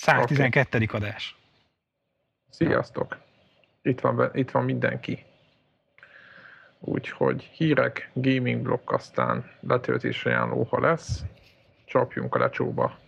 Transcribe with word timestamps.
112. 0.00 0.76
Okay. 0.82 1.00
adás. 1.00 1.36
Sziasztok! 2.50 3.16
Itt 3.82 4.00
van, 4.00 4.30
itt 4.32 4.50
van 4.50 4.64
mindenki. 4.64 5.24
Úgyhogy 6.78 7.42
hírek, 7.42 8.10
gaming 8.14 8.62
blokk, 8.62 8.90
aztán 8.90 9.50
letöltés 9.60 10.24
ajánló, 10.24 10.62
ha 10.70 10.80
lesz. 10.80 11.24
Csapjunk 11.84 12.34
a 12.34 12.38
lecsóba. 12.38 12.98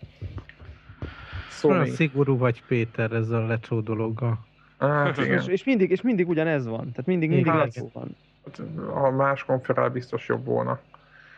Sony. 1.50 1.72
Olyan 1.72 1.86
szigorú 1.86 2.38
vagy 2.38 2.62
Péter 2.66 3.12
ezzel 3.12 3.42
a 3.42 3.46
lecsó 3.46 3.80
dologgal. 3.80 4.46
Hát, 4.78 5.18
igen. 5.18 5.38
és, 5.38 5.46
és, 5.46 5.64
mindig, 5.64 5.90
és 5.90 6.02
mindig 6.02 6.28
ugyanez 6.28 6.66
van. 6.66 6.90
Tehát 6.90 7.06
mindig, 7.06 7.28
mindig 7.28 7.52
hát, 7.52 7.64
lecsó 7.64 7.90
van. 7.92 8.16
Ha 8.92 9.10
más 9.10 9.44
konferál 9.44 9.90
biztos 9.90 10.28
jobb 10.28 10.44
volna. 10.44 10.80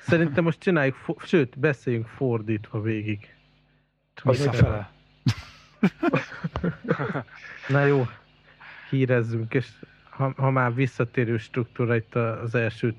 Szerintem 0.00 0.44
most 0.44 0.60
csináljuk, 0.60 0.96
sőt, 1.24 1.58
beszéljünk 1.58 2.06
fordítva 2.06 2.80
végig. 2.80 3.34
Visszafele. 4.22 4.93
Na 7.68 7.84
jó, 7.84 8.06
hírezzünk, 8.90 9.54
és 9.54 9.68
ha, 10.10 10.32
ha 10.36 10.50
már 10.50 10.74
visszatérő 10.74 11.36
struktúra, 11.36 11.96
itt 11.96 12.14
az 12.14 12.54
első 12.54 12.94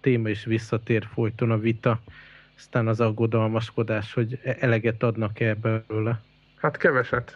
téma 0.00 0.28
is 0.28 0.44
visszatér 0.44 1.08
folyton 1.12 1.50
a 1.50 1.58
vita, 1.58 2.00
aztán 2.56 2.88
az 2.88 3.00
aggodalmaskodás, 3.00 4.12
hogy 4.12 4.40
eleget 4.60 5.02
adnak-e 5.02 5.54
belőle. 5.54 6.20
Hát 6.56 6.76
keveset. 6.76 7.34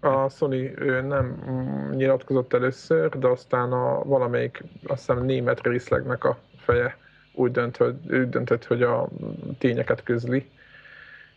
A 0.00 0.28
Sony 0.28 0.72
ő 0.76 1.00
nem 1.00 1.42
nyilatkozott 1.96 2.52
először, 2.52 3.08
de 3.08 3.26
aztán 3.26 3.72
a 3.72 4.04
valamelyik, 4.04 4.62
azt 4.86 5.06
hiszem 5.06 5.24
német 5.24 5.62
részlegnek 5.62 6.24
a 6.24 6.38
feje 6.56 6.96
úgy, 7.32 7.50
dönt, 7.50 7.76
hogy, 7.76 7.94
úgy 8.06 8.28
döntött, 8.28 8.64
hogy 8.64 8.82
a 8.82 9.08
tényeket 9.58 10.02
közli, 10.02 10.50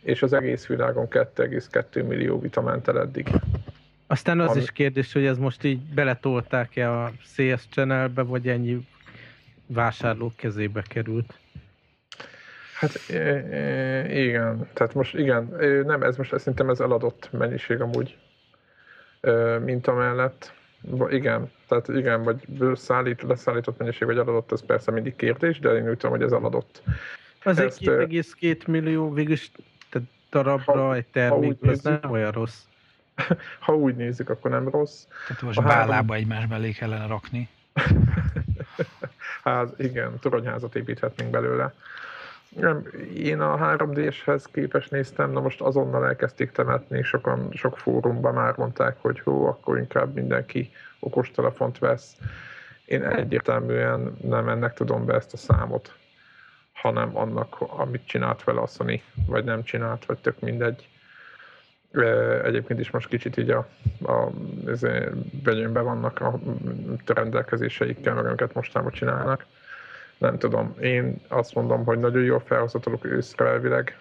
és 0.02 0.22
az 0.22 0.32
egész 0.32 0.66
világon 0.66 1.08
2,2 1.10 2.06
millió 2.06 2.40
vita 2.40 2.60
ment 2.60 2.88
el 2.88 3.00
eddig. 3.00 3.28
Aztán 4.06 4.40
az 4.40 4.50
Ami... 4.50 4.60
is 4.60 4.70
kérdés, 4.70 5.12
hogy 5.12 5.26
ez 5.26 5.38
most 5.38 5.64
így 5.64 5.80
beletolták-e 5.80 6.92
a 6.92 7.12
CS 7.22 7.68
channelbe, 7.70 8.22
vagy 8.22 8.48
ennyi 8.48 8.86
vásárlók 9.66 10.36
kezébe 10.36 10.82
került? 10.88 11.38
Hát 12.74 13.00
igen, 14.10 14.68
tehát 14.72 14.94
most 14.94 15.14
igen, 15.14 15.56
nem, 15.86 16.02
ez 16.02 16.16
most 16.16 16.38
szerintem 16.38 16.70
ez 16.70 16.80
eladott 16.80 17.28
mennyiség 17.32 17.80
amúgy, 17.80 18.16
mint 19.64 19.86
amellett. 19.86 20.52
Igen, 21.08 21.50
tehát 21.68 21.88
igen, 21.88 22.22
vagy 22.22 22.36
szállít, 22.74 23.22
leszállított 23.22 23.78
mennyiség, 23.78 24.06
vagy 24.06 24.16
eladott, 24.16 24.52
ez 24.52 24.64
persze 24.64 24.90
mindig 24.90 25.16
kérdés, 25.16 25.58
de 25.58 25.70
én 25.70 25.88
úgy 25.88 25.96
tudom, 25.96 26.10
hogy 26.10 26.22
ez 26.22 26.32
eladott. 26.32 26.82
Az 27.44 27.58
egy 27.58 27.74
2,2 27.80 28.66
millió 28.66 29.12
végülis 29.12 29.50
darabra 30.30 30.86
ha, 30.86 30.94
egy 30.94 31.06
termékből, 31.06 31.70
ez 31.70 31.80
nem 31.80 32.00
olyan 32.10 32.30
rossz. 32.30 32.62
ha 33.60 33.74
úgy 33.74 33.96
nézzük, 33.96 34.28
akkor 34.28 34.50
nem 34.50 34.68
rossz. 34.68 35.06
Tehát 35.26 35.42
most 35.42 35.62
bálába 35.62 35.92
három... 35.92 36.10
egymás 36.10 36.46
belé 36.46 36.70
kellene 36.70 37.06
rakni. 37.06 37.48
hát 39.44 39.78
igen, 39.78 40.18
toronyházat 40.20 40.74
építhetnénk 40.74 41.30
belőle. 41.30 41.74
Nem, 42.48 42.86
én 43.14 43.40
a 43.40 43.76
3D-shez 43.76 44.44
képes 44.52 44.88
néztem, 44.88 45.30
na 45.30 45.40
most 45.40 45.60
azonnal 45.60 46.06
elkezdték 46.06 46.50
temetni, 46.50 47.02
sokan, 47.02 47.48
sok 47.52 47.78
fórumban 47.78 48.34
már 48.34 48.56
mondták, 48.56 48.96
hogy 49.00 49.20
hó, 49.20 49.46
akkor 49.46 49.78
inkább 49.78 50.14
mindenki 50.14 50.70
okostelefont 50.98 51.78
vesz. 51.78 52.16
Én 52.84 53.02
egyértelműen 53.02 54.16
nem 54.22 54.48
ennek 54.48 54.74
tudom 54.74 55.04
be 55.04 55.14
ezt 55.14 55.32
a 55.32 55.36
számot, 55.36 55.97
hanem 56.82 57.16
annak, 57.16 57.56
amit 57.60 58.06
csinált 58.06 58.44
vele 58.44 58.60
a 58.60 58.66
Sony, 58.66 59.02
vagy 59.26 59.44
nem 59.44 59.62
csinált, 59.62 60.06
vagy 60.06 60.18
tök 60.18 60.40
mindegy. 60.40 60.88
Egyébként 62.44 62.80
is 62.80 62.90
most 62.90 63.08
kicsit 63.08 63.36
így 63.36 63.50
a, 63.50 63.68
a 64.02 64.30
begyönbe 65.42 65.80
vannak 65.80 66.20
a 66.20 66.38
rendelkezéseikkel, 67.06 68.14
meg 68.14 68.26
amiket 68.26 68.54
mostában 68.54 68.92
csinálnak 68.92 69.46
nem 70.18 70.38
tudom, 70.38 70.74
én 70.80 71.20
azt 71.28 71.54
mondom, 71.54 71.84
hogy 71.84 71.98
nagyon 71.98 72.22
jól 72.22 72.40
felhozhatók 72.40 73.04
őszre 73.04 73.46
elvileg, 73.46 73.98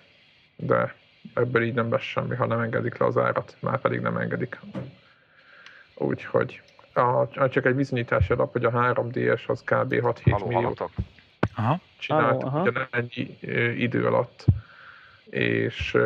de 0.56 0.96
ebből 1.34 1.64
így 1.64 1.74
nem 1.74 1.92
lesz 1.92 2.02
semmi, 2.02 2.36
ha 2.36 2.46
nem 2.46 2.60
engedik 2.60 2.98
le 2.98 3.06
az 3.06 3.18
árat, 3.18 3.56
már 3.60 3.82
pedig 3.82 4.00
nem 4.00 4.18
engedik. 4.18 4.60
Úgyhogy 5.96 6.62
a, 6.94 7.48
csak 7.50 7.66
egy 7.66 7.76
bizonyítási 7.76 8.34
alap, 8.34 8.52
hogy 8.52 8.66
a 8.66 8.72
3DS 8.72 9.46
az 9.48 9.62
kb. 9.62 9.94
6-7 9.94 10.48
milliót 10.48 10.90
aha. 11.58 11.80
csinált 11.98 12.46
ennyi 12.92 13.38
idő 13.78 14.06
alatt 14.06 14.46
és 15.30 15.98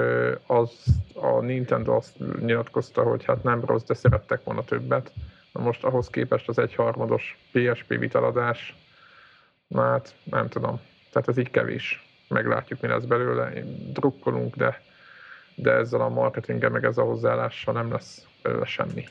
az, 0.45 0.85
a 1.13 1.39
Nintendo 1.39 1.95
azt 1.95 2.39
nyilatkozta, 2.39 3.03
hogy 3.03 3.25
hát 3.25 3.43
nem 3.43 3.65
rossz, 3.65 3.83
de 3.83 3.93
szerettek 3.93 4.43
volna 4.43 4.63
többet. 4.63 5.11
Na 5.51 5.61
most 5.61 5.83
ahhoz 5.83 6.09
képest 6.09 6.47
az 6.49 6.59
egyharmados 6.59 7.37
PSP 7.51 7.87
vitaladás 7.87 8.75
Na 9.71 9.81
hát, 9.81 10.15
nem 10.23 10.47
tudom. 10.47 10.79
Tehát 11.11 11.27
ez 11.27 11.37
így 11.37 11.51
kevés. 11.51 12.05
Meglátjuk, 12.27 12.81
mi 12.81 12.87
lesz 12.87 13.03
belőle. 13.03 13.51
Én 13.51 13.93
drukkolunk, 13.93 14.55
de, 14.55 14.81
de 15.55 15.71
ezzel 15.71 16.01
a 16.01 16.09
marketinggel, 16.09 16.69
meg 16.69 16.83
ezzel 16.83 17.03
a 17.03 17.07
hozzáállással 17.07 17.73
nem 17.73 17.91
lesz 17.91 18.27
belőle 18.41 18.65
semmi. 18.65 19.07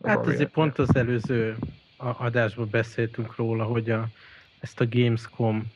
Az 0.00 0.08
hát 0.08 0.26
azért 0.26 0.50
pont 0.50 0.78
az 0.78 0.96
előző 0.96 1.56
adásban 1.96 2.68
beszéltünk 2.70 3.36
róla, 3.36 3.64
hogy 3.64 3.90
a, 3.90 4.06
ezt 4.62 4.80
a 4.80 4.88
Gamescom 4.90 5.72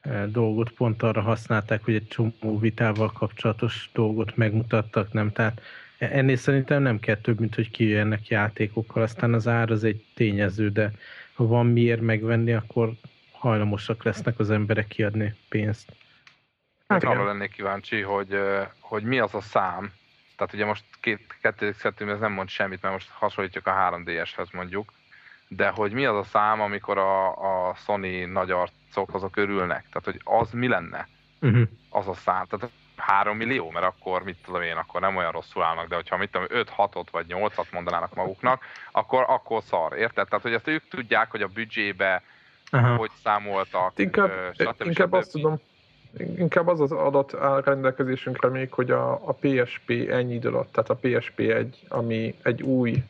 eh, 0.00 0.24
dolgot 0.26 0.70
pont 0.70 1.02
arra 1.02 1.20
használták, 1.20 1.84
hogy 1.84 1.94
egy 1.94 2.08
csomó 2.08 2.58
vitával 2.58 3.12
kapcsolatos 3.12 3.90
dolgot 3.92 4.36
megmutattak, 4.36 5.12
nem? 5.12 5.32
Tehát 5.32 5.60
ennél 5.98 6.36
szerintem 6.36 6.82
nem 6.82 7.00
kell 7.00 7.16
több, 7.16 7.40
mint 7.40 7.54
hogy 7.54 7.70
kijöjjenek 7.70 8.28
játékokkal, 8.28 9.02
aztán 9.02 9.34
az 9.34 9.48
ár 9.48 9.70
az 9.70 9.84
egy 9.84 10.04
tényező, 10.14 10.70
de 10.70 10.92
ha 11.34 11.46
van 11.46 11.66
miért 11.66 12.00
megvenni, 12.00 12.52
akkor 12.52 12.92
hajlamosak 13.32 14.04
lesznek 14.04 14.38
az 14.38 14.50
emberek 14.50 14.86
kiadni 14.86 15.34
pénzt. 15.48 15.92
Hát 16.88 17.04
arra 17.04 17.24
lennék 17.24 17.50
kíváncsi, 17.50 18.00
hogy, 18.00 18.38
hogy 18.80 19.02
mi 19.02 19.18
az 19.18 19.34
a 19.34 19.40
szám, 19.40 19.92
tehát 20.36 20.54
ugye 20.54 20.64
most 20.64 20.84
két, 21.00 21.36
kettődik 21.40 21.84
ez 21.98 22.18
nem 22.18 22.32
mond 22.32 22.48
semmit, 22.48 22.82
mert 22.82 22.94
most 22.94 23.08
hasonlítjuk 23.08 23.66
a 23.66 23.72
3DS-hez 23.72 24.52
mondjuk, 24.52 24.92
de 25.56 25.68
hogy 25.68 25.92
mi 25.92 26.04
az 26.04 26.16
a 26.16 26.22
szám, 26.22 26.60
amikor 26.60 26.98
a, 26.98 27.28
a 27.68 27.74
Sony 27.74 28.28
nagy 28.28 28.50
arcok 28.50 29.14
azok 29.14 29.36
örülnek, 29.36 29.84
tehát 29.88 30.04
hogy 30.04 30.20
az 30.24 30.50
mi 30.52 30.68
lenne? 30.68 31.08
Uh-huh. 31.40 31.68
Az 31.90 32.08
a 32.08 32.14
szám, 32.14 32.44
tehát 32.46 32.70
3 32.96 33.36
millió, 33.36 33.70
mert 33.70 33.86
akkor 33.86 34.22
mit 34.22 34.36
tudom 34.44 34.62
én, 34.62 34.76
akkor 34.76 35.00
nem 35.00 35.16
olyan 35.16 35.32
rosszul 35.32 35.62
állnak, 35.62 35.88
de 35.88 35.94
hogyha 35.94 36.16
mit 36.16 36.30
tudom, 36.30 36.46
5-6-ot 36.50 37.06
vagy 37.10 37.26
8-at 37.28 37.70
mondanának 37.72 38.14
maguknak, 38.14 38.64
akkor, 38.92 39.24
akkor 39.28 39.62
szar, 39.62 39.96
érted? 39.96 40.28
Tehát, 40.28 40.44
hogy 40.44 40.54
ezt 40.54 40.68
ők 40.68 40.88
tudják, 40.88 41.30
hogy 41.30 41.42
a 41.42 41.46
büdzsébe 41.46 42.22
Aha. 42.70 42.96
hogy 42.96 43.10
számoltak. 43.22 43.92
Inkább, 43.96 44.30
stb. 44.54 44.86
inkább 44.86 45.12
azt 45.12 45.30
tudom, 45.30 45.60
inkább 46.36 46.66
az 46.66 46.80
az 46.80 46.92
adat 46.92 47.34
áll 47.34 47.60
rendelkezésünkre 47.60 48.48
még, 48.48 48.72
hogy 48.72 48.90
a, 48.90 49.12
a 49.12 49.32
PSP 49.32 49.90
ennyi 50.10 50.34
idő 50.34 50.48
alatt, 50.48 50.72
tehát 50.72 50.90
a 50.90 50.98
PSP 51.00 51.38
egy, 51.38 51.78
ami 51.88 52.34
egy 52.42 52.62
új 52.62 53.02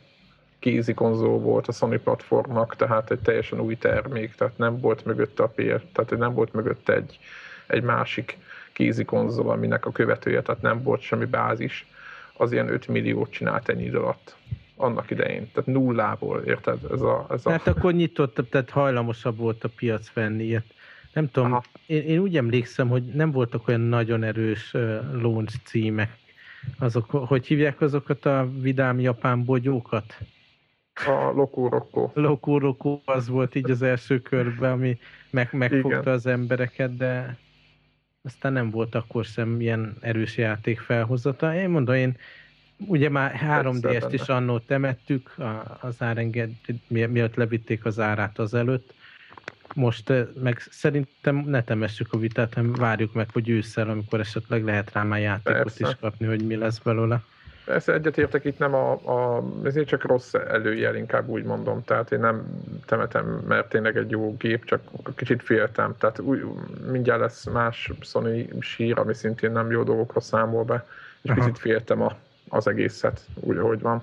kézi 0.61 0.95
konzol 0.95 1.39
volt 1.39 1.69
a 1.69 1.73
Sony 1.73 2.03
platformnak, 2.03 2.77
tehát 2.77 3.11
egy 3.11 3.19
teljesen 3.19 3.61
új 3.61 3.77
termék, 3.77 4.35
tehát 4.35 4.59
nem 4.59 4.81
volt 4.81 5.05
mögötte 5.05 5.43
a 5.43 5.49
PS, 5.49 5.83
tehát 5.93 6.19
nem 6.19 6.35
volt 6.35 6.53
mögötte 6.53 6.95
egy, 6.95 7.19
egy 7.67 7.83
másik 7.83 8.39
kézi 8.73 9.05
konzol, 9.05 9.51
aminek 9.51 9.87
a 9.87 9.93
követője, 9.93 10.43
tehát 10.43 10.63
nem 10.63 10.83
volt 10.83 11.01
semmi 11.01 11.25
bázis, 11.25 11.87
az 12.37 12.53
ilyen 12.53 12.69
5 12.69 12.89
milliót 12.89 13.31
csinált 13.31 13.69
ennyi 13.69 13.85
idő 13.85 13.99
alatt 13.99 14.37
annak 14.77 15.11
idején. 15.11 15.51
Tehát 15.53 15.69
nullából, 15.69 16.41
érted? 16.41 16.79
Ez 16.93 17.01
a, 17.01 17.27
ez 17.31 17.47
a... 17.47 17.51
Hát 17.51 17.67
akkor 17.67 17.93
nyitottabb, 17.93 18.49
tehát 18.49 18.71
hajlamosabb 18.71 19.37
volt 19.37 19.65
a 19.65 19.69
piac 19.77 20.13
venni 20.13 20.45
ilyet. 20.45 20.65
Nem 21.13 21.31
tudom, 21.31 21.61
én, 21.87 22.03
én 22.03 22.19
úgy 22.19 22.37
emlékszem, 22.37 22.89
hogy 22.89 23.03
nem 23.03 23.31
voltak 23.31 23.69
olyan 23.69 23.81
nagyon 23.81 24.23
erős 24.23 24.75
uh, 24.75 25.01
launch 25.13 25.57
címek. 25.65 26.19
Azok, 26.79 27.11
hogy 27.11 27.47
hívják 27.47 27.81
azokat 27.81 28.27
a 28.27 28.49
vidám 28.61 29.01
japán 29.01 29.45
bogyókat? 29.45 30.19
A 31.07 31.33
Lokuroko. 31.35 32.11
Lokuroko 32.15 33.01
az 33.05 33.29
volt 33.29 33.55
így 33.55 33.71
az 33.71 33.83
első 33.83 34.21
körben, 34.21 34.73
ami 34.73 34.99
meg, 35.31 35.49
megfogta 35.53 36.01
Igen. 36.01 36.13
az 36.13 36.27
embereket, 36.27 36.97
de 36.97 37.37
aztán 38.23 38.53
nem 38.53 38.71
volt 38.71 38.95
akkor 38.95 39.25
sem 39.25 39.61
ilyen 39.61 39.97
erős 40.01 40.37
játék 40.37 40.81
felhozata. 40.81 41.55
Én 41.55 41.69
mondom, 41.69 41.95
én 41.95 42.17
Ugye 42.87 43.09
már 43.09 43.41
3D-est 43.63 44.09
is 44.11 44.29
annó 44.29 44.59
temettük, 44.59 45.35
az 45.81 46.03
árenged, 46.03 46.51
miatt 46.89 47.35
levitték 47.35 47.85
az 47.85 47.99
árát 47.99 48.39
az 48.39 48.55
előtt. 48.55 48.95
Most 49.75 50.11
eh, 50.11 50.27
meg 50.43 50.59
szerintem 50.71 51.37
ne 51.37 51.63
temessük 51.63 52.13
a 52.13 52.19
vitát, 52.19 52.55
hanem 52.55 52.73
várjuk 52.73 53.13
meg, 53.13 53.29
hogy 53.33 53.49
ősszel, 53.49 53.89
amikor 53.89 54.21
esetleg 54.21 54.65
lehet 54.65 54.93
rá 54.93 55.03
már 55.03 55.21
játékot 55.21 55.63
Persze. 55.63 55.89
is 55.89 55.97
kapni, 56.01 56.27
hogy 56.27 56.47
mi 56.47 56.57
lesz 56.57 56.79
belőle. 56.79 57.23
Persze 57.71 57.93
egyetértek 57.93 58.45
itt 58.45 58.59
nem 58.59 58.75
a, 58.75 58.93
a, 58.93 59.45
ezért 59.65 59.87
csak 59.87 60.05
rossz 60.05 60.35
előjel, 60.35 60.97
inkább 60.97 61.29
úgy 61.29 61.45
mondom. 61.45 61.85
Tehát 61.85 62.13
én 62.13 62.21
nem 62.21 62.63
temetem, 62.87 63.27
mert 63.27 63.69
tényleg 63.69 63.97
egy 63.97 64.11
jó 64.11 64.37
gép, 64.37 64.65
csak 64.65 64.83
kicsit 65.17 65.43
féltem. 65.43 65.95
Tehát 65.99 66.19
úgy, 66.19 66.45
mindjárt 66.91 67.21
lesz 67.21 67.45
más 67.45 67.91
Sony 68.01 68.49
sír, 68.61 68.99
ami 68.99 69.15
szintén 69.15 69.53
nem 69.53 69.71
jó 69.71 69.83
dolgokra 69.83 70.21
számol 70.21 70.65
be, 70.65 70.87
és 71.23 71.31
Aha. 71.31 71.41
kicsit 71.41 71.59
féltem 71.59 72.03
a, 72.03 72.17
az 72.49 72.67
egészet, 72.67 73.27
úgy, 73.35 73.57
ahogy 73.57 73.81
van. 73.81 74.03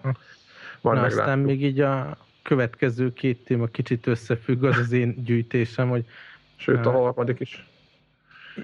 van 0.81 0.95
Na, 0.95 1.01
aztán 1.01 1.39
még 1.39 1.63
így 1.63 1.79
a 1.79 2.17
következő 2.43 3.13
két 3.13 3.43
téma 3.45 3.65
kicsit 3.65 4.07
összefügg, 4.07 4.63
az 4.63 4.77
az 4.77 4.91
én 4.91 5.23
gyűjtésem, 5.23 5.89
hogy... 5.89 6.05
Sőt, 6.55 6.85
a 6.85 6.91
harmadik 6.91 7.39
is. 7.39 7.67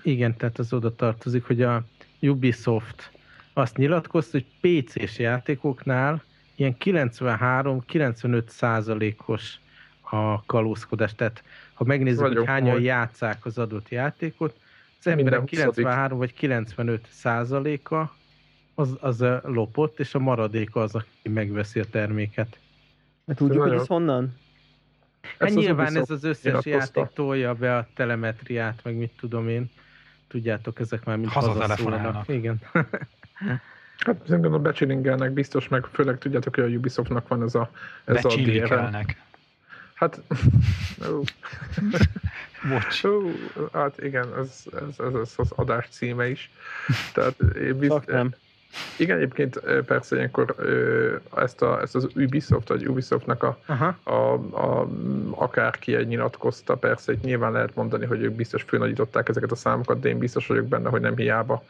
Igen, 0.03 0.37
tehát 0.37 0.59
az 0.59 0.73
oda 0.73 0.95
tartozik, 0.95 1.45
hogy 1.45 1.61
a 1.61 1.83
Ubisoft 2.21 3.11
azt 3.53 3.77
nyilatkozta, 3.77 4.37
hogy 4.37 4.45
PC-s 4.83 5.19
játékoknál 5.19 6.23
ilyen 6.55 6.75
93-95 6.79 8.47
százalékos 8.47 9.59
a 10.01 10.45
kalózkodás. 10.45 11.15
Tehát 11.15 11.43
ha 11.73 11.83
megnézzük, 11.83 12.19
Vagyok 12.19 12.37
hogy 12.37 12.47
hányan 12.47 12.73
hogy... 12.73 12.83
játszák 12.83 13.45
az 13.45 13.57
adott 13.57 13.89
játékot, 13.89 14.55
az 14.99 15.07
emberek 15.07 15.43
93 15.43 16.17
vagy 16.17 16.33
95 16.33 17.07
százaléka 17.09 18.15
az, 18.75 18.97
az 18.99 19.25
lopott, 19.43 19.99
és 19.99 20.15
a 20.15 20.19
maradéka 20.19 20.81
az, 20.81 20.95
aki 20.95 21.29
megveszi 21.29 21.79
a 21.79 21.85
terméket. 21.85 22.59
Hát 23.27 23.37
tudjuk, 23.37 23.61
hogy 23.61 23.71
ez 23.71 23.87
honnan? 23.87 24.35
Hát 25.39 25.53
nyilván 25.53 25.95
ez 25.95 26.09
az 26.09 26.23
összes 26.23 26.65
játék 26.65 27.05
tolja 27.13 27.53
be 27.53 27.75
a 27.75 27.87
telemetriát, 27.95 28.79
meg 28.83 28.95
mit 28.95 29.11
tudom 29.19 29.49
én. 29.49 29.71
Tudjátok, 30.27 30.79
ezek 30.79 31.05
már 31.05 31.17
mind 31.17 31.31
hazaszólnak. 31.31 32.27
Igen. 32.27 32.61
Hát 33.97 34.21
szerintem 34.27 34.53
a 34.53 34.59
becsilingelnek 34.59 35.31
biztos, 35.31 35.67
meg 35.67 35.85
főleg 35.91 36.17
tudjátok, 36.17 36.55
hogy 36.55 36.63
a 36.63 36.77
Ubisoftnak 36.77 37.27
van 37.27 37.43
ez 37.43 37.55
a, 37.55 37.71
ez 38.05 38.25
a 38.25 38.35
DRM. 38.35 38.95
Hát, 39.93 40.21
Bocs. 42.69 43.01
hát 43.73 44.01
igen, 44.01 44.37
ez, 44.37 44.63
ez, 44.73 45.05
ez, 45.05 45.13
ez 45.13 45.33
az 45.35 45.51
adás 45.51 45.87
címe 45.89 46.29
is. 46.29 46.51
Tehát 47.13 47.39
én 47.39 47.77
bizt, 47.77 48.05
nem. 48.05 48.33
Igen, 48.97 49.17
egyébként 49.17 49.59
persze 49.85 50.15
ilyenkor 50.15 50.55
ezt, 51.35 51.61
a, 51.61 51.81
ezt 51.81 51.95
az 51.95 52.07
Ubisoft, 52.15 52.67
vagy 52.67 52.87
Ubisoftnak 52.87 53.43
a, 53.43 53.59
a, 54.03 54.13
a, 54.13 54.87
akárki 55.31 55.95
egy 55.95 56.07
nyilatkozta, 56.07 56.75
persze 56.75 57.11
itt 57.11 57.23
nyilván 57.23 57.51
lehet 57.51 57.75
mondani, 57.75 58.05
hogy 58.05 58.21
ők 58.21 58.31
biztos 58.31 58.63
főnagyították 58.63 59.29
ezeket 59.29 59.51
a 59.51 59.55
számokat, 59.55 59.99
de 59.99 60.09
én 60.09 60.17
biztos 60.17 60.47
vagyok 60.47 60.67
benne, 60.67 60.89
hogy 60.89 61.01
nem 61.01 61.15
hiába 61.15 61.63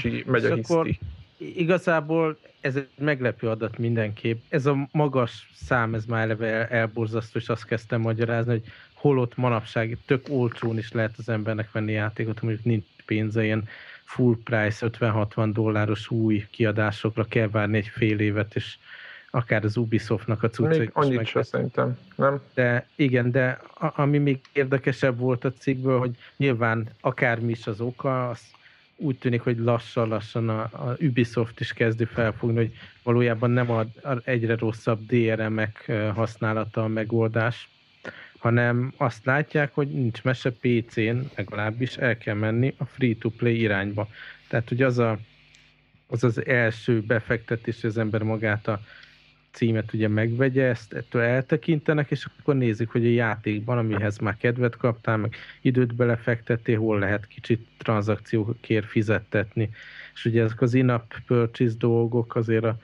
si, 0.00 0.24
megy 0.26 0.44
a 0.44 0.54
hiszti. 0.54 0.98
Igazából 1.36 2.38
ez 2.60 2.76
egy 2.76 2.88
meglepő 2.98 3.48
adat 3.48 3.78
mindenképp. 3.78 4.42
Ez 4.48 4.66
a 4.66 4.88
magas 4.92 5.50
szám, 5.54 5.94
ez 5.94 6.04
már 6.04 6.22
eleve 6.22 6.68
elborzasztó, 6.68 7.38
és 7.38 7.48
azt 7.48 7.64
kezdtem 7.64 8.00
magyarázni, 8.00 8.50
hogy 8.50 8.64
holott 8.94 9.36
manapság 9.36 9.98
tök 10.06 10.26
olcsón 10.28 10.78
is 10.78 10.92
lehet 10.92 11.14
az 11.16 11.28
embernek 11.28 11.72
venni 11.72 11.92
játékot, 11.92 12.42
mondjuk 12.42 12.64
nincs 12.64 12.84
pénze, 13.06 13.44
ilyen 13.44 13.68
full 14.14 14.36
price 14.44 14.86
50-60 14.98 15.50
dolláros 15.52 16.10
új 16.10 16.46
kiadásokra 16.50 17.24
kell 17.24 17.48
várni 17.48 17.76
egy 17.76 17.86
fél 17.86 18.18
évet, 18.18 18.54
és 18.54 18.76
akár 19.30 19.64
az 19.64 19.76
Ubisoftnak 19.76 20.42
a 20.42 20.48
cuccait 20.48 20.78
Még 20.78 20.90
annyit 20.92 21.16
meg... 21.16 21.26
se 21.26 21.42
szerintem, 21.42 21.98
nem? 22.16 22.40
De 22.54 22.86
igen, 22.94 23.30
de 23.30 23.60
a, 23.74 23.92
ami 24.00 24.18
még 24.18 24.40
érdekesebb 24.52 25.18
volt 25.18 25.44
a 25.44 25.52
cikkből, 25.52 25.98
hogy 25.98 26.16
nyilván 26.36 26.88
akármi 27.00 27.50
is 27.50 27.66
az 27.66 27.80
oka, 27.80 28.28
az 28.28 28.40
úgy 28.96 29.18
tűnik, 29.18 29.40
hogy 29.40 29.58
lassan-lassan 29.58 30.48
a, 30.48 30.60
a 30.60 30.96
Ubisoft 31.00 31.60
is 31.60 31.72
kezdi 31.72 32.04
felfogni, 32.04 32.56
hogy 32.56 32.72
valójában 33.02 33.50
nem 33.50 33.70
a, 33.70 33.80
a 33.80 34.20
egyre 34.24 34.56
rosszabb 34.56 35.06
DRM-ek 35.06 35.92
használata 36.14 36.82
a 36.82 36.88
megoldás, 36.88 37.68
hanem 38.42 38.92
azt 38.96 39.24
látják, 39.24 39.74
hogy 39.74 39.88
nincs 39.88 40.22
mese 40.22 40.50
PC-n, 40.50 41.18
legalábbis 41.36 41.96
el 41.96 42.18
kell 42.18 42.34
menni 42.34 42.74
a 42.76 42.84
free-to-play 42.84 43.60
irányba. 43.60 44.08
Tehát, 44.48 44.68
hogy 44.68 44.82
az 44.82 44.98
a, 44.98 45.18
az, 46.06 46.24
az 46.24 46.46
első 46.46 47.00
befektetés, 47.00 47.80
hogy 47.80 47.90
az 47.90 47.98
ember 47.98 48.22
magát 48.22 48.68
a 48.68 48.80
címet 49.50 49.92
ugye 49.92 50.08
megvegye, 50.08 50.64
ezt 50.64 50.92
ettől 50.92 51.22
eltekintenek, 51.22 52.10
és 52.10 52.24
akkor 52.24 52.56
nézik, 52.56 52.88
hogy 52.88 53.06
a 53.06 53.10
játékban, 53.10 53.78
amihez 53.78 54.18
már 54.18 54.36
kedvet 54.36 54.76
kaptál, 54.76 55.16
meg 55.16 55.34
időt 55.60 55.94
belefektettél, 55.94 56.78
hol 56.78 56.98
lehet 56.98 57.26
kicsit 57.26 57.66
tranzakciókért 57.78 58.86
fizettetni. 58.86 59.70
És 60.14 60.24
ugye 60.24 60.42
ezek 60.42 60.60
az 60.60 60.74
in-app 60.74 61.12
purchase 61.26 61.74
dolgok 61.78 62.36
azért 62.36 62.64
a 62.64 62.78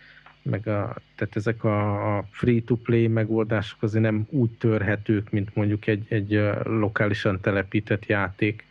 meg 0.48 0.66
a, 0.66 0.96
tehát 1.16 1.36
ezek 1.36 1.64
a, 1.64 2.16
a 2.16 2.24
free-to-play 2.30 3.06
megoldások 3.06 3.82
azért 3.82 4.04
nem 4.04 4.26
úgy 4.30 4.50
törhetők, 4.50 5.30
mint 5.30 5.54
mondjuk 5.54 5.86
egy, 5.86 6.06
egy 6.08 6.50
lokálisan 6.64 7.40
telepített 7.40 8.06
játék. 8.06 8.66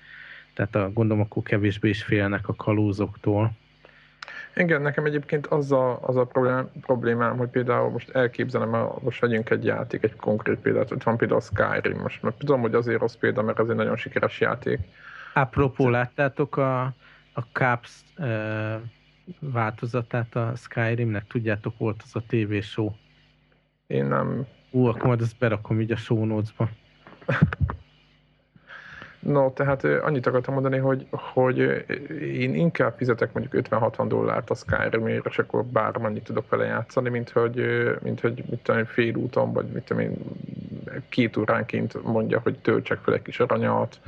Tehát 0.53 0.75
a, 0.75 0.91
gondolom 0.93 1.23
akkor 1.23 1.43
kevésbé 1.43 1.89
is 1.89 2.03
félnek 2.03 2.47
a 2.47 2.55
kalózoktól. 2.55 3.51
Igen, 4.55 4.81
nekem 4.81 5.05
egyébként 5.05 5.47
az 5.47 5.71
a, 5.71 5.99
az 6.01 6.15
a 6.15 6.25
problém, 6.25 6.69
problémám, 6.81 7.37
hogy 7.37 7.49
például 7.49 7.89
most 7.89 8.09
elképzelem, 8.09 8.89
most 8.99 9.21
vegyünk 9.21 9.49
egy 9.49 9.65
játék, 9.65 10.03
egy 10.03 10.15
konkrét 10.15 10.57
példát, 10.57 10.89
hogy 10.89 11.03
van 11.03 11.17
például 11.17 11.39
a 11.39 11.43
Skyrim, 11.43 11.99
most 11.99 12.21
mert 12.21 12.37
tudom, 12.37 12.61
hogy 12.61 12.73
azért 12.73 12.99
rossz 12.99 13.15
példa, 13.15 13.41
mert 13.41 13.59
ez 13.59 13.69
egy 13.69 13.75
nagyon 13.75 13.95
sikeres 13.95 14.39
játék. 14.39 14.79
Apropó, 15.33 15.89
láttátok 15.89 16.57
a, 16.57 16.81
a 17.33 17.41
Caps 17.51 17.91
változatát 19.39 20.35
a 20.35 20.53
Skyrimnek? 20.55 21.27
Tudjátok, 21.27 21.77
volt 21.77 22.01
az 22.03 22.15
a 22.15 22.23
TV 22.27 22.59
show. 22.61 22.91
Én 23.87 24.05
nem. 24.05 24.45
Ú, 24.71 24.85
akkor 24.85 25.05
majd 25.05 25.21
ezt 25.21 25.37
berakom 25.39 25.81
így 25.81 25.91
a 25.91 25.95
show 25.95 26.25
notes-ba. 26.25 26.69
No, 29.19 29.51
tehát 29.51 29.83
annyit 29.83 30.25
akartam 30.27 30.53
mondani, 30.53 30.77
hogy, 30.77 31.07
hogy 31.11 31.57
én 32.21 32.55
inkább 32.55 32.97
fizetek 32.97 33.33
mondjuk 33.33 33.67
50-60 33.69 34.05
dollárt 34.07 34.49
a 34.49 34.55
Skyrimért, 34.55 35.25
és 35.25 35.39
akkor 35.39 35.65
bármennyit 35.65 36.23
tudok 36.23 36.49
vele 36.49 36.65
játszani, 36.65 37.09
mint 37.09 37.29
hogy, 37.29 37.61
mint 38.01 38.19
hogy 38.19 38.43
mit 38.49 38.59
tudom, 38.59 38.85
fél 38.85 39.15
úton, 39.15 39.53
vagy 39.53 39.65
mit 39.65 39.83
tudom 39.83 40.03
én, 40.03 40.17
két 41.09 41.37
óránként 41.37 42.03
mondja, 42.03 42.39
hogy 42.39 42.59
töltsek 42.59 42.99
fel 42.99 43.13
egy 43.13 43.21
kis 43.21 43.39
aranyat, 43.39 43.99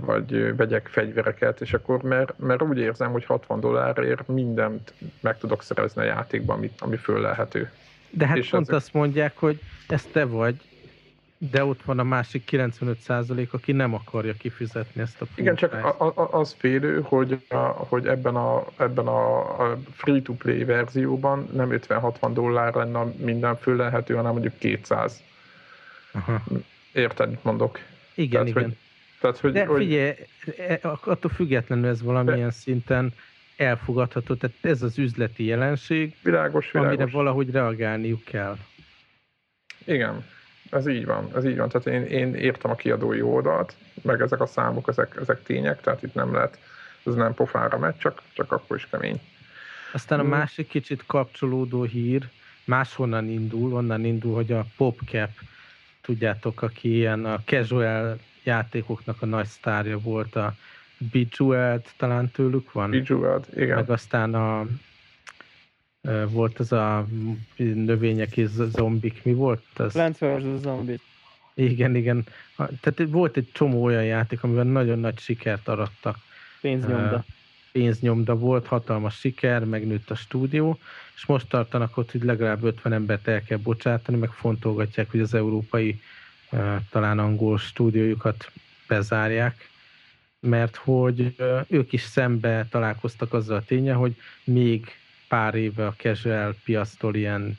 vagy 0.00 0.56
vegyek 0.56 0.88
fegyvereket, 0.88 1.60
és 1.60 1.72
akkor, 1.72 2.02
mert, 2.02 2.38
mert 2.38 2.62
úgy 2.62 2.78
érzem, 2.78 3.12
hogy 3.12 3.24
60 3.24 3.60
dollárért 3.60 4.28
mindent 4.28 4.92
meg 5.20 5.38
tudok 5.38 5.62
szerezni 5.62 6.02
a 6.02 6.04
játékban, 6.04 6.56
ami, 6.56 6.70
ami 6.78 6.96
föllelhető. 6.96 7.70
De 8.10 8.26
hát 8.26 8.36
és 8.36 8.48
pont 8.48 8.62
ezek... 8.62 8.74
azt 8.74 8.92
mondják, 8.92 9.32
hogy 9.36 9.60
ez 9.88 10.04
te 10.12 10.24
vagy, 10.24 10.60
de 11.38 11.64
ott 11.64 11.82
van 11.82 11.98
a 11.98 12.02
másik 12.02 12.48
95% 12.52 13.50
aki 13.50 13.72
nem 13.72 13.94
akarja 13.94 14.32
kifizetni 14.32 15.00
ezt 15.00 15.20
a 15.22 15.26
Igen, 15.34 15.54
csak 15.54 15.72
a, 15.72 16.12
a, 16.14 16.38
az 16.38 16.54
félő, 16.58 17.00
hogy, 17.02 17.44
a, 17.48 17.56
hogy 17.56 18.06
ebben 18.06 18.36
a, 18.36 18.64
ebben 18.76 19.06
a, 19.06 19.38
a 19.62 19.78
free-to-play 19.92 20.64
verzióban 20.64 21.48
nem 21.52 21.68
50-60 21.72 22.30
dollár 22.32 22.74
lenne 22.74 23.04
minden 23.16 23.56
föllelhető, 23.56 24.14
hanem 24.14 24.32
mondjuk 24.32 24.58
200. 24.58 25.22
Aha. 26.12 26.42
Érted, 26.92 27.38
mondok? 27.42 27.78
Igen, 28.14 28.30
Tehát, 28.30 28.46
igen. 28.48 28.62
Hogy, 28.62 28.76
tehát, 29.26 29.40
hogy, 29.40 29.52
De 29.52 29.74
figyelj, 29.74 30.14
e, 30.58 30.80
attól 30.82 31.30
függetlenül 31.30 31.88
ez 31.88 32.02
valamilyen 32.02 32.48
de... 32.48 32.52
szinten 32.52 33.12
elfogadható, 33.56 34.34
tehát 34.34 34.56
ez 34.60 34.82
az 34.82 34.98
üzleti 34.98 35.44
jelenség, 35.44 36.14
világos, 36.22 36.70
világos. 36.70 36.94
amire 36.94 37.10
valahogy 37.10 37.50
reagálniuk 37.50 38.24
kell. 38.24 38.56
Igen, 39.84 40.24
ez 40.70 40.86
így 40.86 41.04
van, 41.04 41.30
ez 41.34 41.44
így 41.44 41.56
van. 41.56 41.68
Tehát 41.68 41.86
én, 41.86 42.18
én 42.18 42.34
értem 42.34 42.70
a 42.70 42.74
kiadói 42.74 43.20
oldalt, 43.20 43.74
meg 44.02 44.20
ezek 44.20 44.40
a 44.40 44.46
számok, 44.46 44.88
ezek, 44.88 45.16
ezek 45.20 45.42
tények, 45.42 45.80
tehát 45.80 46.02
itt 46.02 46.14
nem 46.14 46.32
lehet, 46.32 46.58
ez 47.04 47.14
nem 47.14 47.34
pofára 47.34 47.78
megy, 47.78 47.96
csak, 47.98 48.22
csak 48.32 48.52
akkor 48.52 48.76
is 48.76 48.88
kemény. 48.90 49.20
Aztán 49.92 50.18
a 50.18 50.22
hmm. 50.22 50.30
másik 50.30 50.68
kicsit 50.68 51.02
kapcsolódó 51.06 51.82
hír, 51.82 52.28
máshonnan 52.64 53.28
indul, 53.28 53.72
onnan 53.72 54.04
indul, 54.04 54.34
hogy 54.34 54.52
a 54.52 54.66
PopCap, 54.76 55.30
tudjátok, 56.00 56.62
aki 56.62 56.94
ilyen 56.94 57.24
a 57.24 57.40
casual 57.44 58.18
játékoknak 58.46 59.22
a 59.22 59.26
nagy 59.26 59.46
sztárja 59.46 59.98
volt 59.98 60.36
a 60.36 60.54
Bejeweled, 60.98 61.92
talán 61.96 62.30
tőlük 62.30 62.72
van? 62.72 62.90
Bejeweled, 62.90 63.46
igen. 63.54 63.76
Meg 63.76 63.90
aztán 63.90 64.34
a 64.34 64.66
volt 66.28 66.58
az 66.58 66.72
a 66.72 67.06
növények 67.56 68.36
és 68.36 68.48
zombik, 68.48 69.24
mi 69.24 69.32
volt 69.32 69.64
az? 69.76 69.92
Plants 69.92 70.18
vs. 70.18 70.60
Zombie. 70.60 70.98
Igen, 71.54 71.94
igen. 71.94 72.26
Tehát 72.56 73.02
volt 73.08 73.36
egy 73.36 73.48
csomó 73.52 73.84
olyan 73.84 74.04
játék, 74.04 74.42
amiben 74.42 74.66
nagyon 74.66 74.98
nagy 74.98 75.18
sikert 75.18 75.68
arattak. 75.68 76.16
Pénznyomda. 76.60 77.24
Pénznyomda 77.72 78.36
volt, 78.36 78.66
hatalmas 78.66 79.18
siker, 79.18 79.64
megnőtt 79.64 80.10
a 80.10 80.14
stúdió, 80.14 80.78
és 81.14 81.26
most 81.26 81.48
tartanak 81.48 81.96
ott, 81.96 82.10
hogy 82.10 82.22
legalább 82.22 82.62
50 82.62 82.92
embert 82.92 83.28
el 83.28 83.42
kell 83.42 83.58
bocsátani, 83.58 84.18
meg 84.18 84.30
fontolgatják, 84.30 85.10
hogy 85.10 85.20
az 85.20 85.34
európai 85.34 86.00
talán 86.90 87.18
angol 87.18 87.58
stúdiójukat 87.58 88.50
bezárják, 88.88 89.68
mert 90.40 90.76
hogy 90.76 91.34
ők 91.68 91.92
is 91.92 92.02
szembe 92.02 92.66
találkoztak 92.70 93.32
azzal 93.32 93.56
a 93.56 93.64
ténye, 93.64 93.92
hogy 93.92 94.16
még 94.44 94.86
pár 95.28 95.54
éve 95.54 95.86
a 95.86 95.94
casual 95.96 96.54
piasztól 96.64 97.14
ilyen, 97.14 97.58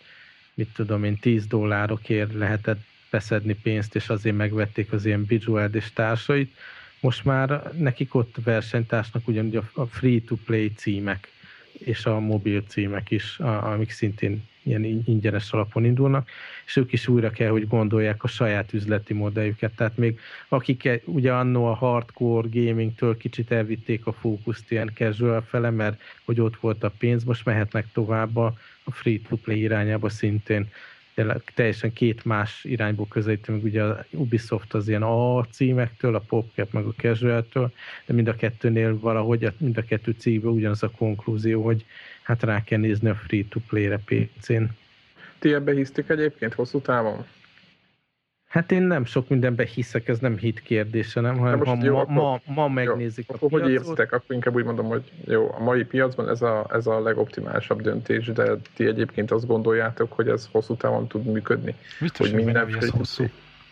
mit 0.54 0.70
tudom 0.74 1.04
én, 1.04 1.18
10 1.20 1.48
dollárokért 1.48 2.34
lehetett 2.34 2.80
beszedni 3.10 3.54
pénzt, 3.54 3.96
és 3.96 4.10
azért 4.10 4.36
megvették 4.36 4.92
az 4.92 5.06
ilyen 5.06 5.26
Bejeweled 5.26 5.76
és 5.76 5.94
társait. 5.94 6.56
Most 7.00 7.26
már 7.26 7.72
nekik 7.78 8.16
ott 8.16 8.36
versenytársnak 8.44 9.28
ugyanúgy 9.28 9.64
a 9.74 9.86
free-to-play 9.86 10.72
címek. 10.76 11.28
és 11.80 12.06
a 12.06 12.20
mobil 12.20 12.64
címek 12.68 13.12
is, 13.12 13.40
amik 13.40 13.92
szintén 13.92 14.48
ilyen 14.68 15.04
ingyenes 15.06 15.52
alapon 15.52 15.86
indulnak, 15.86 16.30
és 16.66 16.76
ők 16.76 16.94
is 16.94 17.08
újra 17.08 17.30
kell, 17.30 17.50
hogy 17.50 17.68
gondolják 17.68 18.24
a 18.24 18.28
saját 18.28 18.74
üzleti 18.74 19.14
modelljüket. 19.14 19.76
Tehát 19.76 19.98
még 19.98 20.20
akik 20.48 21.02
ugye 21.06 21.34
annó 21.34 21.66
a 21.66 21.74
hardcore 21.74 22.48
gamingtől 22.52 23.18
kicsit 23.18 23.52
elvitték 23.52 24.06
a 24.06 24.12
fókuszt 24.12 24.72
ilyen 24.72 24.92
casual 24.94 25.42
fele, 25.42 25.70
mert 25.70 26.02
hogy 26.26 26.42
ott 26.42 26.56
volt 26.56 26.84
a 26.84 26.94
pénz, 26.98 27.24
most 27.24 27.46
mehetnek 27.46 27.86
tovább 27.94 28.36
a 28.36 28.54
free-to-play 28.92 29.60
irányába 29.60 30.10
szintén 30.10 30.70
teljesen 31.54 31.94
két 31.94 32.26
más 32.26 32.64
irányból 32.64 33.08
közelítünk, 33.10 33.64
ugye 33.64 33.84
a 33.84 34.06
Ubisoft 34.12 34.74
az 34.74 34.88
ilyen 34.88 35.04
A 35.04 35.46
címektől, 35.52 36.16
a 36.16 36.20
PopCap 36.20 36.72
meg 36.72 36.86
a 36.86 36.94
Casual-től, 36.98 37.72
de 38.06 38.14
mind 38.14 38.28
a 38.28 38.36
kettőnél 38.36 39.00
valahogy, 39.00 39.52
mind 39.58 39.78
a 39.78 39.82
kettő 39.82 40.16
cégben 40.18 40.52
ugyanaz 40.52 40.84
a 40.84 40.90
konklúzió, 40.90 41.64
hogy 41.64 41.86
hát 42.28 42.44
rá 42.44 42.64
kell 42.64 42.80
nézni 42.80 43.10
a 43.10 43.16
free-to-play-re 43.16 44.00
PC-n. 44.06 44.64
Ti 45.40 45.54
ebbe 45.54 45.74
hisztik 45.74 46.10
egyébként 46.10 46.54
hosszú 46.54 46.80
távon? 46.80 47.26
Hát 48.48 48.72
én 48.72 48.82
nem 48.82 49.06
sok 49.06 49.30
mindenben 49.30 49.66
hiszek, 49.66 50.08
ez 50.08 50.20
nem 50.20 50.38
hit 50.38 50.62
kérdése, 50.62 51.22
nem? 51.22 51.38
Hanem 51.38 51.60
ha 51.60 51.78
jó, 51.82 51.94
ma, 51.94 52.02
akkor, 52.02 52.14
ma, 52.14 52.42
ma 52.54 52.68
megnézik 52.68 53.26
jó, 53.28 53.34
a 53.34 53.36
akkor 53.36 53.50
piacot. 53.50 53.68
Hogy 53.68 53.72
érzitek? 53.74 54.12
Akkor 54.12 54.36
inkább 54.36 54.56
úgy 54.56 54.64
mondom, 54.64 54.86
hogy 54.86 55.12
jó, 55.26 55.52
a 55.52 55.64
mai 55.64 55.84
piacban 55.84 56.30
ez 56.30 56.42
a, 56.42 56.68
ez 56.74 56.88
a 56.88 57.00
legoptimálisabb 57.00 57.82
döntés, 57.82 58.26
de 58.26 58.56
ti 58.76 58.86
egyébként 58.86 59.32
azt 59.32 59.48
gondoljátok, 59.48 60.14
hogy 60.14 60.28
ez 60.28 60.48
hosszú 60.52 60.76
távon 60.76 61.08
tud 61.08 61.26
működni? 61.26 61.76
Biztos, 62.00 62.32
hogy, 62.32 62.44
minden 62.44 62.64
hogy 62.64 62.76
ez 62.76 62.90
hosszú, 62.90 63.26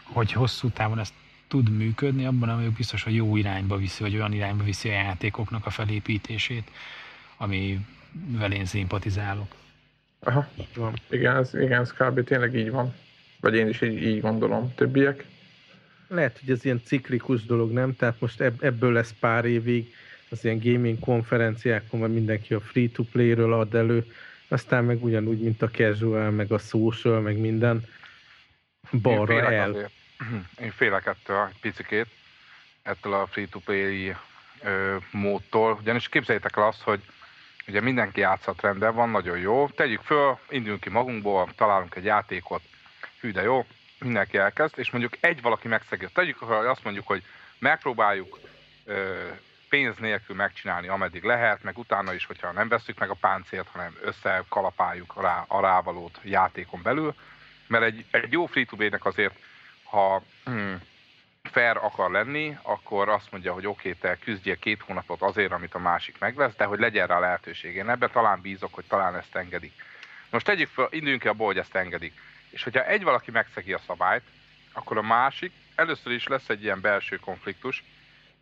hogy 0.04 0.32
hosszú 0.32 0.70
távon 0.70 1.00
ez 1.00 1.14
tud 1.48 1.70
működni, 1.70 2.26
abban 2.26 2.48
nem 2.48 2.58
vagyok 2.58 2.74
biztos, 2.74 3.04
hogy 3.04 3.16
jó 3.16 3.36
irányba 3.36 3.78
viszi, 3.78 4.04
vagy 4.04 4.16
olyan 4.16 4.34
irányba 4.34 4.64
viszi 4.64 4.90
a 4.90 4.94
játékoknak 4.94 5.66
a 5.66 5.70
felépítését, 5.70 6.72
amivel 8.24 8.52
én 8.52 8.66
szimpatizálok. 8.66 9.56
Aha, 10.20 10.48
van. 10.76 10.94
Igen, 11.10 11.36
ez, 11.36 11.54
igen, 11.54 11.82
ez 11.82 11.94
kb. 11.94 12.24
tényleg 12.24 12.56
így 12.56 12.72
van. 12.72 12.96
Vagy 13.40 13.56
én 13.56 13.68
is 13.68 13.82
így, 13.82 14.04
így 14.04 14.22
gondolom. 14.22 14.74
Többiek? 14.76 15.26
Lehet, 16.08 16.40
hogy 16.40 16.50
ez 16.50 16.66
ilyen 16.66 16.82
ciklikus 16.86 17.46
dolog, 17.46 17.72
nem? 17.72 17.96
Tehát 17.96 18.20
most 18.20 18.42
ebből 18.42 18.92
lesz 18.92 19.14
pár 19.20 19.46
évig 19.46 19.94
az 20.30 20.44
ilyen 20.44 20.60
gaming 20.64 21.00
konferenciákon, 21.00 22.00
mert 22.00 22.14
mindenki 22.14 22.54
a 22.54 22.60
free-to-play-ről 22.60 23.54
ad 23.54 23.76
elő, 23.76 24.06
aztán 24.48 24.84
meg 24.84 25.04
ugyanúgy, 25.04 25.40
mint 25.40 25.62
a 25.62 25.70
casual, 25.70 26.32
meg 26.32 26.52
a 26.52 26.58
social, 26.58 27.22
meg 27.22 27.38
minden, 27.38 27.84
balra 29.02 29.34
én 29.34 29.60
el. 29.60 29.70
Azért. 29.70 29.92
Én 30.62 30.72
félek 30.72 31.06
ettől 31.06 31.48
egy 31.50 31.60
picikét, 31.60 32.08
ettől 32.84 33.14
a 33.14 33.28
free-to-play 33.28 34.16
módtól, 35.12 35.78
ugyanis 35.82 36.10
képzeljétek 36.10 36.58
el 36.58 36.64
azt, 36.64 36.82
hogy 36.82 37.02
ugye 37.68 37.82
mindenki 37.82 38.20
játszhat 38.20 38.62
rendben 38.62 38.96
van, 38.96 39.10
nagyon 39.10 39.38
jó, 39.38 39.68
tegyük 39.68 40.02
föl, 40.02 40.38
induljunk 40.50 40.82
ki 40.82 40.90
magunkból, 40.90 41.50
találunk 41.56 41.96
egy 41.96 42.04
játékot, 42.04 42.62
hű 43.20 43.32
de 43.32 43.42
jó, 43.42 43.66
mindenki 44.00 44.38
elkezd, 44.38 44.80
és 44.80 44.92
mondjuk 44.92 45.14
egy 45.20 45.42
valaki 45.42 45.68
megszegi. 45.68 46.08
Tegyük, 46.14 46.38
hogy 46.38 46.66
azt 46.66 46.84
mondjuk, 46.84 47.08
hogy 47.08 47.24
megpróbáljuk 47.60 48.40
ö, 48.86 49.28
pénz 49.70 49.98
nélkül 49.98 50.36
megcsinálni, 50.36 50.88
ameddig 50.88 51.24
lehet, 51.24 51.64
meg 51.64 51.78
utána 51.78 52.14
is, 52.14 52.26
hogyha 52.26 52.52
nem 52.52 52.68
veszük 52.68 53.00
meg 53.00 53.10
a 53.10 53.18
páncélt, 53.20 53.68
hanem 53.72 53.98
összekalapáljuk 54.02 55.22
rá 55.22 55.46
a 55.48 55.62
rávalót 55.62 56.20
játékon 56.24 56.82
belül, 56.84 57.16
mert 57.68 57.84
egy, 57.84 58.06
egy 58.12 58.32
jó 58.32 58.46
free 58.46 58.66
to 58.66 58.76
nek 58.78 59.06
azért, 59.06 59.36
ha 59.84 60.24
hmm, 60.44 60.82
fair 61.48 61.78
akar 61.78 62.12
lenni, 62.12 62.58
akkor 62.62 63.10
azt 63.10 63.32
mondja, 63.32 63.54
hogy 63.54 63.68
oké, 63.68 63.90
okay, 63.90 64.02
te 64.02 64.18
küzdjél 64.24 64.60
két 64.60 64.82
hónapot 64.82 65.22
azért, 65.22 65.52
amit 65.52 65.74
a 65.74 65.80
másik 65.80 66.20
megvesz, 66.20 66.56
de 66.56 66.66
hogy 66.66 66.80
legyen 66.80 67.08
rá 67.08 67.20
lehetőség. 67.20 67.76
Én 67.76 67.90
ebben 67.90 68.10
talán 68.12 68.42
bízok, 68.42 68.74
hogy 68.74 68.86
talán 68.88 69.16
ezt 69.16 69.36
engedik. 69.36 69.74
Most 70.30 70.46
tegyük 70.46 70.70
fel, 70.70 70.88
induljunk 70.90 71.22
ki 71.22 71.28
abból, 71.28 71.46
hogy 71.46 71.58
ezt 71.58 71.76
engedik. 71.76 72.14
És 72.50 72.64
hogyha 72.64 72.86
egy 72.86 73.04
valaki 73.04 73.32
megszegi 73.32 73.74
a 73.74 73.82
szabályt, 73.88 74.24
akkor 74.74 74.98
a 74.98 75.02
másik, 75.02 75.52
először 75.76 76.12
is 76.12 76.28
lesz 76.28 76.50
egy 76.50 76.64
ilyen 76.64 76.82
belső 76.82 77.16
konfliktus, 77.16 77.84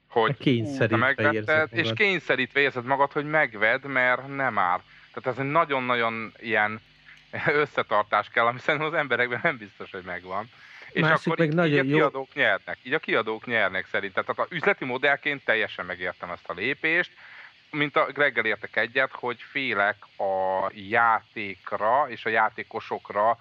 hogy 0.07 0.37
kényszerítve 0.37 0.97
megvetted, 0.97 1.69
és 1.71 1.91
kényszerítve 1.95 2.59
érzed 2.59 2.85
magad, 2.85 3.11
hogy 3.11 3.25
megved, 3.25 3.85
mert 3.85 4.27
nem 4.27 4.57
áll. 4.57 4.81
Tehát 5.13 5.39
ez 5.39 5.45
egy 5.45 5.51
nagyon-nagyon 5.51 6.33
ilyen 6.39 6.81
összetartás 7.63 8.29
kell, 8.29 8.45
ami 8.45 8.59
szerintem 8.59 8.89
az 8.89 8.97
emberekben 8.97 9.39
nem 9.43 9.57
biztos, 9.57 9.91
hogy 9.91 10.03
megvan. 10.05 10.49
És 10.93 11.01
Másik 11.01 11.25
akkor 11.25 11.37
meg 11.37 11.47
így, 11.47 11.53
nagyon 11.53 11.85
így 11.85 11.91
a 11.91 11.95
kiadók 11.95 12.29
jó. 12.33 12.41
nyernek. 12.41 12.77
Így 12.83 12.93
a 12.93 12.99
kiadók 12.99 13.45
nyernek 13.45 13.87
szerintem. 13.91 14.23
Tehát 14.23 14.49
az 14.49 14.57
üzleti 14.57 14.85
modellként 14.85 15.45
teljesen 15.45 15.85
megértem 15.85 16.29
ezt 16.29 16.49
a 16.49 16.53
lépést, 16.53 17.11
mint 17.71 17.95
a 17.95 18.07
Greggel 18.13 18.45
értek 18.45 18.75
egyet, 18.75 19.11
hogy 19.11 19.37
félek 19.39 19.95
a 20.17 20.69
játékra 20.73 22.05
és 22.09 22.25
a 22.25 22.29
játékosokra 22.29 23.37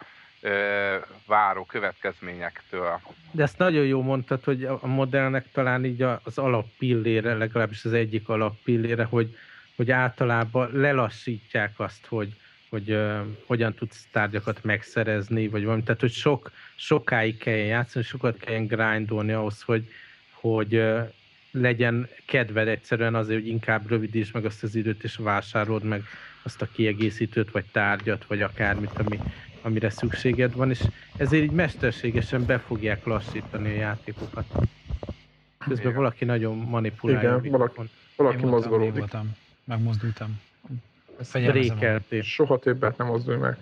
váró 1.27 1.65
következményektől. 1.65 3.01
De 3.31 3.43
ezt 3.43 3.59
nagyon 3.59 3.85
jó 3.85 4.03
mondtad, 4.03 4.45
hogy 4.45 4.65
a 4.65 4.87
modellnek 4.87 5.51
talán 5.53 5.85
így 5.85 6.03
az 6.03 6.39
alappillére, 6.39 7.35
legalábbis 7.35 7.85
az 7.85 7.93
egyik 7.93 8.29
alappillére, 8.29 9.05
hogy, 9.05 9.37
hogy 9.77 9.91
általában 9.91 10.71
lelassítják 10.73 11.73
azt, 11.77 12.07
hogy, 12.07 12.35
hogy 12.73 12.93
uh, 12.93 13.19
hogyan 13.47 13.75
tudsz 13.75 14.07
tárgyakat 14.13 14.65
megszerezni, 14.65 15.49
vagy 15.49 15.65
valami. 15.65 15.83
Tehát, 15.83 16.01
hogy 16.01 16.13
sok, 16.13 16.51
sokáig 16.77 17.37
kell 17.37 17.55
játszani, 17.55 18.05
sokat 18.05 18.37
kell 18.37 18.61
grindolni 18.61 19.33
ahhoz, 19.33 19.63
hogy, 19.63 19.89
hogy 20.31 20.77
uh, 20.77 21.09
legyen 21.51 22.09
kedved 22.27 22.69
egyszerűen 22.69 23.15
azért, 23.15 23.41
hogy 23.41 23.49
inkább 23.49 23.89
rövidíts 23.89 24.33
meg 24.33 24.45
azt 24.45 24.63
az 24.63 24.75
időt, 24.75 25.05
és 25.05 25.17
vásárolod 25.17 25.85
meg 25.85 26.03
azt 26.43 26.63
a 26.63 26.69
kiegészítőt, 26.73 27.51
vagy 27.51 27.65
tárgyat, 27.73 28.25
vagy 28.25 28.43
akármit, 28.43 28.99
ami 28.99 29.19
amire 29.63 29.91
szükséged 29.91 30.55
van, 30.55 30.71
és 30.71 30.81
ezért 31.17 31.43
így 31.43 31.51
mesterségesen 31.51 32.47
be 32.47 32.59
fogják 32.59 33.05
lassítani 33.05 33.69
a 33.71 33.77
játékokat. 33.77 34.47
Közben 35.59 35.87
Igen. 35.87 35.95
valaki 35.95 36.25
nagyon 36.25 36.57
manipulálja. 36.57 37.39
Igen, 37.43 37.51
valaki, 37.51 37.81
valaki 38.17 38.45
mozgolódik. 38.45 39.05
Megmozdultam. 39.65 40.41
Brékeltél. 41.33 42.23
Soha 42.23 42.59
többet 42.59 42.97
nem 42.97 43.07
mozdulj 43.07 43.37
meg. 43.37 43.57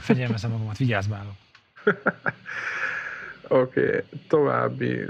Fegyelmezem 0.00 0.50
magamat, 0.50 0.76
vigyázz 0.76 1.06
bálok. 1.06 1.34
Oké, 3.48 3.86
okay. 3.86 4.02
további 4.28 5.04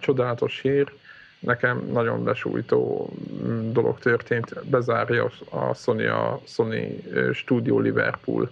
csodálatos 0.00 0.60
hír. 0.60 0.92
Nekem 1.38 1.86
nagyon 1.92 2.24
besújtó 2.24 3.12
mm, 3.42 3.72
dolog 3.72 3.98
történt. 3.98 4.68
Bezárja 4.70 5.30
a 5.50 5.74
Sony 5.74 6.06
a 6.06 6.40
Sony 6.46 7.02
Studio 7.32 7.78
Liverpool 7.78 8.50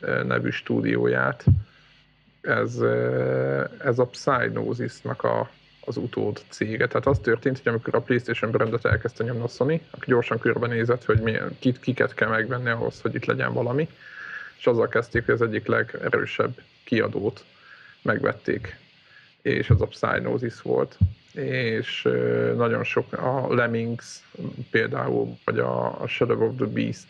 nevű 0.00 0.50
stúdióját. 0.50 1.44
Ez, 2.40 2.78
ez 3.78 3.98
a 3.98 4.06
Psygnosis-nak 4.06 5.22
a, 5.22 5.50
az 5.84 5.96
utód 5.96 6.42
cége. 6.48 6.86
Tehát 6.86 7.06
az 7.06 7.18
történt, 7.18 7.56
hogy 7.62 7.72
amikor 7.72 7.94
a 7.94 8.00
PlayStation 8.00 8.50
brandet 8.50 8.84
elkezdte 8.84 9.24
nyomni 9.24 9.42
a 9.42 9.48
Sony, 9.48 9.80
akkor 9.90 10.04
gyorsan 10.06 10.38
körbenézett, 10.38 11.04
hogy 11.04 11.20
milyen, 11.20 11.56
kit, 11.58 11.80
kiket 11.80 12.14
kell 12.14 12.28
megvenni 12.28 12.70
ahhoz, 12.70 13.00
hogy 13.00 13.14
itt 13.14 13.24
legyen 13.24 13.52
valami, 13.52 13.88
és 14.58 14.66
azzal 14.66 14.88
kezdték, 14.88 15.24
hogy 15.24 15.34
az 15.34 15.42
egyik 15.42 15.66
legerősebb 15.66 16.60
kiadót 16.84 17.44
megvették, 18.02 18.76
és 19.42 19.70
az 19.70 19.80
a 19.80 19.86
Psygnosis 19.86 20.62
volt. 20.62 20.98
És 21.32 22.08
nagyon 22.56 22.84
sok 22.84 23.12
a 23.12 23.54
Lemmings 23.54 24.22
például, 24.70 25.38
vagy 25.44 25.58
a 25.58 26.02
Shadow 26.06 26.46
of 26.46 26.56
the 26.56 26.66
Beast 26.66 27.06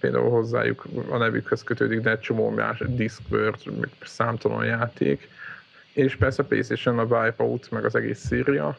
például 0.00 0.30
hozzájuk 0.30 0.86
a 1.08 1.16
nevükhöz 1.16 1.62
kötődik, 1.62 2.00
de 2.00 2.10
egy 2.10 2.20
csomó 2.20 2.50
más 2.50 2.82
Discworld, 2.86 3.56
számtalan 4.02 4.64
játék, 4.64 5.28
és 5.98 6.16
persze 6.16 6.42
PlayStation 6.42 6.98
a 6.98 7.02
Wipeout, 7.02 7.70
meg 7.70 7.84
az 7.84 7.94
egész 7.94 8.18
szíria, 8.18 8.78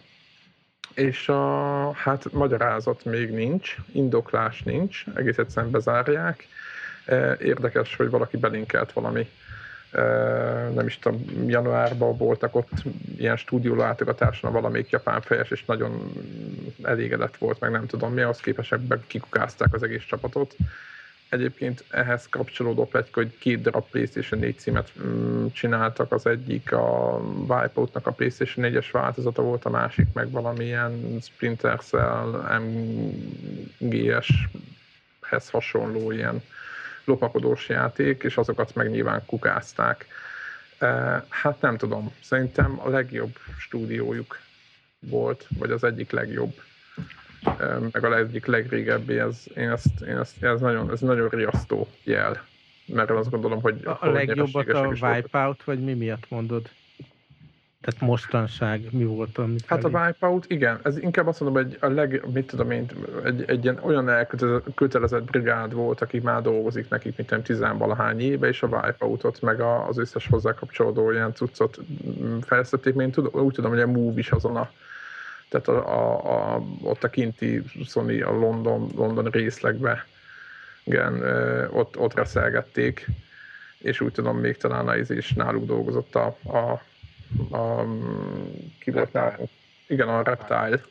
és 0.94 1.30
a 1.30 1.92
hát 1.92 2.32
magyarázat 2.32 3.06
még 3.06 3.32
nincs, 3.32 3.76
indoklás 3.92 4.64
nincs, 4.64 5.04
egész 5.16 5.38
egyszerűen 5.38 5.72
bezárják. 5.72 6.48
Érdekes, 7.40 7.96
hogy 7.96 8.10
valaki 8.10 8.38
belinkelt 8.38 8.94
valami 8.94 9.30
nem 10.74 10.86
is 10.86 11.00
tudom, 11.00 11.26
januárban 11.48 12.18
voltak 12.18 12.56
ott 12.56 12.72
ilyen 13.18 13.38
stúdió 13.38 13.76
látogatáson 13.76 14.52
valamelyik 14.52 14.90
japán 14.90 15.22
fejes, 15.22 15.52
és 15.52 15.66
nagyon 15.66 16.12
elégedett 16.84 17.38
volt, 17.38 17.60
meg 17.60 17.72
nem 17.72 17.86
tudom 17.86 18.14
mi, 18.14 18.22
az 18.22 18.40
képesek 18.40 18.80
kikukázták 19.08 19.74
az 19.74 19.84
egész 19.84 20.04
csapatot. 20.04 20.56
Egyébként 21.30 21.84
ehhez 21.90 22.30
kapcsolódó 22.30 22.86
pletyka, 22.86 23.22
hogy 23.22 23.38
két 23.38 23.62
darab 23.62 23.90
PlayStation 23.90 24.40
4 24.40 24.58
címet 24.58 24.92
mm, 25.02 25.46
csináltak, 25.54 26.12
az 26.12 26.26
egyik 26.26 26.72
a 26.72 27.18
Wipeout-nak 27.48 28.08
a 28.08 28.12
PlayStation 28.12 28.72
4-es 28.72 28.88
változata 28.92 29.42
volt, 29.42 29.66
a 29.66 29.70
másik 29.70 30.08
meg 30.14 30.32
valamilyen 30.32 31.20
Splinter 31.22 31.80
Cell 31.80 32.60
MGS-hez 33.80 35.50
hasonló 35.50 36.12
ilyen 36.12 36.42
lopakodós 37.04 37.70
játék, 37.70 38.24
és 38.24 38.38
azokat 38.38 38.76
meg 38.76 38.90
nyilván 38.90 39.26
kukázták. 39.26 40.08
Hát 41.30 41.62
nem 41.62 41.78
tudom, 41.78 42.14
szerintem 42.24 42.80
a 42.84 42.90
legjobb 42.90 43.36
stúdiójuk 43.58 44.40
volt, 45.00 45.48
vagy 45.58 45.72
az 45.72 45.84
egyik 45.84 46.12
legjobb. 46.12 46.54
Meg 47.92 48.04
a 48.04 48.18
egyik 48.18 48.46
legrégebbi, 48.46 49.20
ez, 49.20 49.44
én 49.56 49.70
ezt, 49.70 50.02
én 50.02 50.18
ezt, 50.18 50.44
ez, 50.44 50.60
nagyon, 50.60 50.92
ez 50.92 51.00
nagyon 51.00 51.30
riasztó 51.30 51.88
jel. 52.04 52.46
Mert 52.86 53.10
azt 53.10 53.30
gondolom, 53.30 53.62
hogy... 53.62 53.82
A, 53.86 53.98
a 54.00 54.10
legjobbat 54.10 54.68
a 54.68 54.88
Wipeout, 54.88 55.64
vagy 55.64 55.84
mi 55.84 55.94
miatt 55.94 56.30
mondod? 56.30 56.70
Tehát 57.82 58.02
mostanság 58.02 58.88
mi 58.92 59.04
volt, 59.04 59.38
amit 59.38 59.66
Hát 59.66 59.84
a 59.84 59.88
Wipeout, 59.88 60.46
igen, 60.48 60.80
ez 60.84 60.98
inkább 60.98 61.28
azt 61.28 61.40
mondom, 61.40 61.64
hogy 61.64 61.78
a 61.80 61.88
leg, 61.88 62.24
mit 62.34 62.48
tudom 62.48 62.72
én, 62.72 62.86
egy, 63.24 63.44
egy 63.48 63.64
ilyen 63.64 63.80
olyan 63.82 64.10
elkötelezett 64.10 65.24
brigád 65.24 65.74
volt, 65.74 66.02
aki 66.02 66.20
már 66.20 66.42
dolgozik 66.42 66.90
nekik, 66.90 67.18
mint 67.18 67.30
nem 67.30 67.42
tizenvalahány 67.42 68.20
éve, 68.20 68.48
és 68.48 68.64
a 68.64 68.68
Wipeoutot, 68.68 69.42
meg 69.42 69.60
a, 69.62 69.88
az 69.88 69.98
összes 69.98 70.28
hozzá 70.28 70.54
kapcsolódó 70.54 71.12
ilyen 71.12 71.34
cuccot 71.34 71.80
fejlesztették, 72.42 72.96
én 72.96 73.12
tudom, 73.12 73.44
úgy 73.44 73.54
tudom, 73.54 73.72
hogy 73.72 73.80
a 73.80 73.88
Move 73.88 74.20
is 74.20 74.32
azon 74.32 74.56
a 74.56 74.72
tehát 75.50 75.68
a, 75.68 75.94
a, 75.94 76.56
a, 76.56 76.64
ott 76.82 77.04
a 77.04 77.10
kinti 77.10 77.62
Sony 77.86 78.22
a 78.22 78.32
London, 78.32 78.92
London 78.96 79.26
részlegbe 79.26 80.06
igen, 80.84 81.22
ott, 81.72 81.98
ott 81.98 82.14
reszelgették, 82.14 83.08
és 83.78 84.02
úgy 84.02 84.12
tudom, 84.12 84.38
még 84.38 84.58
talán 84.58 84.88
az 84.88 85.10
is 85.10 85.34
náluk 85.34 85.66
dolgozott 85.66 86.16
a, 86.16 86.38
a 86.44 86.84
a, 87.52 87.86
ki 88.80 88.92
volt 88.92 89.14
nálunk? 89.14 89.50
Igen, 89.88 90.08
a 90.08 90.24
Reptile. 90.24 90.82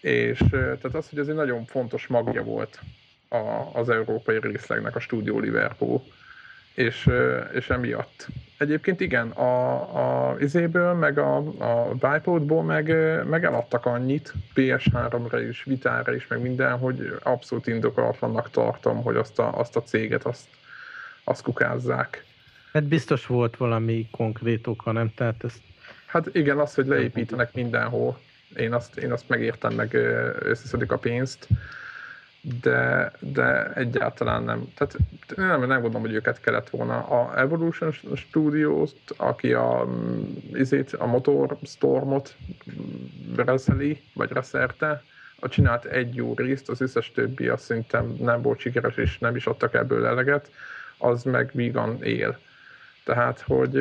És 0.00 0.38
tehát 0.50 0.94
az, 0.94 1.08
hogy 1.08 1.18
ez 1.18 1.28
egy 1.28 1.34
nagyon 1.34 1.64
fontos 1.64 2.06
magja 2.06 2.42
volt 2.42 2.80
a, 3.28 3.70
az 3.72 3.88
európai 3.88 4.38
részlegnek 4.40 4.96
a 4.96 5.00
stúdió 5.00 5.38
Liverpool, 5.38 6.02
és, 6.76 7.10
és 7.52 7.70
emiatt. 7.70 8.26
Egyébként 8.58 9.00
igen, 9.00 9.30
a, 9.30 10.30
a 10.30 10.36
izéből, 10.40 10.92
meg 10.92 11.18
a, 11.18 11.36
a 11.58 11.94
Bipodból 11.94 12.62
meg, 12.62 12.86
meg 13.28 13.44
eladtak 13.44 13.86
annyit, 13.86 14.32
PS3-ra 14.54 15.46
is, 15.48 15.64
Vitára 15.64 16.14
is, 16.14 16.26
meg 16.26 16.40
minden, 16.40 16.78
hogy 16.78 17.16
abszolút 17.22 17.66
indokolatlannak 17.66 18.50
tartom, 18.50 19.02
hogy 19.02 19.16
azt 19.16 19.38
a, 19.38 19.58
azt 19.58 19.76
a 19.76 19.82
céget, 19.82 20.24
azt, 20.24 20.48
azt 21.24 21.42
kukázzák. 21.42 22.24
Hát 22.72 22.84
biztos 22.84 23.26
volt 23.26 23.56
valami 23.56 24.08
konkrét 24.10 24.66
oka, 24.66 24.92
nem? 24.92 25.12
Tehát 25.14 25.44
ezt... 25.44 25.60
Hát 26.06 26.28
igen, 26.32 26.58
az, 26.58 26.74
hogy 26.74 26.86
leépítenek 26.86 27.54
mindenhol. 27.54 28.18
Én 28.56 28.72
azt, 28.72 28.96
én 28.96 29.12
azt 29.12 29.28
megértem, 29.28 29.74
meg 29.74 29.94
összeszedik 30.38 30.92
a 30.92 30.98
pénzt, 30.98 31.48
de, 32.60 33.12
de 33.20 33.72
egyáltalán 33.72 34.42
nem. 34.42 34.72
Tehát 34.74 34.96
nem, 35.36 35.58
nem 35.60 35.80
gondolom, 35.80 36.00
hogy 36.00 36.14
őket 36.14 36.40
kellett 36.40 36.70
volna. 36.70 36.98
A 36.98 37.38
Evolution 37.38 37.92
Studios, 38.14 38.90
aki 39.16 39.52
a, 39.52 39.88
izét, 40.52 40.92
a 40.92 41.06
Motor 41.06 41.56
Stormot 41.62 42.36
reszeli, 43.36 44.02
vagy 44.14 44.30
reszerte, 44.32 45.02
a 45.40 45.48
csinált 45.48 45.84
egy 45.84 46.14
jó 46.14 46.34
részt, 46.34 46.68
az 46.68 46.80
összes 46.80 47.12
többi 47.12 47.48
azt 47.48 47.64
szerintem 47.64 48.14
nem 48.18 48.42
volt 48.42 48.58
sikeres, 48.58 48.96
és 48.96 49.18
nem 49.18 49.36
is 49.36 49.46
adtak 49.46 49.74
ebből 49.74 50.06
eleget, 50.06 50.50
az 50.98 51.22
meg 51.22 51.50
vígan 51.54 52.02
él. 52.02 52.38
Tehát, 53.06 53.40
hogy 53.40 53.74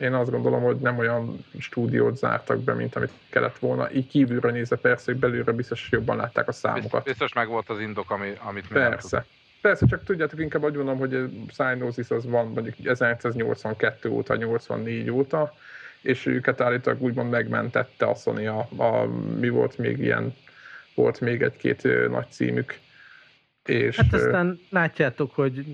én 0.00 0.14
azt 0.14 0.30
gondolom, 0.30 0.62
hogy 0.62 0.76
nem 0.76 0.98
olyan 0.98 1.44
stúdiót 1.58 2.16
zártak 2.16 2.60
be, 2.60 2.74
mint 2.74 2.96
amit 2.96 3.12
kellett 3.30 3.58
volna. 3.58 3.92
Így 3.92 4.06
kívülről 4.06 4.52
nézve 4.52 4.76
persze, 4.76 5.12
hogy 5.12 5.20
belülről 5.20 5.54
biztos 5.54 5.88
jobban 5.90 6.16
látták 6.16 6.48
a 6.48 6.52
számokat. 6.52 7.04
Biztos 7.04 7.32
meg 7.32 7.48
volt 7.48 7.68
az 7.68 7.80
indok, 7.80 8.10
ami, 8.10 8.32
amit 8.38 8.70
mi 8.70 8.78
Persze. 8.78 9.24
Persze, 9.60 9.86
csak 9.86 10.04
tudjátok, 10.04 10.40
inkább 10.40 10.64
úgy 10.64 10.74
mondom, 10.74 10.98
hogy 10.98 11.30
Cyanosis 11.52 12.10
az 12.10 12.26
van 12.26 12.46
mondjuk 12.46 12.74
1982 12.84 14.08
óta, 14.08 14.36
84 14.36 15.10
óta, 15.10 15.54
és 16.00 16.26
őket 16.26 16.60
állítólag 16.60 17.02
úgymond 17.02 17.30
megmentette 17.30 18.06
a 18.06 18.14
Sony, 18.14 18.46
a, 18.46 18.68
a, 18.76 19.06
mi 19.38 19.48
volt 19.48 19.78
még 19.78 19.98
ilyen, 19.98 20.34
volt 20.94 21.20
még 21.20 21.42
egy-két 21.42 22.08
nagy 22.08 22.26
címük, 22.30 22.78
és, 23.68 23.96
hát 23.96 24.12
aztán 24.12 24.60
látjátok, 24.68 25.34
hogy 25.34 25.64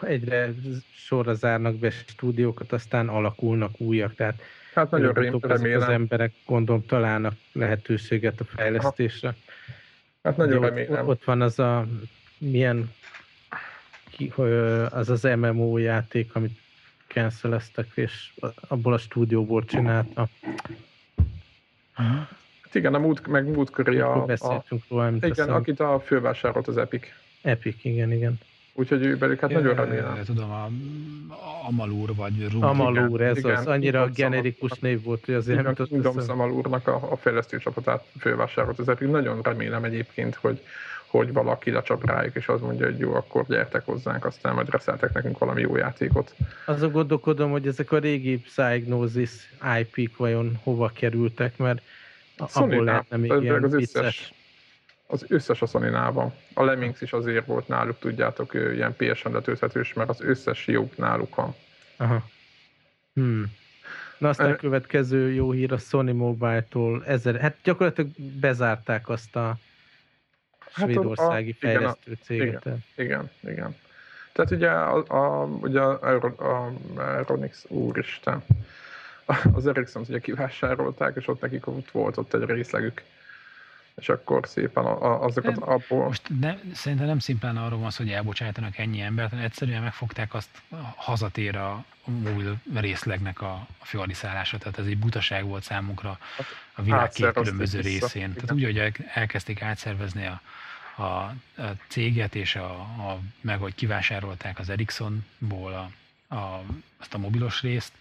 egyre 0.00 0.54
sorra 0.94 1.34
zárnak 1.34 1.74
be 1.74 1.90
stúdiókat, 1.90 2.72
aztán 2.72 3.08
alakulnak 3.08 3.80
újak, 3.80 4.14
tehát 4.14 4.40
hát 4.74 4.90
nagyon 4.90 5.12
remélem. 5.40 5.82
az 5.82 5.88
emberek 5.88 6.32
gondolom 6.46 6.86
találnak 6.86 7.34
lehetőséget 7.52 8.40
a 8.40 8.44
fejlesztésre. 8.44 9.34
Hát 10.22 10.36
nagyon 10.36 10.58
Ugye 10.58 10.68
remélem. 10.68 11.02
Ott, 11.02 11.08
ott 11.08 11.24
van 11.24 11.42
az 11.42 11.58
a 11.58 11.86
milyen 12.38 12.92
az 14.90 15.10
az 15.10 15.22
MMO 15.22 15.78
játék, 15.78 16.34
amit 16.34 16.58
canceleztek, 17.06 17.86
és 17.94 18.32
abból 18.68 18.92
a 18.92 18.98
stúdióból 18.98 19.64
csinálta. 19.64 20.28
Igen, 22.76 22.94
a 22.94 22.98
múlt, 22.98 23.26
meg 23.26 23.46
múltkori 23.46 23.98
a, 23.98 24.24
a, 24.24 24.64
róla, 24.88 25.12
igen, 25.20 25.48
akit 25.48 25.80
a 25.80 26.02
fővásárolt 26.04 26.68
az 26.68 26.76
Epic. 26.76 27.06
Epic, 27.42 27.84
igen, 27.84 28.12
igen. 28.12 28.38
Úgyhogy 28.78 29.04
ő 29.04 29.16
belük, 29.16 29.40
hát 29.40 29.50
nagyon 29.50 29.74
remélem. 29.74 30.22
Tudom, 30.24 30.50
a 30.50 30.68
Amalur 31.66 32.14
vagy 32.14 32.48
Rum. 32.52 32.62
Amalur, 32.62 33.20
ez 33.20 33.38
igen, 33.38 33.56
az. 33.56 33.66
Annyira 33.66 34.00
igen, 34.00 34.12
generikus 34.12 34.78
név 34.78 35.02
volt, 35.02 35.24
hogy 35.24 35.34
azért 35.34 35.62
nem 35.62 35.74
tudott 35.74 36.02
Tudom 36.02 36.24
Amalurnak 36.28 36.88
a, 36.88 37.12
a 37.12 37.16
fejlesztő 37.16 37.58
csapatát 37.58 38.04
fővásárolt 38.20 38.78
az 38.78 38.88
Epic. 38.88 39.10
Nagyon 39.10 39.40
remélem 39.42 39.84
egyébként, 39.84 40.34
hogy 40.34 40.60
hogy 41.06 41.32
valaki 41.32 41.70
lecsap 41.70 42.06
rájuk, 42.06 42.34
és 42.34 42.48
azt 42.48 42.62
mondja, 42.62 42.86
hogy 42.86 42.98
jó, 42.98 43.14
akkor 43.14 43.44
gyertek 43.48 43.84
hozzánk, 43.84 44.24
aztán 44.24 44.54
majd 44.54 44.70
reszeltek 44.70 45.12
nekünk 45.12 45.38
valami 45.38 45.60
jó 45.60 45.76
játékot. 45.76 46.34
Azon 46.64 46.92
gondolkodom, 46.92 47.50
hogy 47.50 47.66
ezek 47.66 47.92
a 47.92 47.98
régi 47.98 48.38
Psygnosis 48.38 49.30
IP-k 49.80 50.16
vajon 50.16 50.58
hova 50.62 50.90
kerültek, 50.94 51.56
mert 51.56 51.82
abból 52.36 52.84
lehetne 52.84 53.16
még 53.16 53.42
ilyen 53.42 53.64
az 53.64 53.74
összes, 53.74 54.32
az 55.06 55.24
összes 55.28 55.62
a 55.62 55.66
sony 55.66 55.90
van. 55.90 56.34
A 56.54 56.64
Lemmings 56.64 57.00
is 57.00 57.12
azért 57.12 57.46
volt 57.46 57.68
náluk, 57.68 57.98
tudjátok, 57.98 58.54
ilyen 58.54 58.96
PS-en 58.96 59.32
letölthetős, 59.32 59.92
mert 59.92 60.08
az 60.08 60.20
összes 60.20 60.66
jó 60.66 60.90
náluk 60.96 61.34
van. 61.34 61.54
Aha. 61.96 62.28
Hmm. 63.14 63.52
Na 64.18 64.28
aztán 64.28 64.52
a 64.52 64.56
következő 64.56 65.32
jó 65.32 65.50
hír 65.50 65.72
a 65.72 65.78
Sony 65.78 66.14
Mobile-tól 66.14 67.04
ezer, 67.04 67.40
hát 67.40 67.56
gyakorlatilag 67.62 68.10
bezárták 68.40 69.08
azt 69.08 69.36
a 69.36 69.56
hát 70.70 70.84
svédországi 70.84 71.50
a, 71.50 71.54
fejlesztő 71.58 72.10
igen, 72.10 72.24
céget. 72.24 72.64
Igen, 72.64 72.80
igen, 72.94 73.30
igen. 73.40 73.76
Tehát 74.32 74.50
ugye 74.50 74.70
a, 74.70 75.04
a, 75.08 75.44
ugye 75.44 75.80
a, 75.80 76.16
a, 76.16 76.26
a 76.26 76.72
Aeronix, 76.96 77.64
úristen, 77.68 78.44
az 79.52 79.66
Ericsson 79.66 80.04
ugye 80.08 80.18
kivásárolták, 80.18 81.16
és 81.16 81.28
ott 81.28 81.40
nekik 81.40 81.66
ott 81.66 81.90
volt 81.90 82.16
ott 82.16 82.34
egy 82.34 82.44
részlegük. 82.44 83.02
És 83.94 84.08
akkor 84.08 84.48
szépen 84.48 84.84
azokat 84.84 85.56
abból... 85.56 86.04
Most 86.04 86.22
ne, 86.40 86.56
szerintem 86.74 87.06
nem 87.06 87.18
szimplán 87.18 87.56
arról 87.56 87.78
van 87.78 87.90
szó, 87.90 88.04
hogy 88.04 88.12
elbocsájtanak 88.12 88.78
ennyi 88.78 89.00
embert, 89.00 89.30
hanem 89.30 89.44
egyszerűen 89.44 89.82
megfogták 89.82 90.34
azt 90.34 90.48
hazatér 90.96 91.56
a 91.56 91.84
mobil 92.04 92.56
részlegnek 92.74 93.40
a, 93.40 93.66
a 93.78 93.84
főadiszállása, 93.84 94.58
tehát 94.58 94.78
ez 94.78 94.86
egy 94.86 94.98
butaság 94.98 95.44
volt 95.44 95.62
számunkra 95.62 96.18
a 96.74 96.82
világ 96.82 97.08
két 97.08 97.32
különböző 97.32 97.80
részén. 97.80 98.32
Tehát 98.34 98.52
úgy, 98.52 98.64
hogy 98.64 98.92
elkezdték 99.14 99.62
átszervezni 99.62 100.26
a, 100.26 100.40
a, 100.96 101.02
a 101.02 101.34
céget, 101.88 102.34
és 102.34 102.56
a, 102.56 102.70
a, 102.80 103.18
meg 103.40 103.58
hogy 103.58 103.74
kivásárolták 103.74 104.58
az 104.58 104.68
Ericssonból 104.68 105.72
a, 106.28 106.34
a, 106.34 106.64
azt 106.98 107.14
a 107.14 107.18
mobilos 107.18 107.62
részt, 107.62 107.92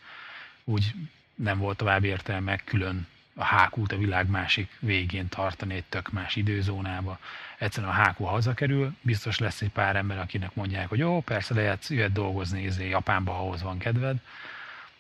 úgy 0.66 0.94
nem 1.36 1.58
volt 1.58 1.78
tovább 1.78 2.04
értelme 2.04 2.58
külön 2.58 3.08
a 3.36 3.44
hákút 3.44 3.92
a 3.92 3.98
világ 3.98 4.30
másik 4.30 4.78
végén 4.80 5.28
tartani 5.28 5.74
egy 5.74 5.84
tök 5.84 6.12
más 6.12 6.36
időzónába. 6.36 7.20
Egyszerűen 7.58 7.92
a 7.92 7.96
hákú 7.96 8.24
hazakerül, 8.24 8.96
biztos 9.02 9.40
lesz 9.40 9.62
egy 9.62 9.70
pár 9.70 9.96
ember, 9.96 10.20
akinek 10.20 10.56
mondják, 10.56 10.90
hogy 10.90 11.00
jó, 11.00 11.22
persze 11.22 11.54
lehet, 11.54 11.88
jöhet 11.88 12.12
dolgozni 12.12 12.64
izé, 12.64 12.90
Japánba, 12.90 13.40
ahhoz 13.40 13.62
van 13.62 13.78
kedved. 13.78 14.18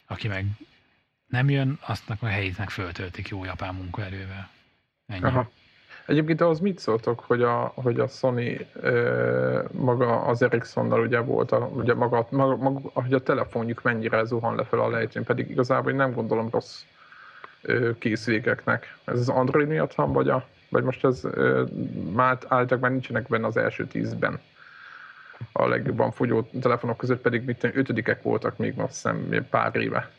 Aki 0.06 0.28
meg 0.28 0.45
nem 1.28 1.49
jön, 1.49 1.78
aztnak 1.82 2.21
a 2.21 2.28
helyét 2.28 2.58
meg 2.58 2.69
föltöltik 2.69 3.28
jó 3.28 3.43
japán 3.43 3.75
munkaerővel. 3.75 4.49
Ennyi. 5.08 5.23
Aha. 5.23 5.51
Egyébként 6.06 6.41
ahhoz 6.41 6.60
mit 6.60 6.80
szóltok, 6.80 7.20
hogy 7.20 7.41
a, 7.41 7.72
hogy 7.76 8.00
a 8.00 8.08
Sony 8.08 8.68
ö, 8.74 9.62
maga 9.72 10.22
az 10.22 10.41
Ericssonnal 10.41 11.02
ugye 11.02 11.20
volt, 11.20 11.52
a, 11.52 11.70
ugye 11.74 11.94
maga, 11.94 12.28
maga, 12.30 12.56
maga, 12.56 12.80
hogy 12.94 13.13
a 13.13 13.24
telefonjuk 13.24 13.82
mennyire 13.82 14.24
zuhan 14.24 14.56
lefelé 14.56 14.82
a 14.82 14.89
lejtőn, 14.89 15.24
pedig 15.24 15.50
igazából 15.50 15.91
nem 15.91 16.13
gondolom 16.13 16.50
rossz 16.52 16.84
készülékeknek. 18.00 18.98
Ez 19.06 19.20
az 19.20 19.30
Android 19.30 19.68
miatt 19.68 19.94
van, 19.94 20.13
vagy, 20.13 20.30
a, 20.30 20.46
vagy 20.70 20.84
most 20.84 21.06
ez 21.06 21.22
már 22.13 22.38
állítólag 22.48 22.84
már 22.84 22.91
nincsenek 22.91 23.28
benne 23.28 23.48
az 23.48 23.58
első 23.58 23.88
tízben. 23.88 24.39
A 25.52 25.68
legjobban 25.68 26.12
fogyó 26.12 26.50
telefonok 26.62 26.98
között 26.98 27.22
pedig 27.22 27.46
mit 27.46 27.63
ötödikek 27.63 28.22
voltak 28.22 28.58
még 28.58 28.80
azt 28.80 28.94
hiszem 28.94 29.46
pár 29.50 29.76
éve. 29.76 30.10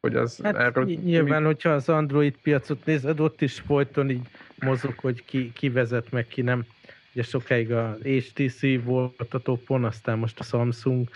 Hogy 0.00 0.14
ez 0.14 0.38
hát 0.42 0.56
erről, 0.56 0.84
nyilván, 0.84 1.40
mi... 1.40 1.46
hogyha 1.46 1.70
az 1.70 1.88
Android 1.88 2.36
piacot 2.42 2.84
nézed, 2.84 3.20
ott 3.20 3.40
is 3.40 3.60
folyton 3.60 4.10
így 4.10 4.28
mozog, 4.54 4.98
hogy 4.98 5.24
ki, 5.24 5.52
ki 5.52 5.68
vezet 5.68 6.10
meg, 6.10 6.26
ki 6.26 6.42
nem. 6.42 6.64
Ugye 7.12 7.22
sokáig 7.22 7.72
a 7.72 7.98
HTC 8.02 8.82
volt 8.84 9.34
a 9.34 9.38
topon, 9.38 9.84
aztán 9.84 10.18
most 10.18 10.38
a 10.38 10.42
Samsung, 10.42 11.08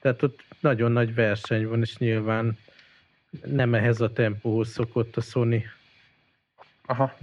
tehát 0.00 0.22
ott 0.22 0.44
nagyon 0.60 0.92
nagy 0.92 1.14
verseny 1.14 1.68
van, 1.68 1.80
és 1.80 1.96
nyilván 1.96 2.58
nem 3.44 3.74
ehhez 3.74 4.00
a 4.00 4.12
tempóhoz 4.12 4.68
szokott 4.68 5.16
a 5.16 5.20
Sony. 5.20 5.64
Aha. 6.86 7.16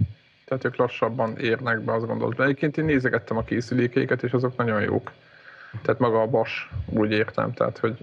Tehát 0.44 0.64
ők 0.64 0.76
lassabban 0.76 1.38
érnek 1.38 1.80
be, 1.80 1.92
azt 1.92 2.06
gondolod. 2.06 2.34
De 2.34 2.42
egyébként 2.42 2.76
én 2.76 2.84
nézegettem 2.84 3.36
a 3.36 3.44
készülékeiket, 3.44 4.22
és 4.22 4.32
azok 4.32 4.56
nagyon 4.56 4.82
jók. 4.82 5.12
Tehát 5.82 6.00
maga 6.00 6.20
a 6.20 6.26
BAS, 6.26 6.70
úgy 6.86 7.10
értem, 7.10 7.52
tehát 7.52 7.78
hogy 7.78 7.98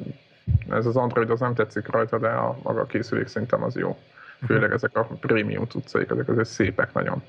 ez 0.69 0.85
az 0.85 0.95
Android 0.95 1.29
az 1.29 1.39
nem 1.39 1.53
tetszik 1.53 1.87
rajta, 1.87 2.17
de 2.19 2.27
a 2.27 2.59
maga 2.63 2.81
a 2.81 2.85
készülék 2.85 3.27
szerintem 3.27 3.63
az 3.63 3.75
jó. 3.75 3.97
Főleg 4.45 4.71
ezek 4.71 4.97
a 4.97 5.03
prémium 5.03 5.65
cuccaik, 5.65 6.09
ezek 6.09 6.27
azért 6.27 6.47
szépek 6.47 6.93
nagyon. 6.93 7.23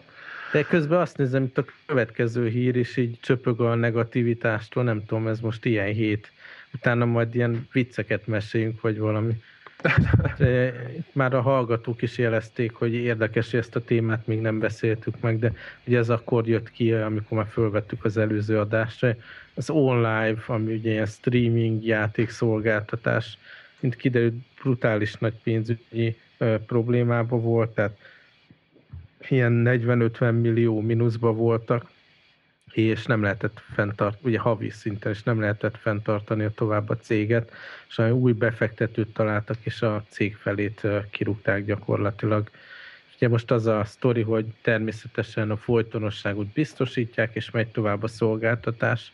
De 0.53 0.62
közben 0.62 1.01
azt 1.01 1.16
nézem, 1.16 1.42
itt 1.42 1.59
a 1.59 1.64
következő 1.87 2.48
hír 2.48 2.77
is 2.77 2.96
így 2.96 3.18
csöpög 3.20 3.61
a 3.61 3.75
negativitástól, 3.75 4.83
nem 4.83 5.05
tudom, 5.05 5.29
ez 5.29 5.40
most 5.40 5.64
ilyen 5.64 5.92
hét. 5.92 6.31
Utána 6.75 7.05
majd 7.05 7.35
ilyen 7.35 7.68
vicceket 7.72 8.27
meséljünk, 8.27 8.81
vagy 8.81 8.98
valami. 8.98 9.42
Már 11.12 11.35
a 11.35 11.40
hallgatók 11.40 12.02
is 12.02 12.18
jelezték, 12.18 12.74
hogy 12.74 12.94
érdekes, 12.94 13.50
hogy 13.50 13.61
ezt 13.61 13.76
a 13.76 13.85
témát 13.85 14.26
még 14.26 14.40
nem 14.40 14.58
beszéltük 14.58 15.20
meg, 15.20 15.38
de 15.38 15.52
ugye 15.87 15.98
ez 15.98 16.11
akkor 16.11 16.48
jött 16.48 16.70
ki, 16.70 16.92
amikor 16.92 17.38
már 17.38 17.46
fölvettük 17.46 18.04
az 18.04 18.16
előző 18.16 18.58
adásra. 18.58 19.14
Az 19.54 19.70
online, 19.70 20.35
ami 20.46 20.74
ugye 20.74 20.90
ilyen 20.90 21.06
streaming 21.06 21.85
játékszolgáltatás, 21.85 23.38
mint 23.80 23.96
kiderült, 23.96 24.35
brutális 24.62 25.14
nagy 25.14 25.35
pénzügyi 25.42 26.16
problémába 26.66 27.37
volt, 27.37 27.70
tehát 27.70 27.96
ilyen 29.28 29.62
40-50 29.66 30.40
millió 30.40 30.80
mínuszba 30.80 31.32
voltak, 31.32 31.90
és 32.72 33.04
nem 33.04 33.22
lehetett 33.22 33.62
fenntart, 33.74 34.18
ugye 34.22 34.38
havi 34.38 34.70
szinten, 34.70 35.12
és 35.12 35.22
nem 35.22 35.40
lehetett 35.40 35.76
fenntartani 35.76 36.50
tovább 36.54 36.88
a 36.88 36.96
céget, 36.96 37.52
és 37.88 37.98
új 37.98 38.32
befektetőt 38.32 39.12
találtak, 39.12 39.56
és 39.61 39.82
a 39.82 40.04
cég 40.08 40.37
felét 40.37 40.87
kirúgták 41.11 41.64
gyakorlatilag. 41.64 42.50
Ugye 43.16 43.28
most 43.28 43.50
az 43.50 43.66
a 43.66 43.85
sztori, 43.85 44.22
hogy 44.22 44.46
természetesen 44.62 45.50
a 45.50 45.56
folytonosságot 45.56 46.46
biztosítják, 46.46 47.35
és 47.35 47.50
megy 47.50 47.68
tovább 47.68 48.02
a 48.02 48.08
szolgáltatás, 48.08 49.12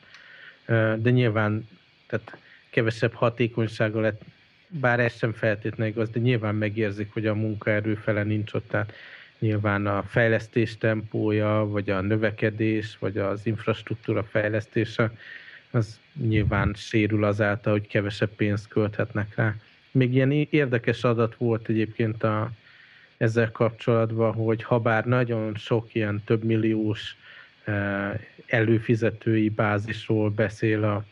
de 0.96 1.10
nyilván 1.10 1.68
tehát 2.06 2.38
kevesebb 2.70 3.12
hatékonysága 3.12 4.00
lett, 4.00 4.22
bár 4.68 5.00
ez 5.00 5.16
sem 5.16 5.32
feltétlenül 5.32 5.92
igaz, 5.92 6.10
de 6.10 6.20
nyilván 6.20 6.54
megérzik, 6.54 7.12
hogy 7.12 7.26
a 7.26 7.34
munkaerő 7.34 7.94
fele 7.94 8.22
nincs 8.22 8.52
ott, 8.52 8.68
tehát 8.68 8.92
nyilván 9.38 9.86
a 9.86 10.02
fejlesztés 10.02 10.76
tempója, 10.76 11.66
vagy 11.70 11.90
a 11.90 12.00
növekedés, 12.00 12.96
vagy 12.98 13.18
az 13.18 13.46
infrastruktúra 13.46 14.22
fejlesztése, 14.22 15.12
az 15.70 16.00
nyilván 16.14 16.74
sérül 16.76 17.24
azáltal, 17.24 17.72
hogy 17.72 17.86
kevesebb 17.86 18.30
pénzt 18.36 18.68
költhetnek 18.68 19.34
rá. 19.34 19.54
Még 19.90 20.14
ilyen 20.14 20.32
érdekes 20.50 21.04
adat 21.04 21.34
volt 21.34 21.68
egyébként 21.68 22.22
a, 22.22 22.50
ezzel 23.16 23.50
kapcsolatban, 23.50 24.32
hogy 24.32 24.62
ha 24.62 24.78
bár 24.78 25.04
nagyon 25.04 25.54
sok 25.54 25.94
ilyen 25.94 26.22
több 26.24 26.44
milliós 26.44 27.16
e, 27.64 28.20
előfizetői 28.46 29.48
bázisról 29.48 30.30
beszél 30.30 30.84
a, 30.84 31.04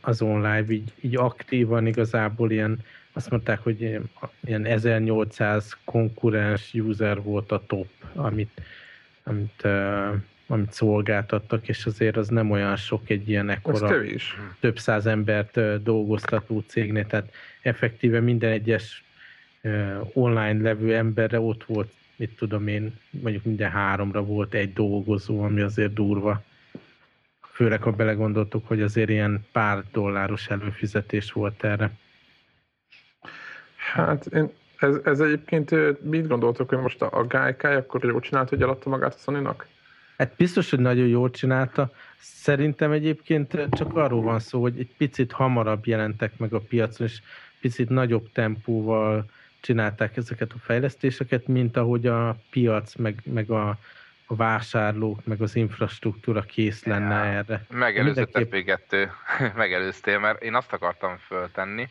az 0.00 0.22
online, 0.22 0.64
így, 0.68 0.92
így 1.00 1.16
aktívan 1.16 1.86
igazából 1.86 2.50
ilyen 2.50 2.78
azt 3.16 3.30
mondták, 3.30 3.60
hogy 3.60 4.00
ilyen 4.44 4.64
1800 4.64 5.76
konkurens 5.84 6.74
user 6.74 7.22
volt 7.22 7.52
a 7.52 7.62
top, 7.66 7.88
amit, 8.14 8.60
amit, 9.22 9.62
uh, 9.64 10.14
amit 10.46 10.72
szolgáltattak, 10.72 11.68
és 11.68 11.86
azért 11.86 12.16
az 12.16 12.28
nem 12.28 12.50
olyan 12.50 12.76
sok 12.76 13.10
egy 13.10 13.28
ilyen 13.28 13.50
ekkora 13.50 13.92
több 14.60 14.78
száz 14.78 15.06
embert 15.06 15.56
uh, 15.56 15.74
dolgoztató 15.74 16.64
cégnél, 16.66 17.06
tehát 17.06 17.32
effektíve 17.62 18.20
minden 18.20 18.50
egyes 18.50 19.04
uh, 19.62 20.00
online 20.12 20.62
levő 20.62 20.96
emberre 20.96 21.40
ott 21.40 21.64
volt, 21.64 21.92
mit 22.16 22.36
tudom 22.36 22.66
én, 22.66 22.94
mondjuk 23.10 23.44
minden 23.44 23.70
háromra 23.70 24.24
volt 24.24 24.54
egy 24.54 24.72
dolgozó, 24.72 25.42
ami 25.42 25.60
azért 25.60 25.92
durva. 25.92 26.42
Főleg, 27.52 27.82
ha 27.82 27.90
belegondoltuk, 27.90 28.66
hogy 28.66 28.82
azért 28.82 29.08
ilyen 29.08 29.46
pár 29.52 29.82
dolláros 29.92 30.48
előfizetés 30.48 31.32
volt 31.32 31.64
erre. 31.64 31.90
Hát 33.92 34.26
én, 34.26 34.50
ez, 34.78 34.96
ez 35.04 35.20
egyébként 35.20 35.70
mit 36.02 36.28
gondoltok, 36.28 36.68
hogy 36.68 36.78
most 36.78 37.02
a, 37.02 37.08
a 37.12 37.26
Gaikai 37.26 37.74
akkor 37.74 38.04
jól 38.04 38.20
csinált, 38.20 38.48
hogy 38.48 38.62
eladta 38.62 38.88
magát 38.88 39.14
a 39.14 39.18
sony 39.18 39.42
-nak? 39.42 39.66
Hát 40.18 40.32
biztos, 40.36 40.70
hogy 40.70 40.78
nagyon 40.78 41.06
jól 41.06 41.30
csinálta. 41.30 41.90
Szerintem 42.18 42.92
egyébként 42.92 43.68
csak 43.70 43.96
arról 43.96 44.22
van 44.22 44.40
szó, 44.40 44.60
hogy 44.60 44.78
egy 44.78 44.90
picit 44.96 45.32
hamarabb 45.32 45.86
jelentek 45.86 46.38
meg 46.38 46.52
a 46.52 46.60
piacon, 46.60 47.06
és 47.06 47.20
picit 47.60 47.88
nagyobb 47.88 48.32
tempóval 48.32 49.30
csinálták 49.60 50.16
ezeket 50.16 50.52
a 50.52 50.58
fejlesztéseket, 50.58 51.46
mint 51.46 51.76
ahogy 51.76 52.06
a 52.06 52.36
piac, 52.50 52.94
meg, 52.94 53.22
meg 53.24 53.50
a, 53.50 53.78
a 54.26 54.34
vásárlók, 54.34 55.24
meg 55.24 55.42
az 55.42 55.56
infrastruktúra 55.56 56.40
kész 56.40 56.84
lenne 56.84 57.24
ja, 57.24 57.32
erre. 57.32 57.66
Megelőzött 57.70 58.34
mindenképp... 58.34 59.08
megelőztél, 59.56 60.18
mert 60.18 60.42
én 60.42 60.54
azt 60.54 60.72
akartam 60.72 61.16
föltenni, 61.16 61.88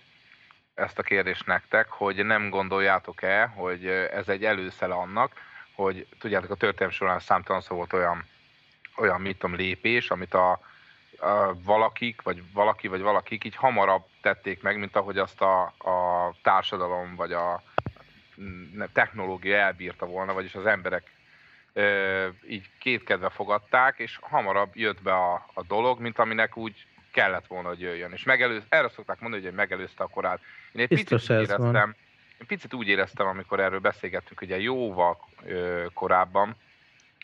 ezt 0.76 1.00
a 1.00 1.04
kérdést 1.04 1.46
nektek, 1.46 1.90
hogy 1.90 2.26
nem 2.26 2.50
gondoljátok-e, 2.50 3.46
hogy 3.46 3.88
ez 3.88 4.30
egy 4.30 4.46
előszele 4.46 4.94
annak, 4.94 5.32
hogy 5.76 6.08
tudjátok, 6.20 6.50
a 6.50 6.56
történelem 6.56 6.96
során 6.96 7.20
számtalan 7.20 7.62
szó 7.62 7.76
volt 7.76 7.94
olyan, 7.94 8.26
olyan 8.96 9.22
mit 9.22 9.38
tudom, 9.38 9.56
lépés, 9.56 10.10
amit 10.10 10.34
a, 10.34 10.52
a 11.18 11.62
valakik, 11.64 12.22
vagy 12.22 12.44
valaki, 12.54 12.88
vagy 12.88 13.02
valakik 13.02 13.44
így 13.44 13.56
hamarabb 13.56 14.04
tették 14.22 14.62
meg, 14.62 14.78
mint 14.78 14.96
ahogy 14.96 15.18
azt 15.18 15.42
a, 15.42 15.62
a 15.64 16.34
társadalom, 16.42 17.16
vagy 17.16 17.34
a 17.34 17.64
technológia 18.94 19.58
elbírta 19.58 20.06
volna, 20.06 20.34
vagyis 20.34 20.56
az 20.56 20.66
emberek 20.66 21.12
ö, 21.74 22.28
így 22.48 22.70
kétkedve 22.80 23.30
fogadták, 23.30 24.00
és 24.00 24.18
hamarabb 24.22 24.76
jött 24.76 25.02
be 25.02 25.14
a, 25.14 25.34
a 25.54 25.64
dolog, 25.64 26.00
mint 26.00 26.20
aminek 26.20 26.58
úgy 26.58 26.86
kellett 27.14 27.48
volna, 27.48 27.68
hogy 27.68 27.80
jöjjön. 27.80 28.12
És 28.12 28.24
megelőz, 28.24 28.64
erre 28.70 28.90
szokták 28.90 29.20
mondani, 29.20 29.44
hogy 29.44 29.54
megelőzte 29.54 30.04
a 30.04 30.08
korát. 30.08 30.40
Én 30.72 30.82
egy 30.82 30.88
Biztos 30.88 31.22
picit 31.22 31.36
úgy 31.36 31.44
éreztem, 31.44 31.72
van. 31.72 31.96
én 32.40 32.48
picit 32.48 32.74
úgy 32.74 32.88
éreztem, 32.88 33.28
amikor 33.28 33.60
erről 33.60 33.80
beszélgettünk, 33.80 34.42
ugye 34.42 34.60
jóval 34.60 35.18
ö, 35.46 35.86
korábban, 35.94 36.56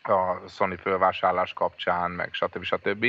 a 0.01 0.47
Sony 0.47 0.77
fölvásárlás 0.77 1.53
kapcsán, 1.53 2.11
meg 2.11 2.33
stb. 2.33 2.63
stb., 2.63 3.05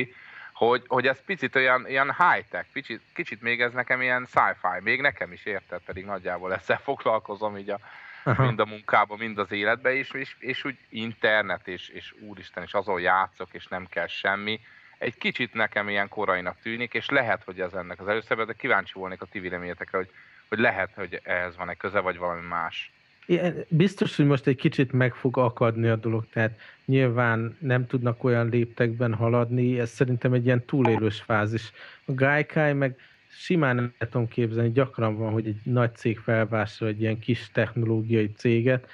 hogy, 0.52 0.82
hogy 0.86 1.06
ez 1.06 1.24
picit 1.24 1.56
olyan 1.56 1.88
ilyen 1.88 2.14
high-tech, 2.18 2.66
kicsit, 2.72 3.00
kicsit 3.14 3.42
még 3.42 3.60
ez 3.60 3.72
nekem 3.72 4.02
ilyen 4.02 4.26
sci-fi, 4.26 4.80
még 4.82 5.00
nekem 5.00 5.32
is 5.32 5.44
érted, 5.44 5.80
pedig 5.84 6.04
nagyjából 6.04 6.54
ezzel 6.54 6.78
foglalkozom 6.88 7.56
így 7.56 7.70
a, 7.70 7.78
Aha. 8.24 8.44
mind 8.44 8.60
a 8.60 8.64
munkában, 8.64 9.18
mind 9.18 9.38
az 9.38 9.52
életben, 9.52 9.92
és, 9.92 10.10
és, 10.10 10.36
és 10.38 10.64
úgy 10.64 10.78
internet, 10.88 11.68
és, 11.68 11.88
és 11.88 12.14
úristen, 12.18 12.62
és 12.62 12.72
azon 12.72 13.00
játszok, 13.00 13.48
és 13.52 13.66
nem 13.66 13.86
kell 13.86 14.06
semmi, 14.06 14.60
egy 15.00 15.18
kicsit 15.18 15.54
nekem 15.54 15.88
ilyen 15.88 16.08
korainak 16.08 16.56
tűnik, 16.62 16.94
és 16.94 17.08
lehet, 17.08 17.42
hogy 17.44 17.60
ez 17.60 17.72
ennek 17.72 18.00
az 18.00 18.08
először, 18.08 18.46
de 18.46 18.52
kíváncsi 18.52 18.92
volnék 18.94 19.22
a 19.22 19.26
ti 19.26 19.38
véleményetekre, 19.38 19.98
hogy, 19.98 20.10
hogy 20.48 20.58
lehet, 20.58 20.90
hogy 20.94 21.20
ehhez 21.22 21.56
van 21.56 21.70
egy 21.70 21.76
köze, 21.76 21.98
vagy 21.98 22.16
valami 22.16 22.46
más. 22.46 22.90
Igen, 23.26 23.64
biztos, 23.68 24.16
hogy 24.16 24.26
most 24.26 24.46
egy 24.46 24.56
kicsit 24.56 24.92
meg 24.92 25.14
fog 25.14 25.36
akadni 25.36 25.88
a 25.88 25.96
dolog, 25.96 26.26
tehát 26.32 26.58
nyilván 26.84 27.56
nem 27.60 27.86
tudnak 27.86 28.24
olyan 28.24 28.48
léptekben 28.48 29.14
haladni, 29.14 29.80
ez 29.80 29.90
szerintem 29.90 30.32
egy 30.32 30.44
ilyen 30.44 30.64
túlélős 30.64 31.20
fázis. 31.20 31.72
A 32.04 32.12
Gaikai 32.12 32.72
meg 32.72 32.96
simán 33.28 33.76
nem 33.76 33.94
tudom 33.98 34.28
képzelni, 34.28 34.72
gyakran 34.72 35.16
van, 35.16 35.32
hogy 35.32 35.46
egy 35.46 35.60
nagy 35.62 35.94
cég 35.96 36.18
felvásárol 36.18 36.94
egy 36.94 37.00
ilyen 37.00 37.18
kis 37.18 37.50
technológiai 37.52 38.32
céget, 38.36 38.88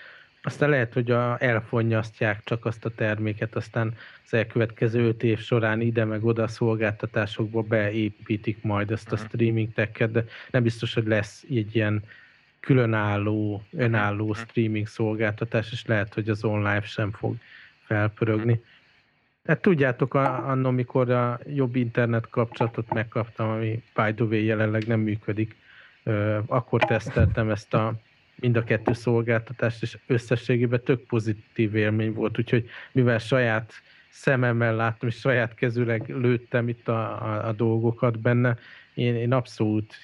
aztán 0.46 0.68
lehet, 0.68 0.92
hogy 0.92 1.10
a, 1.10 1.36
elfonnyasztják 1.42 2.40
csak 2.44 2.64
azt 2.64 2.84
a 2.84 2.90
terméket, 2.90 3.56
aztán 3.56 3.94
az 4.24 4.34
elkövetkező 4.34 5.06
öt 5.06 5.22
év 5.22 5.38
során 5.38 5.80
ide 5.80 6.04
meg 6.04 6.24
oda 6.24 6.42
a 6.42 6.48
szolgáltatásokba 6.48 7.62
beépítik 7.62 8.62
majd 8.62 8.90
ezt 8.90 9.12
a 9.12 9.14
mhm. 9.14 9.24
streaming 9.24 9.72
teket, 9.72 10.10
de 10.10 10.24
nem 10.50 10.62
biztos, 10.62 10.94
hogy 10.94 11.06
lesz 11.06 11.44
egy 11.50 11.76
ilyen 11.76 12.02
különálló, 12.60 13.62
önálló 13.72 14.26
mhm. 14.26 14.38
streaming 14.38 14.86
szolgáltatás, 14.86 15.72
és 15.72 15.86
lehet, 15.86 16.14
hogy 16.14 16.28
az 16.28 16.44
online 16.44 16.82
sem 16.82 17.12
fog 17.12 17.36
felpörögni. 17.84 18.60
Hát 19.46 19.60
tudjátok, 19.60 20.14
anno, 20.14 20.68
amikor 20.68 21.10
a 21.10 21.40
jobb 21.54 21.76
internet 21.76 22.28
kapcsolatot 22.30 22.92
megkaptam, 22.94 23.48
ami 23.48 23.82
by 23.94 24.14
the 24.14 24.24
way 24.24 24.44
jelenleg 24.44 24.86
nem 24.86 25.00
működik, 25.00 25.56
akkor 26.46 26.84
teszteltem 26.84 27.50
ezt 27.50 27.74
a 27.74 27.94
mind 28.40 28.56
a 28.56 28.64
kettő 28.64 28.92
szolgáltatást, 28.92 29.82
és 29.82 29.98
összességében 30.06 30.80
tök 30.84 31.00
pozitív 31.00 31.74
élmény 31.74 32.12
volt, 32.12 32.38
úgyhogy 32.38 32.70
mivel 32.92 33.18
saját 33.18 33.72
szememmel 34.10 34.74
láttam, 34.74 35.08
és 35.08 35.14
saját 35.14 35.54
kezűleg 35.54 36.08
lőttem 36.08 36.68
itt 36.68 36.88
a, 36.88 37.22
a, 37.22 37.48
a 37.48 37.52
dolgokat 37.52 38.18
benne, 38.18 38.58
én, 38.96 39.14
én 39.14 39.32
abszolút 39.32 39.94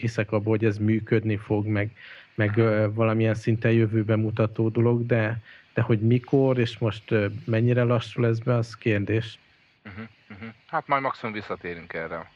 hiszek 0.00 0.32
abban, 0.32 0.48
hogy 0.48 0.64
ez 0.64 0.78
működni 0.78 1.36
fog, 1.36 1.66
meg, 1.66 1.90
meg 2.34 2.54
valamilyen 2.94 3.34
szinten 3.34 3.72
jövőben 3.72 4.18
mutató 4.18 4.68
dolog, 4.68 5.06
de, 5.06 5.42
de 5.74 5.82
hogy 5.82 6.00
mikor, 6.00 6.58
és 6.58 6.78
most 6.78 7.14
mennyire 7.44 7.82
lassul 7.82 8.26
ez 8.26 8.38
be, 8.38 8.54
az 8.54 8.76
kérdés. 8.76 9.38
Uh-huh, 9.86 10.04
uh-huh. 10.30 10.48
Hát 10.66 10.86
majd 10.86 11.02
maximum 11.02 11.34
visszatérünk 11.34 11.92
erre. 11.92 12.30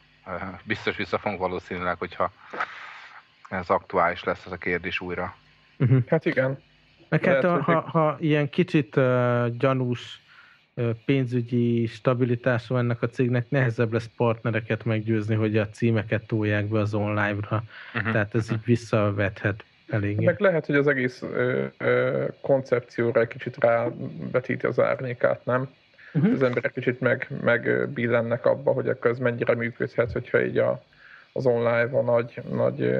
Biztos 0.65 0.97
vissza 0.97 1.19
fogunk 1.19 1.41
valószínűleg, 1.41 1.99
hogyha 1.99 2.33
ez 3.49 3.69
aktuális 3.71 4.25
lesz 4.25 4.47
ez 4.47 4.53
a 4.53 4.57
kérdés 4.57 5.01
újra. 5.01 5.37
Uh-huh. 5.79 6.03
Hát 6.07 6.25
igen. 6.25 6.59
Meg 7.09 7.25
hát, 7.25 7.43
ha, 7.43 7.63
ha, 7.63 7.81
ha 7.81 8.17
ilyen 8.21 8.49
kicsit 8.49 8.97
uh, 8.97 9.47
gyanús 9.47 10.23
uh, 10.75 10.91
pénzügyi 11.05 11.87
stabilitása 11.87 12.79
ennek 12.79 13.03
a 13.03 13.09
cégnek, 13.09 13.51
nehezebb 13.51 13.93
lesz 13.93 14.11
partnereket 14.17 14.85
meggyőzni, 14.85 15.35
hogy 15.35 15.57
a 15.57 15.69
címeket 15.69 16.27
tolják 16.27 16.67
be 16.67 16.79
az 16.79 16.95
online-ra. 16.95 17.63
Uh-huh. 17.95 18.13
Tehát 18.13 18.35
ez 18.35 18.51
így 18.53 18.65
visszavethet 18.65 19.65
eléggé. 19.89 20.25
Meg 20.25 20.41
lehet, 20.41 20.67
hogy 20.67 20.75
az 20.75 20.87
egész 20.87 21.23
ö, 21.23 21.65
ö, 21.79 22.25
koncepcióra 22.41 23.21
egy 23.21 23.29
kicsit 23.29 23.57
rávetíti 23.59 24.67
az 24.67 24.81
árnyékát, 24.81 25.45
nem? 25.45 25.69
Uh-huh. 26.13 26.33
Az 26.33 26.43
emberek 26.43 26.73
kicsit 26.73 27.01
meg, 27.01 27.29
megbillennek 27.43 28.47
abba, 28.47 28.73
hogy 28.73 28.89
akkor 28.89 29.11
ez 29.11 29.19
mennyire 29.19 29.55
működhet, 29.55 30.13
hogyha 30.13 30.45
így 30.45 30.59
a, 30.59 30.83
az 31.33 31.47
online 31.47 31.87
van 31.87 32.05
nagy, 32.05 32.41
nagy 32.51 32.99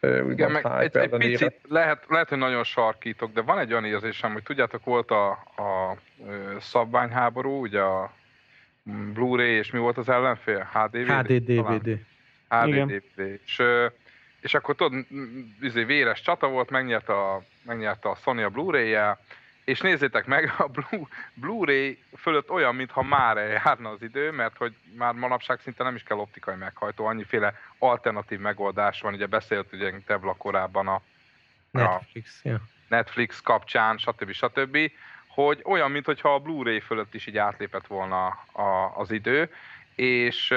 igen, 0.00 0.50
meg 0.50 0.66
egy, 0.78 0.96
egy 0.96 1.10
picit, 1.10 1.60
lehet, 1.68 2.04
lehet, 2.08 2.28
hogy 2.28 2.38
nagyon 2.38 2.64
sarkítok, 2.64 3.32
de 3.32 3.40
van 3.40 3.58
egy 3.58 3.72
olyan 3.72 3.84
érzésem, 3.84 4.32
hogy 4.32 4.42
tudjátok, 4.42 4.84
volt 4.84 5.10
a, 5.10 5.30
a 5.30 5.96
szabványháború, 6.60 7.60
ugye 7.60 7.80
a 7.80 8.12
Blu-ray, 9.12 9.50
és 9.50 9.70
mi 9.70 9.78
volt 9.78 9.98
az 9.98 10.08
ellenfél? 10.08 10.70
HDVD? 10.72 11.10
HD-DVD. 11.10 11.98
HD-DVD. 12.48 13.40
És, 13.44 13.62
és 14.40 14.54
akkor 14.54 14.74
tudod, 14.74 15.06
izé, 15.60 15.84
véres 15.84 16.20
csata 16.20 16.48
volt, 16.48 16.70
megnyerte 16.70 17.12
a, 17.12 17.42
megnyerte 17.62 18.08
a 18.08 18.14
Sony 18.14 18.42
a 18.42 18.48
Blu-ray-jel, 18.48 19.20
és 19.66 19.80
nézzétek 19.80 20.26
meg, 20.26 20.54
a 20.58 20.70
Blu-ray 21.34 22.02
fölött 22.16 22.50
olyan, 22.50 22.74
mintha 22.74 23.02
már 23.02 23.36
járna 23.36 23.90
az 23.90 24.02
idő, 24.02 24.30
mert 24.30 24.56
hogy 24.56 24.74
már 24.94 25.14
manapság 25.14 25.60
szinte 25.60 25.82
nem 25.82 25.94
is 25.94 26.02
kell 26.02 26.16
optikai 26.16 26.54
meghajtó, 26.54 27.06
annyiféle 27.06 27.54
alternatív 27.78 28.38
megoldás 28.38 29.00
van, 29.00 29.14
ugye 29.14 29.26
beszélt 29.26 29.72
ugye 29.72 29.92
Tevla 30.06 30.34
korábban 30.34 30.88
a, 30.88 31.02
Netflix, 31.70 32.40
a 32.44 32.48
ja. 32.48 32.60
Netflix 32.88 33.40
kapcsán, 33.40 33.98
stb. 33.98 34.32
stb., 34.32 34.78
hogy 35.26 35.60
olyan, 35.64 35.90
mintha 35.90 36.34
a 36.34 36.38
Blu-ray 36.38 36.80
fölött 36.80 37.14
is 37.14 37.26
így 37.26 37.38
átlépett 37.38 37.86
volna 37.86 38.26
a, 38.52 38.92
az 38.96 39.10
idő, 39.10 39.50
és 39.94 40.54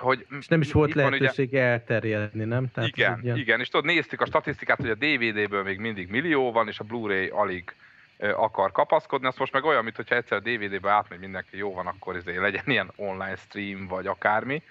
hogy 0.00 0.26
és 0.38 0.46
nem 0.46 0.60
is 0.60 0.72
volt 0.72 0.94
lehetőség 0.94 1.48
ugye, 1.48 1.62
elterjedni, 1.62 2.44
nem? 2.44 2.70
Tehát 2.72 2.88
igen, 2.88 3.20
ilyen... 3.22 3.36
igen, 3.36 3.60
és 3.60 3.68
tudod, 3.68 3.86
néztük 3.86 4.20
a 4.20 4.26
statisztikát, 4.26 4.76
hogy 4.76 4.90
a 4.90 4.94
DVD-ből 4.94 5.62
még 5.62 5.78
mindig 5.78 6.08
millió 6.08 6.52
van, 6.52 6.68
és 6.68 6.78
a 6.78 6.84
Blu-ray 6.84 7.28
alig 7.28 7.74
akar 8.18 8.72
kapaszkodni, 8.72 9.26
azt 9.26 9.38
most 9.38 9.52
meg 9.52 9.64
olyan, 9.64 9.84
mintha 9.84 10.14
egyszer 10.14 10.42
DVD-be 10.42 10.90
átmegy 10.90 11.18
mindenki, 11.18 11.56
jó 11.56 11.74
van, 11.74 11.86
akkor 11.86 12.16
izé 12.16 12.36
legyen 12.36 12.64
ilyen 12.66 12.90
online 12.96 13.36
stream, 13.36 13.86
vagy 13.86 14.06
akármi, 14.06 14.62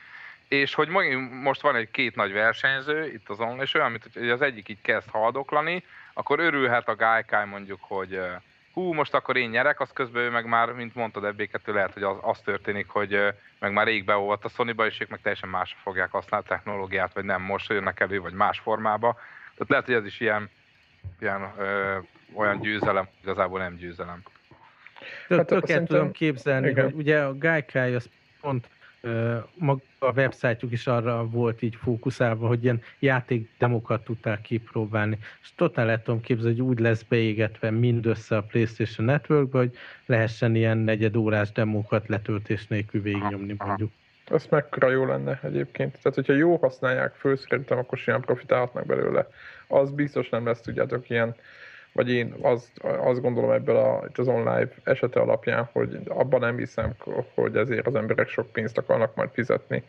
és 0.48 0.74
hogy 0.74 0.88
most 1.44 1.62
van 1.62 1.76
egy 1.76 1.92
két 1.92 2.16
nagy 2.16 2.32
versenyző 2.32 3.14
itt 3.14 3.30
az 3.30 3.40
online, 3.40 3.64
és 3.64 3.74
olyan, 3.74 3.92
mint 3.92 4.10
hogy 4.14 4.30
az 4.30 4.42
egyik 4.42 4.70
így 4.70 4.82
kezd 4.82 5.10
haldoklani, 5.10 5.84
akkor 6.14 6.40
örülhet 6.40 6.88
a 6.88 6.96
Gaikai 6.96 7.46
mondjuk, 7.46 7.80
hogy 7.82 8.20
hú, 8.80 8.94
most 8.94 9.14
akkor 9.14 9.38
én 9.38 9.50
nyerek, 9.50 9.80
az 9.80 9.90
közben 9.94 10.24
ő 10.24 10.30
meg 10.30 10.46
már, 10.46 10.72
mint 10.72 10.96
mondtad, 10.96 11.24
ebbékettől 11.24 11.76
lehet, 11.76 11.94
hogy 11.94 12.04
az, 12.04 12.18
az 12.22 12.40
történik, 12.40 12.88
hogy 12.88 13.18
meg 13.60 13.72
már 13.72 13.86
rég 13.86 14.06
beolvadt 14.06 14.46
a 14.46 14.50
sony 14.50 14.74
és 14.78 15.00
ők 15.00 15.10
meg 15.10 15.22
teljesen 15.22 15.50
másra 15.50 15.78
fogják 15.82 16.12
használni 16.12 16.46
a 16.46 16.50
technológiát, 16.50 17.14
vagy 17.14 17.24
nem 17.24 17.42
most 17.42 17.70
jönnek 17.70 18.00
elő, 18.00 18.20
vagy 18.20 18.34
más 18.34 18.60
formába. 18.60 19.18
Tehát 19.54 19.70
lehet, 19.70 19.86
hogy 19.86 19.94
ez 19.94 20.06
is 20.06 20.20
ilyen, 20.20 20.50
ilyen 21.20 21.54
ö, 21.58 21.98
olyan 22.34 22.60
győzelem, 22.60 23.08
igazából 23.22 23.60
nem 23.60 23.76
győzelem. 23.76 24.22
Hát, 25.30 25.38
Tökéletesen 25.38 25.86
tudom 25.86 26.12
képzelni, 26.12 26.70
igen. 26.70 26.84
hogy 26.84 26.94
ugye 26.94 27.24
a 27.24 27.38
Gaikai 27.38 27.94
az 27.94 28.10
pont 28.42 28.70
maga 29.56 29.82
a 30.00 30.12
websájtjuk 30.12 30.72
is 30.72 30.88
arra 30.88 31.28
volt 31.28 31.62
így 31.62 31.76
fókuszálva, 31.76 32.48
hogy 32.48 32.64
ilyen 32.64 32.82
játékdemokat 33.00 34.04
tudtál 34.04 34.42
kipróbálni. 34.42 35.18
És 35.42 35.50
totál 35.56 35.86
lehet 35.86 36.04
tudom 36.04 36.22
képzelni, 36.22 36.58
hogy 36.58 36.68
úgy 36.68 36.80
lesz 36.80 37.04
beégetve 37.04 37.70
mindössze 37.70 38.38
a 38.38 38.42
PlayStation 38.42 39.06
Networkbe, 39.06 39.58
hogy 39.58 39.78
lehessen 40.06 40.56
ilyen 40.56 40.78
negyed 40.78 41.16
órás 41.16 41.52
demókat 41.52 42.08
letöltés 42.08 42.68
nélkül 42.68 43.02
végignyomni 43.02 43.56
mondjuk. 43.58 43.92
Ez 44.26 44.46
mekkora 44.50 44.90
jó 44.90 45.06
lenne 45.06 45.40
egyébként. 45.44 45.92
Tehát, 45.92 46.16
hogyha 46.16 46.34
jó 46.34 46.56
használják 46.56 47.14
föl, 47.14 47.38
szerintem 47.38 47.78
akkor 47.78 47.98
simán 47.98 48.22
profitálhatnak 48.22 48.86
belőle. 48.86 49.28
Az 49.68 49.92
biztos 49.92 50.30
nem 50.30 50.46
lesz, 50.46 50.62
tudjátok, 50.62 51.10
ilyen 51.10 51.36
vagy 52.00 52.12
én 52.12 52.36
azt, 52.42 52.72
azt 52.84 53.22
gondolom 53.22 53.52
ebből 53.52 53.76
a, 53.76 54.04
itt 54.08 54.18
az 54.18 54.28
online 54.28 54.68
esete 54.84 55.20
alapján, 55.20 55.70
hogy 55.72 56.00
abban 56.08 56.40
nem 56.40 56.58
hiszem, 56.58 56.94
hogy 57.34 57.56
ezért 57.56 57.88
az 57.88 57.96
emberek 57.96 58.30
sok 58.30 58.52
pénzt 58.52 58.78
akarnak 58.78 59.16
majd 59.16 59.30
fizetni, 59.34 59.84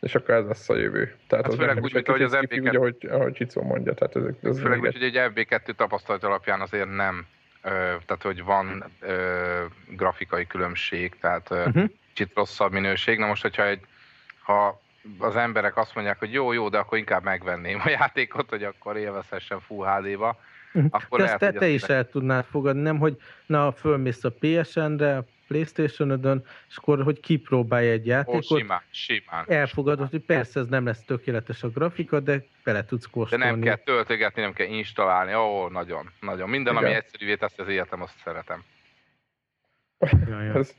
és 0.00 0.14
akkor 0.14 0.34
ez 0.34 0.46
lesz 0.46 0.68
a 0.68 0.76
jövő. 0.76 1.14
Tehát 1.26 1.44
hát 1.44 1.52
az 1.52 1.58
főleg 1.58 1.82
úgy, 1.82 2.06
hogy 2.06 2.22
az 2.22 2.32
MB2... 2.34 2.60
Úgy, 2.60 2.76
ahogy, 2.76 2.96
ahogy 3.10 3.32
Csicó 3.32 3.62
mondja. 3.62 3.94
Tehát 3.94 4.16
ez, 4.16 4.22
ez 4.42 4.60
főleg 4.60 4.80
úgy, 4.80 4.92
hogy 4.92 5.02
egy 5.02 5.32
MB2 5.34 5.74
tapasztalat 5.76 6.24
alapján 6.24 6.60
azért 6.60 6.94
nem, 6.94 7.26
ö, 7.62 7.68
tehát 8.06 8.22
hogy 8.22 8.44
van 8.44 8.84
ö, 9.00 9.14
grafikai 9.88 10.46
különbség, 10.46 11.16
tehát 11.20 11.50
ö, 11.50 11.64
uh-huh. 11.66 11.84
kicsit 12.14 12.34
rosszabb 12.34 12.72
minőség. 12.72 13.18
Na 13.18 13.26
most, 13.26 13.42
hogyha 13.42 13.66
egy, 13.66 13.80
ha 14.42 14.80
az 15.18 15.36
emberek 15.36 15.76
azt 15.76 15.94
mondják, 15.94 16.18
hogy 16.18 16.32
jó, 16.32 16.52
jó, 16.52 16.68
de 16.68 16.78
akkor 16.78 16.98
inkább 16.98 17.22
megvenném 17.22 17.80
a 17.84 17.88
játékot, 18.00 18.50
hogy 18.50 18.64
akkor 18.64 18.96
élvezhessen 18.96 19.60
Full 19.60 19.86
HD-ba. 19.86 20.38
Akkor 20.90 21.18
De 21.18 21.24
lehet, 21.24 21.38
te, 21.38 21.52
te 21.52 21.68
is 21.68 21.82
el 21.82 22.08
tudnád 22.08 22.44
fogadni, 22.44 22.82
nem, 22.82 22.98
hogy 22.98 23.16
na, 23.46 23.72
fölmész 23.72 24.24
a 24.24 24.30
PSN-re, 24.30 25.24
Playstation-ödön, 25.46 26.44
és 26.68 26.76
akkor, 26.76 27.02
hogy 27.02 27.20
kipróbálj 27.20 27.90
egy 27.90 28.06
játékot. 28.06 28.50
Ó, 28.50 28.56
simán, 28.56 28.82
simán. 28.90 29.44
Elfogadod, 29.48 30.10
hogy 30.10 30.20
persze 30.20 30.60
ez 30.60 30.66
nem 30.66 30.84
lesz 30.84 31.04
tökéletes 31.04 31.62
a 31.62 31.68
grafika, 31.68 32.20
de 32.20 32.44
bele 32.64 32.84
tudsz 32.84 33.06
kóstolni. 33.06 33.44
De 33.44 33.50
nem 33.50 33.60
kell 33.60 33.76
töltögetni, 33.76 34.42
nem 34.42 34.52
kell 34.52 34.66
installálni. 34.66 35.34
Ó, 35.34 35.68
nagyon, 35.68 36.12
nagyon. 36.20 36.48
Minden, 36.48 36.72
Igen. 36.72 36.84
ami 36.84 36.94
egyszerűvé 36.94 37.36
teszi 37.36 37.60
az 37.62 37.68
életem, 37.68 38.02
azt 38.02 38.18
szeretem. 38.24 38.64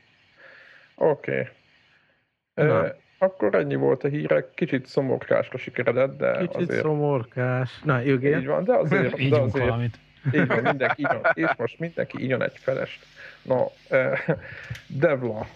Oké. 0.94 1.50
Okay. 2.54 2.90
Akkor 3.18 3.54
ennyi 3.54 3.74
volt 3.74 4.04
a 4.04 4.08
hírek, 4.08 4.50
kicsit 4.54 4.86
szomorkásra 4.86 5.58
sikeredett, 5.58 6.18
de 6.18 6.32
kicsit 6.32 6.56
azért... 6.56 6.80
szomorkás. 6.80 7.80
Na, 7.84 8.00
jögél. 8.00 8.38
Így 8.38 8.46
van, 8.46 8.64
de 8.64 8.74
azért... 8.74 9.18
így 9.18 9.30
de 9.30 9.40
azért 9.40 9.64
valamit. 9.64 9.98
Így 10.32 10.46
van, 10.46 10.62
mindenki 10.62 11.02
igyon, 11.02 11.20
és 11.34 11.50
most 11.56 11.78
mindenki 11.78 12.22
igyon 12.22 12.42
egy 12.42 12.58
felest. 12.58 13.04
Na, 13.42 13.66
eh, 13.88 14.20
Devla. 14.86 15.46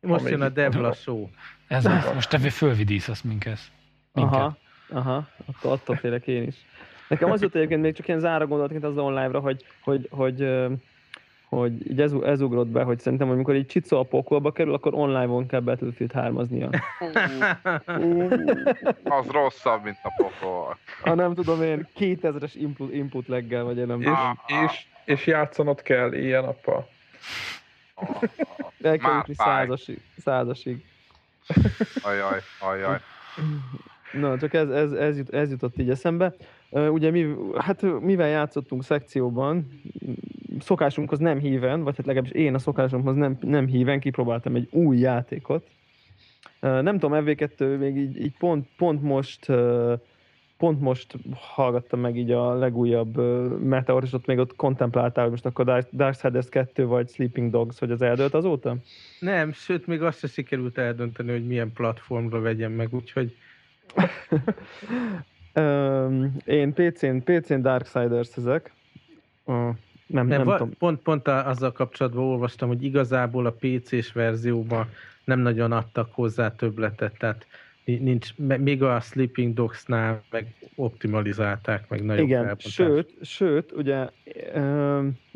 Most 0.00 0.28
jön 0.28 0.40
a 0.40 0.48
Devla 0.48 0.92
show. 0.92 1.28
Ez 1.66 1.86
az, 1.86 2.10
most 2.14 2.30
te 2.30 2.38
fölvidíszasz 2.38 3.22
minket. 3.22 3.58
minket. 4.12 4.34
Aha, 4.34 4.56
aha, 4.88 5.28
attól, 5.46 5.72
attól 5.72 5.96
félek 5.96 6.26
én 6.26 6.42
is. 6.42 6.54
Nekem 7.08 7.30
az 7.30 7.42
jut 7.42 7.54
egyébként 7.54 7.80
még 7.80 7.94
csak 7.94 8.08
ilyen 8.08 8.20
zára 8.20 8.46
gondolatként 8.46 8.84
az 8.84 8.98
online-ra, 8.98 9.40
hogy, 9.40 9.64
hogy, 9.80 10.08
hogy 10.10 10.38
hogy 10.38 10.68
így 11.64 12.00
ez, 12.00 12.12
ez 12.12 12.40
ugrott 12.40 12.66
be, 12.66 12.82
hogy 12.82 12.98
szerintem 12.98 13.30
amikor 13.30 13.54
egy 13.54 13.66
Csicó 13.66 13.98
a 13.98 14.02
pokolba 14.02 14.52
kerül, 14.52 14.74
akkor 14.74 14.94
online-on 14.94 15.46
kell 15.46 15.60
Battlefield 15.60 16.12
3 16.12 16.36
az 19.18 19.26
rosszabb, 19.30 19.82
mint 19.82 19.98
a 20.02 20.12
pokol. 20.16 20.78
Ha 21.02 21.14
nem 21.14 21.34
tudom 21.34 21.62
én, 21.62 21.88
2000-es 21.98 22.52
input, 22.54 22.92
input 22.92 23.28
leggel, 23.28 23.64
vagy 23.64 23.78
én 23.78 23.86
nem 23.86 24.00
és, 24.00 24.08
és, 24.46 24.86
és 25.04 25.26
játszanod 25.26 25.82
kell 25.82 26.12
ilyen 26.12 26.44
nappal. 26.44 26.88
El 28.82 28.98
kell 28.98 29.14
jutni 29.14 29.34
százasig. 29.34 30.00
százasig. 30.18 30.84
Ajaj, 32.02 32.40
ajaj. 32.60 32.98
Na, 34.12 34.38
csak 34.38 34.54
ez, 34.54 34.70
ez, 34.70 34.92
ez, 34.92 35.16
jut, 35.16 35.34
ez 35.34 35.50
jutott 35.50 35.78
így 35.78 35.90
eszembe. 35.90 36.34
Ugye 36.70 37.10
mi, 37.10 37.26
hát 37.56 38.00
mivel 38.00 38.28
játszottunk 38.28 38.84
szekcióban, 38.84 39.82
szokásunkhoz 40.60 41.18
nem 41.18 41.38
híven, 41.38 41.82
vagy 41.82 41.96
hát 41.96 42.06
legalábbis 42.06 42.32
én 42.40 42.54
a 42.54 42.58
szokásomhoz 42.58 43.14
nem, 43.14 43.36
nem 43.40 43.66
híven 43.66 44.00
kipróbáltam 44.00 44.54
egy 44.54 44.68
új 44.70 44.98
játékot. 44.98 45.66
Nem 46.60 46.98
tudom, 46.98 47.24
MV2 47.24 47.78
még 47.78 47.96
így, 47.96 48.20
így 48.20 48.36
pont, 48.38 48.68
pont 48.76 49.02
most 49.02 49.52
pont 50.56 50.80
most 50.80 51.16
hallgattam 51.34 52.00
meg 52.00 52.16
így 52.16 52.30
a 52.30 52.54
legújabb 52.54 53.16
Meteor, 53.62 54.02
és 54.02 54.12
ott 54.12 54.26
még 54.26 54.38
ott 54.38 54.56
kontempláltál, 54.56 55.22
hogy 55.22 55.32
most 55.32 55.46
akkor 55.46 55.86
Darksiders 55.92 56.48
2 56.48 56.86
vagy 56.86 57.08
Sleeping 57.08 57.50
Dogs, 57.50 57.78
hogy 57.78 57.90
az 57.90 58.02
eldőlt 58.02 58.34
azóta? 58.34 58.76
Nem, 59.20 59.52
sőt, 59.52 59.86
még 59.86 60.02
azt 60.02 60.18
se 60.18 60.26
sikerült 60.26 60.78
eldönteni, 60.78 61.30
hogy 61.30 61.46
milyen 61.46 61.72
platformra 61.72 62.40
vegyem 62.40 62.72
meg, 62.72 62.94
úgyhogy... 62.94 63.36
Én 66.44 66.72
PC-n, 66.72 67.16
PC-n 67.24 67.60
Darksiders 67.60 68.36
ezek. 68.36 68.72
Nem, 69.44 69.76
nem, 70.06 70.26
nem 70.26 70.44
va- 70.44 70.68
Pont, 70.78 70.98
pont 71.02 71.28
azzal 71.28 71.72
kapcsolatban 71.72 72.24
olvastam, 72.24 72.68
hogy 72.68 72.82
igazából 72.82 73.46
a 73.46 73.56
PC-s 73.58 74.12
verzióban 74.12 74.88
nem 75.24 75.38
nagyon 75.38 75.72
adtak 75.72 76.08
hozzá 76.12 76.54
többletet, 76.54 77.18
tehát 77.18 77.46
nincs, 77.86 78.36
még 78.36 78.82
a 78.82 79.00
Sleeping 79.00 79.54
Dogs-nál 79.54 80.22
meg 80.30 80.54
optimalizálták, 80.74 81.88
meg 81.88 82.04
nagyon 82.04 82.24
Igen, 82.24 82.56
sőt, 82.58 83.14
sőt, 83.20 83.72
ugye 83.72 84.08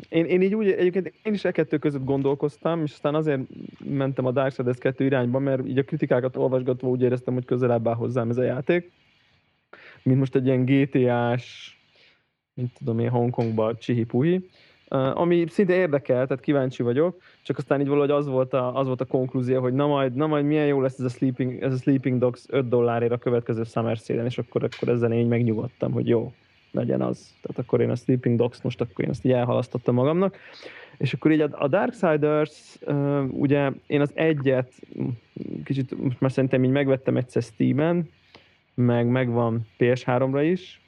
én, 0.09 0.25
én 0.25 0.41
így 0.41 0.55
úgy, 0.55 0.71
egyébként 0.71 1.13
én 1.23 1.33
is 1.33 1.45
e 1.45 1.51
kettő 1.51 1.77
között 1.77 2.03
gondolkoztam, 2.03 2.83
és 2.83 2.91
aztán 2.91 3.15
azért 3.15 3.41
mentem 3.85 4.25
a 4.25 4.31
Darksiders 4.31 4.77
2 4.77 5.05
irányba, 5.05 5.39
mert 5.39 5.67
így 5.67 5.77
a 5.77 5.83
kritikákat 5.83 6.37
olvasgatva 6.37 6.87
úgy 6.87 7.01
éreztem, 7.01 7.33
hogy 7.33 7.45
közelebb 7.45 7.87
áll 7.87 7.95
hozzám 7.95 8.29
ez 8.29 8.37
a 8.37 8.43
játék, 8.43 8.91
mint 10.03 10.19
most 10.19 10.35
egy 10.35 10.45
ilyen 10.45 10.65
GTA-s 10.65 11.79
mint 12.53 12.73
tudom 12.77 12.99
én, 12.99 13.09
Hongkongba 13.09 13.75
csihi-puhi, 13.75 14.49
ami 14.91 15.45
szinte 15.47 15.73
érdekel, 15.73 16.27
tehát 16.27 16.43
kíváncsi 16.43 16.83
vagyok, 16.83 17.21
csak 17.41 17.57
aztán 17.57 17.81
így 17.81 17.87
valahogy 17.87 18.11
az 18.11 18.27
volt 18.27 18.53
a, 18.53 18.75
az 18.75 18.87
volt 18.87 19.01
a 19.01 19.05
konklúzió, 19.05 19.61
hogy 19.61 19.73
na 19.73 19.87
majd, 19.87 20.13
na 20.13 20.27
majd 20.27 20.45
milyen 20.45 20.65
jó 20.65 20.81
lesz 20.81 20.99
ez 20.99 21.05
a 21.05 21.09
Sleeping, 21.09 21.61
ez 21.61 21.73
a 21.73 21.77
Sleeping 21.77 22.19
Dogs 22.19 22.45
5 22.49 22.69
dollárért 22.69 23.11
a 23.11 23.17
következő 23.17 23.63
Summer 23.63 23.97
Sale-en, 23.97 24.25
és 24.25 24.37
akkor, 24.37 24.63
akkor 24.63 24.87
ezzel 24.87 25.13
én 25.13 25.27
megnyugodtam, 25.27 25.91
hogy 25.91 26.07
jó, 26.07 26.33
legyen 26.71 27.01
az. 27.01 27.33
Tehát 27.41 27.59
akkor 27.59 27.81
én 27.81 27.89
a 27.89 27.95
Sleeping 27.95 28.37
Dogs 28.37 28.61
most 28.61 28.81
akkor 28.81 29.05
én 29.05 29.09
ezt 29.11 29.25
így 29.25 29.31
elhalasztottam 29.31 29.95
magamnak. 29.95 30.37
És 30.97 31.13
akkor 31.13 31.31
így 31.31 31.41
a, 31.41 31.49
a 31.51 31.67
Darksiders, 31.67 32.77
uh, 32.85 33.23
ugye 33.31 33.71
én 33.87 34.01
az 34.01 34.11
egyet, 34.13 34.73
kicsit 35.63 36.01
most 36.03 36.19
már 36.19 36.31
szerintem 36.31 36.63
így 36.63 36.71
megvettem 36.71 37.17
egyszer 37.17 37.41
Steam-en, 37.41 38.09
meg 38.73 39.07
megvan 39.07 39.67
PS3-ra 39.79 40.41
is, 40.51 40.80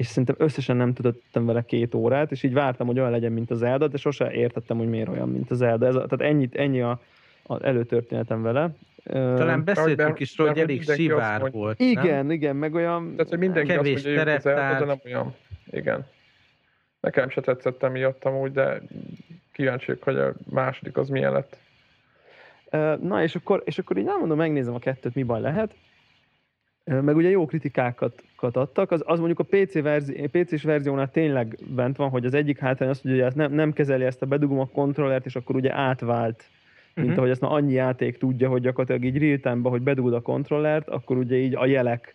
és 0.00 0.06
szerintem 0.06 0.34
összesen 0.38 0.76
nem 0.76 0.92
tudottam 0.92 1.46
vele 1.46 1.62
két 1.62 1.94
órát, 1.94 2.30
és 2.30 2.42
így 2.42 2.52
vártam, 2.52 2.86
hogy 2.86 2.98
olyan 2.98 3.10
legyen, 3.10 3.32
mint 3.32 3.50
az 3.50 3.58
Zelda, 3.58 3.88
de 3.88 3.96
sose 3.96 4.32
értettem, 4.32 4.76
hogy 4.76 4.88
miért 4.88 5.08
olyan, 5.08 5.28
mint 5.28 5.50
az 5.50 5.56
Zelda. 5.56 5.86
Ez 5.86 5.94
a, 5.94 6.06
tehát 6.06 6.32
ennyit, 6.32 6.54
ennyi 6.54 6.80
a, 6.80 7.00
az 7.42 7.62
előtörténetem 7.62 8.42
vele. 8.42 8.70
Talán 9.04 9.64
beszéltünk 9.64 10.20
is 10.20 10.38
róla, 10.38 10.50
hogy 10.50 10.60
elég 10.60 10.82
sivár 10.82 11.50
volt. 11.50 11.80
Igen, 11.80 12.26
nem? 12.26 12.30
igen, 12.30 12.56
meg 12.56 12.74
olyan... 12.74 13.10
Tehát, 13.10 13.28
hogy 13.28 13.38
mindenki 13.38 13.70
kevés 13.70 13.94
azt 13.94 14.04
mondja, 14.04 14.38
Zelda, 14.38 14.78
de 14.78 14.84
nem 14.84 15.00
olyan. 15.04 15.34
Igen. 15.70 16.06
Nekem 17.00 17.28
se 17.28 17.40
tetszett 17.40 17.82
emiatt 17.82 18.24
amúgy, 18.24 18.52
de 18.52 18.82
kíváncsiak, 19.52 20.02
hogy 20.02 20.16
a 20.16 20.32
második 20.50 20.96
az 20.96 21.08
milyen 21.08 21.32
lett. 21.32 21.58
Na, 23.02 23.22
és 23.22 23.34
akkor, 23.34 23.62
és 23.64 23.78
akkor 23.78 23.96
így 23.96 24.04
nem 24.04 24.18
mondom, 24.18 24.36
megnézem 24.36 24.74
a 24.74 24.78
kettőt, 24.78 25.14
mi 25.14 25.22
baj 25.22 25.40
lehet. 25.40 25.74
Meg 26.84 27.16
ugye 27.16 27.28
jó 27.28 27.46
kritikákat 27.46 28.22
adtak, 28.36 28.90
az, 28.90 29.02
az 29.06 29.18
mondjuk 29.18 29.38
a 29.38 29.56
PC 29.56 29.82
verzi, 29.82 30.28
PC-s 30.32 30.62
verziónál 30.62 31.10
tényleg 31.10 31.58
bent 31.74 31.96
van, 31.96 32.08
hogy 32.08 32.24
az 32.24 32.34
egyik 32.34 32.58
hátrány 32.58 32.88
az, 32.88 33.00
hogy 33.00 33.20
ezt 33.20 33.36
nem, 33.36 33.52
nem 33.52 33.72
kezeli 33.72 34.04
ezt 34.04 34.22
a 34.22 34.26
bedugom 34.26 34.58
a 34.58 34.66
kontrollert, 34.66 35.26
és 35.26 35.36
akkor 35.36 35.56
ugye 35.56 35.74
átvált, 35.74 36.44
mint 36.94 37.06
uh-huh. 37.06 37.18
ahogy 37.18 37.30
ezt 37.30 37.40
már 37.40 37.52
annyi 37.52 37.72
játék 37.72 38.18
tudja, 38.18 38.48
hogy 38.48 38.62
gyakorlatilag 38.62 39.04
így 39.04 39.22
real 39.22 39.38
time 39.38 39.68
hogy 39.68 39.82
bedugod 39.82 40.14
a 40.14 40.20
kontrollert, 40.20 40.88
akkor 40.88 41.16
ugye 41.16 41.36
így 41.36 41.54
a 41.54 41.66
jelek 41.66 42.14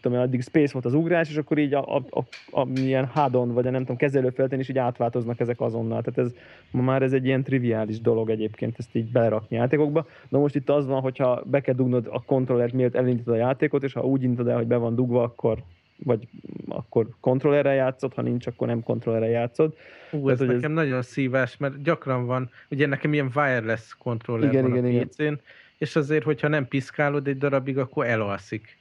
tudom, 0.00 0.18
addig 0.18 0.42
space 0.42 0.72
volt 0.72 0.84
az 0.84 0.94
ugrás, 0.94 1.30
és 1.30 1.36
akkor 1.36 1.58
így 1.58 1.74
a, 1.74 1.96
a, 1.96 2.04
a, 2.10 2.24
a 2.50 2.64
milyen 2.64 3.06
hádon, 3.06 3.52
vagy 3.52 3.66
a 3.66 3.70
nem 3.70 3.80
tudom, 3.80 3.96
kezelőfelten 3.96 4.60
is 4.60 4.68
így 4.68 4.78
átváltoznak 4.78 5.40
ezek 5.40 5.60
azonnal. 5.60 6.02
Tehát 6.02 6.30
ez, 6.30 6.38
ma 6.70 6.82
már 6.82 7.02
ez 7.02 7.12
egy 7.12 7.24
ilyen 7.24 7.42
triviális 7.42 8.00
dolog 8.00 8.30
egyébként, 8.30 8.78
ezt 8.78 8.94
így 8.94 9.10
belerakni 9.10 9.56
játékokba. 9.56 10.06
De 10.28 10.38
most 10.38 10.54
itt 10.54 10.70
az 10.70 10.86
van, 10.86 11.00
hogyha 11.00 11.42
be 11.46 11.60
kell 11.60 11.74
dugnod 11.74 12.08
a 12.10 12.22
kontrollert, 12.22 12.72
miért 12.72 12.94
elindítod 12.94 13.34
a 13.34 13.38
játékot, 13.38 13.82
és 13.82 13.92
ha 13.92 14.04
úgy 14.04 14.22
indítod 14.22 14.48
el, 14.48 14.56
hogy 14.56 14.66
be 14.66 14.76
van 14.76 14.94
dugva, 14.94 15.22
akkor 15.22 15.62
vagy 16.04 16.28
akkor 16.68 17.06
kontrollerre 17.20 17.72
játszod, 17.72 18.14
ha 18.14 18.22
nincs, 18.22 18.46
akkor 18.46 18.66
nem 18.66 18.82
kontrollerre 18.82 19.28
játszod. 19.28 19.76
Ú, 20.10 20.28
ez 20.28 20.38
Tehát, 20.38 20.54
nekem 20.54 20.70
ez... 20.70 20.84
nagyon 20.84 21.02
szívás, 21.02 21.56
mert 21.56 21.82
gyakran 21.82 22.26
van, 22.26 22.50
ugye 22.70 22.86
nekem 22.86 23.12
ilyen 23.12 23.30
wireless 23.34 23.94
kontroller 23.98 24.52
igen, 24.52 24.70
van 24.70 24.86
igen, 24.86 25.02
a 25.02 25.04
PC-n, 25.04 25.22
igen. 25.22 25.40
és 25.78 25.96
azért, 25.96 26.24
hogyha 26.24 26.48
nem 26.48 26.68
piszkálod 26.68 27.26
egy 27.26 27.38
darabig, 27.38 27.78
akkor 27.78 28.06
elalszik. 28.06 28.76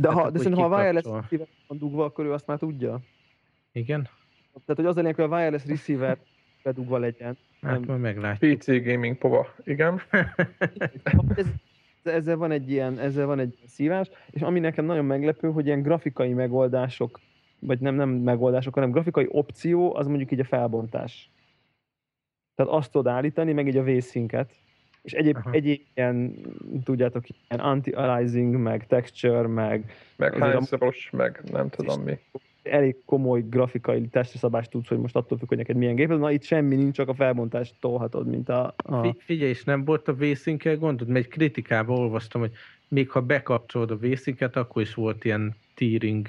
De, 0.00 0.08
ha, 0.08 0.30
de 0.30 0.38
szerintem, 0.38 0.62
ha 0.62 0.76
a 0.76 0.78
wireless 0.78 1.04
receiver 1.04 1.46
van 1.66 1.78
dugva, 1.78 2.04
akkor 2.04 2.24
ő 2.24 2.32
azt 2.32 2.46
már 2.46 2.58
tudja. 2.58 3.00
Igen? 3.72 4.02
Tehát, 4.52 4.76
hogy 4.76 4.84
az 4.84 4.96
a 4.96 5.00
lényeg, 5.00 5.14
hogy 5.14 5.24
a 5.24 5.36
wireless 5.36 5.66
receiver 5.66 6.18
bedugva 6.62 6.98
legyen. 6.98 7.38
Hát 7.60 7.72
nem. 7.72 7.84
majd 7.86 8.00
meglátjuk. 8.00 8.58
PC 8.58 8.66
gaming 8.66 9.18
pova, 9.18 9.54
igen. 9.64 10.00
ez, 11.34 11.46
ezzel 12.02 12.36
van 12.36 12.50
egy 12.50 12.70
ilyen, 12.70 12.98
ezzel 12.98 13.26
van 13.26 13.38
egy 13.38 13.58
szívás, 13.66 14.10
és 14.30 14.42
ami 14.42 14.60
nekem 14.60 14.84
nagyon 14.84 15.04
meglepő, 15.04 15.50
hogy 15.50 15.66
ilyen 15.66 15.82
grafikai 15.82 16.32
megoldások, 16.32 17.20
vagy 17.58 17.80
nem, 17.80 17.94
nem 17.94 18.08
megoldások, 18.08 18.74
hanem 18.74 18.90
grafikai 18.90 19.26
opció, 19.30 19.94
az 19.94 20.06
mondjuk 20.06 20.32
így 20.32 20.40
a 20.40 20.44
felbontás. 20.44 21.30
Tehát 22.54 22.72
azt 22.72 22.90
tudod 22.90 23.12
állítani, 23.12 23.52
meg 23.52 23.66
így 23.66 23.76
a 23.76 23.82
vészinket, 23.82 24.52
és 25.02 25.12
egyéb, 25.12 25.36
egyéb 25.50 25.80
ilyen, 25.94 26.34
tudjátok, 26.84 27.24
ilyen 27.48 27.64
anti-aliasing, 27.64 28.56
meg 28.56 28.86
texture, 28.86 29.46
meg... 29.46 29.92
Meg 30.16 30.38
hányszoros, 30.38 31.10
meg 31.10 31.42
nem 31.52 31.68
tudom 31.68 32.02
mi. 32.02 32.18
Elég 32.62 32.96
komoly 33.04 33.44
grafikai 33.48 34.08
testszabást 34.08 34.70
tudsz, 34.70 34.88
hogy 34.88 34.98
most 34.98 35.16
attól 35.16 35.38
függ, 35.38 35.48
hogy 35.48 35.56
neked 35.56 35.76
milyen 35.76 35.94
géped. 35.94 36.18
Na 36.18 36.30
itt 36.30 36.42
semmi 36.42 36.76
nincs, 36.76 36.94
csak 36.94 37.08
a 37.08 37.14
felbontást 37.14 37.74
tolhatod, 37.80 38.26
mint 38.26 38.48
a... 38.48 38.74
a... 38.76 39.16
Figyelj, 39.18 39.50
és 39.50 39.64
nem 39.64 39.84
volt 39.84 40.08
a 40.08 40.14
vészinkkel 40.14 40.76
gondod? 40.76 41.08
Mert 41.08 41.24
egy 41.24 41.30
kritikában 41.30 41.98
olvastam, 41.98 42.40
hogy 42.40 42.52
még 42.88 43.10
ha 43.10 43.20
bekapcsolod 43.20 43.90
a 43.90 43.96
vészinket, 43.96 44.56
akkor 44.56 44.82
is 44.82 44.94
volt 44.94 45.24
ilyen 45.24 45.56
tearing. 45.74 46.28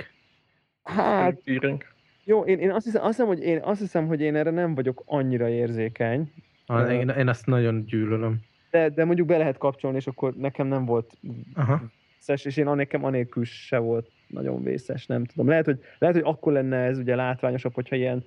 Hát, 0.84 1.42
tearing. 1.44 1.84
Jó, 2.24 2.42
én, 2.42 2.60
én 2.60 2.72
azt, 2.72 2.86
hiszem, 2.86 3.02
azt, 3.02 3.10
hiszem, 3.10 3.28
hogy 3.28 3.40
én, 3.40 3.60
azt 3.64 3.80
hiszem, 3.80 4.08
hogy 4.08 4.22
én 4.22 4.36
erre 4.36 4.52
nem 4.52 4.76
vagyok 4.76 5.04
annyira 5.06 5.50
érzékeny. 5.50 6.32
Ah, 6.66 6.94
én, 6.94 7.10
én 7.10 7.28
azt 7.28 7.46
nagyon 7.46 7.86
gyűlölöm 7.86 8.40
de, 8.72 8.90
de 8.90 9.06
mondjuk 9.06 9.28
be 9.28 9.38
lehet 9.38 9.58
kapcsolni, 9.58 9.98
és 9.98 10.08
akkor 10.08 10.34
nekem 10.34 10.68
nem 10.68 10.86
volt 10.86 11.18
Aha. 11.54 11.82
vészes, 12.18 12.46
és 12.46 12.58
én 12.58 12.66
nekem 12.76 13.04
anélkül 13.04 13.44
se 13.44 13.78
volt 13.78 14.12
nagyon 14.28 14.64
vészes, 14.64 15.06
nem 15.06 15.26
tudom. 15.26 15.48
Lehet 15.48 15.66
hogy, 15.66 15.80
lehet, 15.98 16.16
hogy 16.16 16.26
akkor 16.26 16.54
lenne 16.54 16.78
ez 16.78 16.98
ugye 16.98 17.16
látványosabb, 17.16 17.74
hogyha 17.74 17.96
ilyen 17.96 18.24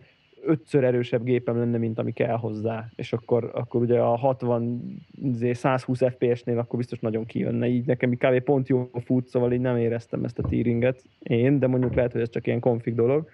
ötször 0.46 0.84
erősebb 0.84 1.24
gépem 1.24 1.58
lenne, 1.58 1.78
mint 1.78 1.98
ami 1.98 2.12
kell 2.12 2.36
hozzá, 2.36 2.90
és 2.96 3.12
akkor, 3.12 3.50
akkor 3.54 3.80
ugye 3.80 3.98
a 3.98 4.16
60 4.16 4.82
120 5.52 5.98
FPS-nél 5.98 6.58
akkor 6.58 6.78
biztos 6.78 6.98
nagyon 6.98 7.26
kijönne, 7.26 7.66
így 7.66 7.86
nekem 7.86 8.10
kb. 8.10 8.40
pont 8.40 8.68
jó 8.68 8.90
fut, 9.04 9.28
szóval 9.28 9.52
így 9.52 9.60
nem 9.60 9.76
éreztem 9.76 10.24
ezt 10.24 10.38
a 10.38 10.48
tearinget 10.48 11.02
én, 11.22 11.58
de 11.58 11.66
mondjuk 11.66 11.94
lehet, 11.94 12.12
hogy 12.12 12.20
ez 12.20 12.30
csak 12.30 12.46
ilyen 12.46 12.60
config 12.60 12.94
dolog. 12.94 13.28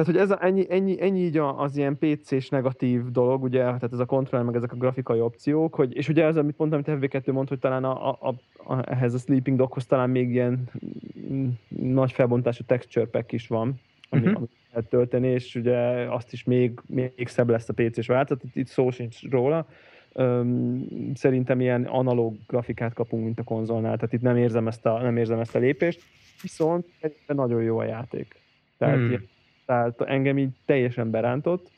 Tehát, 0.00 0.14
hogy 0.14 0.22
ez 0.22 0.30
a, 0.30 0.44
ennyi, 0.44 0.66
ennyi, 0.68 1.02
ennyi 1.02 1.20
így 1.20 1.36
az 1.36 1.76
ilyen 1.76 1.98
PC-s 1.98 2.48
negatív 2.48 3.10
dolog, 3.10 3.42
ugye, 3.42 3.58
tehát 3.58 3.92
ez 3.92 3.98
a 3.98 4.04
kontroll, 4.04 4.42
meg 4.42 4.54
ezek 4.54 4.72
a 4.72 4.76
grafikai 4.76 5.20
opciók, 5.20 5.74
hogy, 5.74 5.96
és 5.96 6.08
ugye 6.08 6.24
ez, 6.24 6.36
amit 6.36 6.58
mondtam, 6.58 6.82
amit 6.86 7.10
FB2 7.12 7.32
mond, 7.32 7.48
hogy 7.48 7.58
talán 7.58 7.84
a, 7.84 8.08
a, 8.08 8.18
a, 8.20 8.34
a, 8.74 8.90
ehhez 8.90 9.14
a 9.14 9.18
Sleeping 9.18 9.56
Doghoz 9.56 9.86
talán 9.86 10.10
még 10.10 10.30
ilyen 10.30 10.70
nagy 11.68 12.12
felbontású 12.12 12.64
texture 12.64 13.06
pack 13.06 13.32
is 13.32 13.46
van, 13.46 13.80
ami, 14.08 14.22
uh-huh. 14.22 14.36
amit 14.36 14.50
lehet 14.72 14.88
tölteni, 14.88 15.28
és 15.28 15.54
ugye 15.54 15.76
azt 16.10 16.32
is 16.32 16.44
még, 16.44 16.80
még 16.86 17.28
szebb 17.28 17.48
lesz 17.48 17.68
a 17.68 17.74
PC-s 17.74 18.06
változat, 18.06 18.44
itt, 18.44 18.56
itt 18.56 18.68
szó 18.68 18.90
sincs 18.90 19.30
róla. 19.30 19.66
Öm, 20.12 20.86
szerintem 21.14 21.60
ilyen 21.60 21.84
analóg 21.84 22.36
grafikát 22.46 22.92
kapunk, 22.94 23.24
mint 23.24 23.38
a 23.38 23.42
konzolnál, 23.44 23.94
tehát 23.94 24.12
itt 24.12 24.22
nem 24.22 24.36
érzem 24.36 24.68
ezt 24.68 24.86
a, 24.86 25.02
nem 25.02 25.16
érzem 25.16 25.38
ezt 25.38 25.54
a 25.54 25.58
lépést, 25.58 26.02
viszont 26.42 26.86
nagyon 27.26 27.62
jó 27.62 27.78
a 27.78 27.84
játék. 27.84 28.40
Tehát 28.78 28.96
hmm. 28.96 29.08
ilyen, 29.08 29.28
tehát 29.70 30.00
engem 30.00 30.38
így 30.38 30.50
teljesen 30.64 31.10
berántott, 31.10 31.70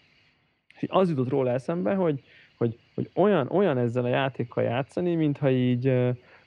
és 0.79 0.89
az 0.91 1.09
jutott 1.09 1.29
róla 1.29 1.51
eszembe, 1.51 1.95
hogy, 1.95 2.23
hogy, 2.57 2.79
hogy 2.95 3.11
olyan, 3.15 3.49
olyan 3.51 3.79
ezzel 3.79 4.05
a 4.05 4.09
játékkal 4.09 4.65
játszani, 4.65 5.15
mintha 5.15 5.51
így 5.51 5.93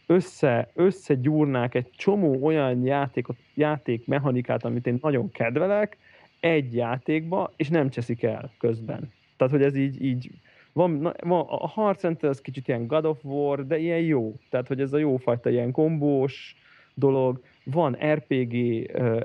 össze, 0.05 0.69
összegyúrnák 0.73 1.75
egy 1.75 1.89
csomó 1.95 2.45
olyan 2.45 2.85
játékot, 2.85 3.37
játékmechanikát, 3.53 4.65
amit 4.65 4.87
én 4.87 4.97
nagyon 5.01 5.31
kedvelek, 5.31 5.97
egy 6.39 6.75
játékba, 6.75 7.51
és 7.55 7.69
nem 7.69 7.89
cseszik 7.89 8.23
el 8.23 8.51
közben. 8.59 9.11
Tehát, 9.37 9.53
hogy 9.53 9.63
ez 9.63 9.75
így, 9.75 10.03
így 10.03 10.29
van, 10.73 10.91
na, 10.91 11.13
van 11.23 11.45
a 11.47 11.67
Harcenter 11.67 12.29
az 12.29 12.41
kicsit 12.41 12.67
ilyen 12.67 12.87
God 12.87 13.05
of 13.05 13.23
War, 13.23 13.67
de 13.67 13.77
ilyen 13.77 14.01
jó. 14.01 14.35
Tehát, 14.49 14.67
hogy 14.67 14.81
ez 14.81 14.93
a 14.93 14.97
jófajta 14.97 15.49
ilyen 15.49 15.71
kombós 15.71 16.55
dolog. 16.93 17.41
Van 17.63 17.97
RPG, 18.13 18.53
uh, 18.93 19.21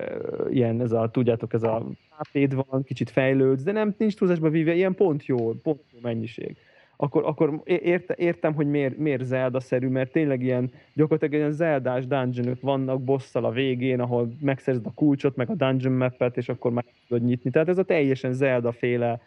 ilyen, 0.50 0.80
ez 0.80 0.92
a, 0.92 1.10
tudjátok, 1.10 1.52
ez 1.52 1.62
a 1.62 1.86
hp 2.20 2.64
van, 2.68 2.82
kicsit 2.82 3.10
fejlődsz, 3.10 3.62
de 3.62 3.72
nem 3.72 3.94
nincs 3.98 4.16
túlzásba 4.16 4.48
víve, 4.48 4.74
ilyen 4.74 4.94
pont 4.94 5.26
jó, 5.26 5.36
pont 5.52 5.80
jó 5.92 5.98
mennyiség. 6.02 6.56
Akkor, 6.96 7.24
akkor 7.24 7.60
érte, 7.64 8.14
értem, 8.18 8.54
hogy 8.54 8.66
miért, 8.66 8.96
miért 8.96 9.24
Zelda-szerű, 9.24 9.88
mert 9.88 10.12
tényleg 10.12 10.42
ilyen 10.42 10.70
gyakorlatilag 10.94 11.34
ilyen 11.34 11.52
Zeldás 11.52 12.06
dungeonok 12.06 12.60
vannak 12.60 13.02
bosszal 13.02 13.44
a 13.44 13.50
végén, 13.50 14.00
ahol 14.00 14.32
megszerzed 14.40 14.86
a 14.86 14.92
kulcsot, 14.94 15.36
meg 15.36 15.50
a 15.50 15.54
dungeon 15.54 15.94
mappet, 15.94 16.36
és 16.36 16.48
akkor 16.48 16.72
meg 16.72 16.84
tudod 17.08 17.24
nyitni. 17.24 17.50
Tehát 17.50 17.68
ez 17.68 17.78
a 17.78 17.82
teljesen 17.82 18.32
Zelda-féle 18.32 19.20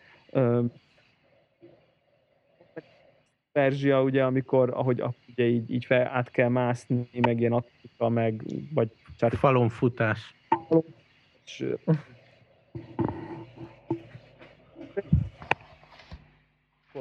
Perzsia, 3.52 4.04
ugye, 4.04 4.24
amikor, 4.24 4.70
ahogy 4.74 5.04
ugye 5.28 5.48
így, 5.48 5.72
így 5.72 5.86
fel, 5.86 6.08
át 6.08 6.32
kell 6.32 6.50
mászni, 6.50 7.08
meg 7.22 7.40
ilyen 7.40 7.52
aktika, 7.52 8.10
meg, 8.10 8.42
vagy... 8.74 8.92
Falon 9.18 9.70
futás. 9.70 10.36
Falon, 10.68 10.84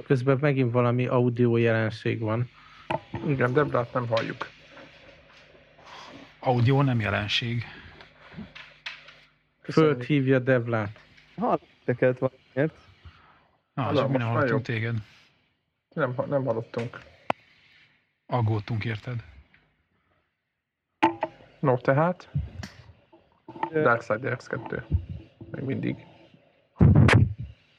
Közben 0.06 0.38
megint 0.40 0.72
valami 0.72 1.06
audio 1.06 1.56
jelenség 1.56 2.20
van. 2.20 2.50
Igen, 3.26 3.52
Debrát 3.52 3.92
nem 3.92 4.06
halljuk. 4.06 4.50
Audio 6.38 6.82
nem 6.82 7.00
jelenség. 7.00 7.64
Föld 9.60 10.02
hívja 10.02 10.38
Deblát. 10.38 11.00
Hallott 11.36 11.66
teket 11.84 12.18
valamiért. 12.18 12.78
Ah, 13.74 13.94
csak 13.94 14.08
mi 14.08 14.16
nem 14.16 14.28
hallottunk 14.28 14.64
téged. 14.64 14.96
Nem, 15.94 16.14
nem 16.28 16.44
hallottunk. 16.44 16.98
Aggódtunk, 18.26 18.84
érted? 18.84 19.24
No, 21.60 21.78
tehát? 21.78 22.30
Darksiders 23.72 24.46
2. 24.46 24.86
Még 25.56 25.64
mindig. 25.64 26.06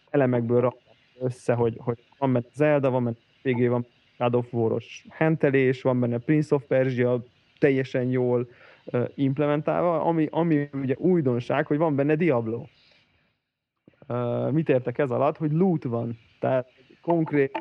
Elemekből 0.09 0.61
rak 0.61 0.76
össze, 1.19 1.53
hogy, 1.53 1.76
hogy 1.78 2.03
van 2.17 2.34
benne 2.34 2.45
Zelda, 2.53 2.89
van 2.89 3.03
benne 3.03 3.15
végé 3.41 3.67
van 3.67 3.86
God 4.17 4.36
of 4.36 4.53
War-os 4.53 5.05
hentelés, 5.09 5.82
van 5.82 5.99
benne 5.99 6.17
Prince 6.17 6.55
of 6.55 6.63
Persia 6.67 7.24
teljesen 7.59 8.09
jól 8.09 8.47
implementálva, 9.15 10.01
ami, 10.01 10.28
ami 10.32 10.69
ugye 10.74 10.95
újdonság, 10.97 11.67
hogy 11.67 11.78
van 11.78 11.95
benne 11.95 12.15
Diablo. 12.15 12.65
Uh, 14.07 14.51
mit 14.51 14.69
értek 14.69 14.97
ez 14.97 15.11
alatt? 15.11 15.38
Hogy 15.38 15.51
loot 15.51 15.84
van. 15.84 16.19
Tehát 16.39 16.71
konkrét 17.01 17.59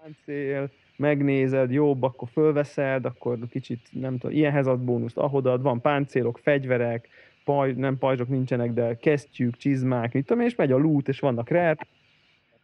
páncél, 0.00 0.70
megnézed, 0.96 1.70
jobb, 1.70 2.02
akkor 2.02 2.28
fölveszed, 2.28 3.04
akkor 3.04 3.38
kicsit, 3.50 3.88
nem 3.92 4.18
tudom, 4.18 4.36
ilyenhez 4.36 4.66
ad 4.66 4.80
bónuszt, 4.80 5.18
ahodad, 5.18 5.62
van 5.62 5.80
páncélok, 5.80 6.38
fegyverek, 6.38 7.08
paj, 7.46 7.72
nem 7.72 7.98
pajzsok 7.98 8.28
nincsenek, 8.28 8.72
de 8.72 8.96
kesztyűk, 8.96 9.56
csizmák, 9.56 10.12
mit 10.12 10.26
tudom, 10.26 10.44
és 10.44 10.54
megy 10.54 10.72
a 10.72 10.78
loot, 10.78 11.08
és 11.08 11.20
vannak 11.20 11.48
rare, 11.48 11.76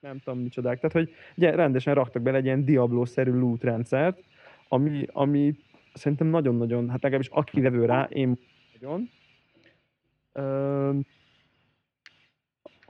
nem 0.00 0.18
tudom 0.18 0.40
micsodák. 0.40 0.76
Tehát, 0.76 0.92
hogy 0.92 1.14
ugye, 1.36 1.54
rendesen 1.54 1.94
raktak 1.94 2.22
bele 2.22 2.36
egy 2.36 2.44
ilyen 2.44 2.64
Diablo-szerű 2.64 3.32
loot 3.32 3.64
rendszert, 3.64 4.22
ami, 4.68 5.06
ami 5.12 5.54
szerintem 5.94 6.26
nagyon-nagyon, 6.26 6.90
hát 6.90 7.02
legalábbis 7.02 7.30
aki 7.32 7.62
levő 7.62 7.84
rá, 7.84 8.08
én 8.10 8.38
nagyon, 8.80 9.10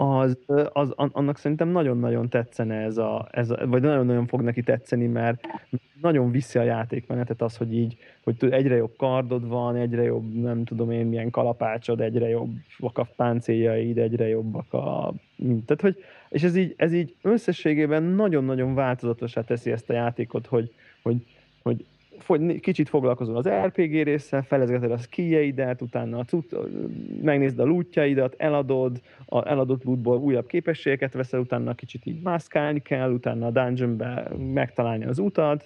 az, 0.02 0.38
az, 0.72 0.92
annak 0.96 1.38
szerintem 1.38 1.68
nagyon-nagyon 1.68 2.28
tetszene 2.28 2.74
ez 2.74 2.98
a, 2.98 3.28
ez 3.30 3.50
a, 3.50 3.66
vagy 3.66 3.82
nagyon-nagyon 3.82 4.26
fog 4.26 4.42
neki 4.42 4.62
tetszeni, 4.62 5.06
mert 5.06 5.46
nagyon 6.00 6.30
viszi 6.30 6.58
a 6.58 6.62
játékmenetet 6.62 7.42
az, 7.42 7.56
hogy 7.56 7.74
így, 7.74 7.96
hogy 8.24 8.36
egyre 8.50 8.76
jobb 8.76 8.96
kardod 8.96 9.48
van, 9.48 9.76
egyre 9.76 10.02
jobb, 10.02 10.34
nem 10.34 10.64
tudom 10.64 10.90
én, 10.90 11.06
milyen 11.06 11.30
kalapácsod, 11.30 12.00
egyre 12.00 12.28
jobbak 12.28 12.98
a 12.98 13.08
páncéljaid, 13.16 13.98
egyre 13.98 14.28
jobbak 14.28 14.72
a... 14.72 15.14
Tehát, 15.38 15.80
hogy, 15.80 15.96
és 16.28 16.42
ez 16.42 16.56
így, 16.56 16.74
ez 16.76 16.92
így 16.92 17.14
összességében 17.22 18.02
nagyon-nagyon 18.02 18.74
változatosá 18.74 19.40
teszi 19.40 19.70
ezt 19.70 19.90
a 19.90 19.92
játékot, 19.92 20.46
hogy, 20.46 20.72
hogy, 21.02 21.16
hogy 21.62 21.84
kicsit 22.60 22.88
foglalkozol 22.88 23.36
az 23.36 23.48
RPG 23.48 24.02
résszel, 24.02 24.42
felezgeted 24.42 24.90
a 24.90 24.98
skijeidet, 24.98 25.82
utána 25.82 26.18
a 26.18 26.24
cut, 26.24 26.56
megnézd 27.22 27.58
a 27.58 27.64
lootjaidat, 27.64 28.34
eladod, 28.38 29.00
a 29.26 29.48
eladott 29.48 29.84
lootból 29.84 30.16
újabb 30.16 30.46
képességeket 30.46 31.12
veszel, 31.12 31.40
utána 31.40 31.74
kicsit 31.74 32.06
így 32.06 32.22
mászkálni 32.22 32.82
kell, 32.82 33.12
utána 33.12 33.46
a 33.46 33.50
dungeonbe 33.50 34.28
megtalálni 34.52 35.04
az 35.04 35.18
utat, 35.18 35.64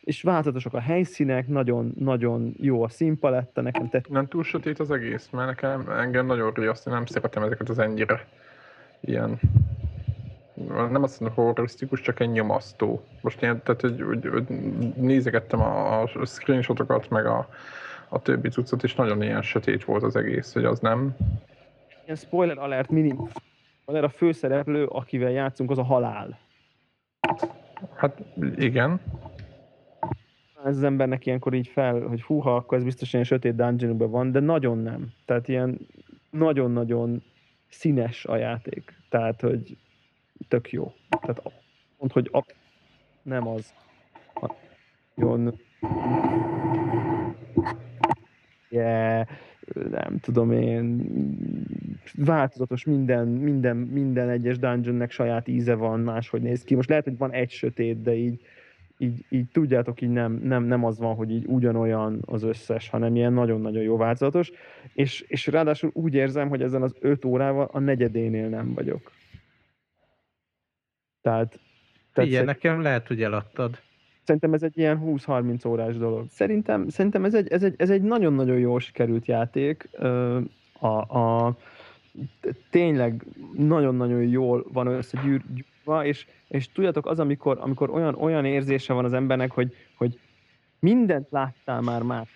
és 0.00 0.22
változatosak 0.22 0.74
a 0.74 0.80
helyszínek, 0.80 1.48
nagyon, 1.48 1.92
nagyon 1.98 2.54
jó 2.60 2.82
a 2.82 2.88
színpaletta, 2.88 3.60
nekem 3.60 3.88
tett. 3.88 4.08
Nem 4.08 4.26
túl 4.26 4.42
sötét 4.42 4.78
az 4.78 4.90
egész, 4.90 5.28
mert 5.32 5.46
nekem 5.46 5.88
engem 5.90 6.26
nagyon 6.26 6.52
riaszt, 6.54 6.86
nem 6.86 7.06
szeretem 7.06 7.42
ezeket 7.42 7.68
az 7.68 7.78
ennyire 7.78 8.26
ilyen 9.00 9.38
nem 10.66 11.02
azt 11.02 11.20
mondom 11.20 11.44
horrorisztikus, 11.44 12.00
csak 12.00 12.20
egy 12.20 12.30
nyomasztó. 12.30 13.02
Most 13.20 13.42
ilyen, 13.42 13.62
tehát 13.62 13.80
hogy, 13.80 14.02
hogy, 14.02 14.28
hogy 14.28 14.48
nézegettem 14.96 15.60
a, 15.60 16.02
a 16.02 16.24
screenshotokat, 16.24 17.08
meg 17.08 17.26
a, 17.26 17.48
a 18.08 18.22
többi 18.22 18.48
cuccot, 18.48 18.82
és 18.82 18.94
nagyon 18.94 19.22
ilyen 19.22 19.42
sötét 19.42 19.84
volt 19.84 20.02
az 20.02 20.16
egész, 20.16 20.52
hogy 20.52 20.64
az 20.64 20.80
nem... 20.80 21.16
Ilyen 22.04 22.16
spoiler 22.16 22.58
alert 22.58 22.90
minimum. 22.90 23.28
Van 23.84 24.04
a 24.04 24.08
főszereplő, 24.08 24.84
akivel 24.84 25.30
játszunk, 25.30 25.70
az 25.70 25.78
a 25.78 25.82
halál. 25.82 26.38
Hát 27.94 28.22
igen. 28.56 29.00
Ez 30.64 30.76
az 30.76 30.82
embernek 30.82 31.26
ilyenkor 31.26 31.54
így 31.54 31.68
fel, 31.68 32.00
hogy 32.00 32.22
húha, 32.22 32.56
akkor 32.56 32.78
ez 32.78 32.84
biztos 32.84 33.12
ilyen 33.12 33.24
sötét 33.24 33.56
dungeonban 33.56 34.10
van, 34.10 34.32
de 34.32 34.40
nagyon 34.40 34.78
nem. 34.78 35.08
Tehát 35.24 35.48
ilyen 35.48 35.78
nagyon-nagyon 36.30 37.22
színes 37.68 38.24
a 38.24 38.36
játék. 38.36 38.94
Tehát, 39.08 39.40
hogy 39.40 39.76
tök 40.48 40.72
jó. 40.72 40.92
Tehát 41.20 41.42
mond, 41.98 42.12
hogy 42.12 42.28
a, 42.32 42.44
nem 43.22 43.48
az. 43.48 43.74
Nagyon 45.14 45.58
yeah, 48.68 49.26
nem 49.90 50.18
tudom 50.20 50.52
én, 50.52 51.06
változatos 52.14 52.84
minden, 52.84 53.28
minden, 53.28 53.76
minden 53.76 54.28
egyes 54.28 54.58
dungeonnek 54.58 55.10
saját 55.10 55.48
íze 55.48 55.74
van, 55.74 56.00
máshogy 56.00 56.42
néz 56.42 56.62
ki. 56.62 56.74
Most 56.74 56.88
lehet, 56.88 57.04
hogy 57.04 57.18
van 57.18 57.32
egy 57.32 57.50
sötét, 57.50 58.02
de 58.02 58.14
így, 58.14 58.40
így, 58.98 59.24
így 59.28 59.46
tudjátok, 59.52 60.00
így 60.00 60.10
nem, 60.10 60.32
nem, 60.32 60.64
nem 60.64 60.84
az 60.84 60.98
van, 60.98 61.14
hogy 61.14 61.30
így 61.30 61.44
ugyanolyan 61.46 62.22
az 62.26 62.42
összes, 62.42 62.88
hanem 62.88 63.16
ilyen 63.16 63.32
nagyon-nagyon 63.32 63.82
jó 63.82 63.96
változatos, 63.96 64.50
és, 64.94 65.24
és 65.28 65.46
ráadásul 65.46 65.90
úgy 65.92 66.14
érzem, 66.14 66.48
hogy 66.48 66.62
ezen 66.62 66.82
az 66.82 66.94
öt 67.00 67.24
órával 67.24 67.68
a 67.72 67.78
negyedénél 67.78 68.48
nem 68.48 68.74
vagyok. 68.74 69.12
Tehát, 71.28 71.60
tehát 72.12 72.30
Igen, 72.30 72.44
nekem 72.44 72.82
lehet, 72.82 73.06
hogy 73.06 73.22
eladtad. 73.22 73.78
Szerintem 74.24 74.52
ez 74.52 74.62
egy 74.62 74.78
ilyen 74.78 75.00
20-30 75.04 75.68
órás 75.68 75.96
dolog. 75.96 76.26
Szerintem, 76.30 76.88
szerintem 76.88 77.24
ez, 77.24 77.34
egy, 77.34 77.48
ez, 77.48 77.62
egy, 77.62 77.74
ez 77.76 77.90
egy 77.90 78.02
nagyon-nagyon 78.02 78.58
jól 78.58 78.80
sikerült 78.80 79.26
játék. 79.26 79.88
A, 80.80 80.86
a, 81.18 81.56
tényleg 82.70 83.24
nagyon-nagyon 83.56 84.22
jól 84.22 84.66
van 84.72 84.86
összegyűrva, 84.86 86.04
és, 86.04 86.26
és 86.48 86.72
tudjátok, 86.72 87.06
az, 87.06 87.20
amikor, 87.20 87.58
amikor 87.60 87.90
olyan, 87.90 88.14
olyan 88.14 88.44
érzése 88.44 88.92
van 88.92 89.04
az 89.04 89.12
embernek, 89.12 89.50
hogy, 89.50 89.74
hogy 89.96 90.18
mindent 90.78 91.30
láttál 91.30 91.80
már 91.80 92.02
más. 92.02 92.28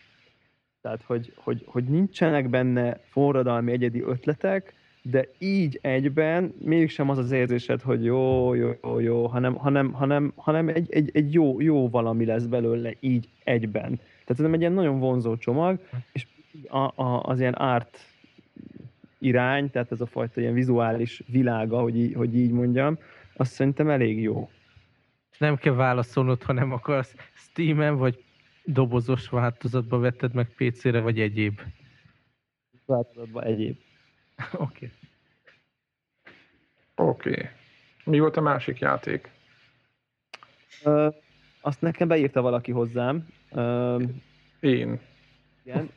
Tehát, 0.81 1.03
hogy, 1.03 1.33
hogy, 1.37 1.65
hogy 1.67 1.85
nincsenek 1.85 2.49
benne 2.49 3.01
forradalmi 3.11 3.73
egyedi 3.73 4.03
ötletek, 4.03 4.75
de 5.03 5.29
így 5.39 5.79
egyben 5.83 6.55
mégsem 6.59 7.09
az 7.09 7.19
az 7.19 7.31
érzésed, 7.31 7.81
hogy 7.81 8.05
jó, 8.05 8.55
jó, 8.55 8.71
jó, 8.83 8.99
jó, 8.99 9.27
hanem, 9.27 9.55
hanem, 9.55 9.93
hanem, 9.93 10.33
hanem 10.37 10.69
egy, 10.69 10.93
egy, 10.93 11.11
egy 11.13 11.33
jó, 11.33 11.61
jó 11.61 11.89
valami 11.89 12.25
lesz 12.25 12.45
belőle 12.45 12.95
így 13.01 13.29
egyben. 13.45 14.01
Tehát 14.25 14.45
ez 14.45 14.53
egy 14.53 14.61
ilyen 14.61 14.73
nagyon 14.73 14.99
vonzó 14.99 15.37
csomag, 15.37 15.79
és 16.13 16.27
a, 16.69 17.03
a, 17.03 17.23
az 17.23 17.41
ilyen 17.41 17.53
art 17.53 17.99
irány, 19.19 19.71
tehát 19.71 19.93
ez 19.93 20.01
a 20.01 20.07
fajta 20.07 20.41
ilyen 20.41 20.55
vizuális 20.55 21.23
világa, 21.27 21.81
hogy 21.81 21.97
így, 21.97 22.15
hogy 22.15 22.37
így 22.37 22.51
mondjam, 22.51 22.99
azt 23.37 23.53
szerintem 23.53 23.89
elég 23.91 24.21
jó. 24.21 24.51
Nem 25.39 25.57
kell 25.57 25.75
válaszolnod, 25.75 26.43
ha 26.43 26.53
nem 26.53 26.73
akarsz 26.73 27.15
Steam-en, 27.35 27.97
vagy 27.97 28.25
dobozos 28.65 29.29
változatba 29.29 29.99
vetted 29.99 30.35
meg 30.35 30.49
PC-re, 30.57 31.01
vagy 31.01 31.21
egyéb? 31.21 31.61
Változatban 32.87 33.45
egyéb. 33.45 33.77
Oké. 34.53 34.63
Okay. 34.63 34.91
Oké. 36.95 37.31
Okay. 37.31 37.49
Mi 38.05 38.19
volt 38.19 38.37
a 38.37 38.41
másik 38.41 38.79
játék? 38.79 39.31
Ö, 40.85 41.09
azt 41.61 41.81
nekem 41.81 42.09
beírta 42.09 42.43
valaki 42.43 42.73
hozzám. 42.73 43.29
Ö, 43.51 44.03
Én. 44.61 45.01
Igen. 45.65 45.91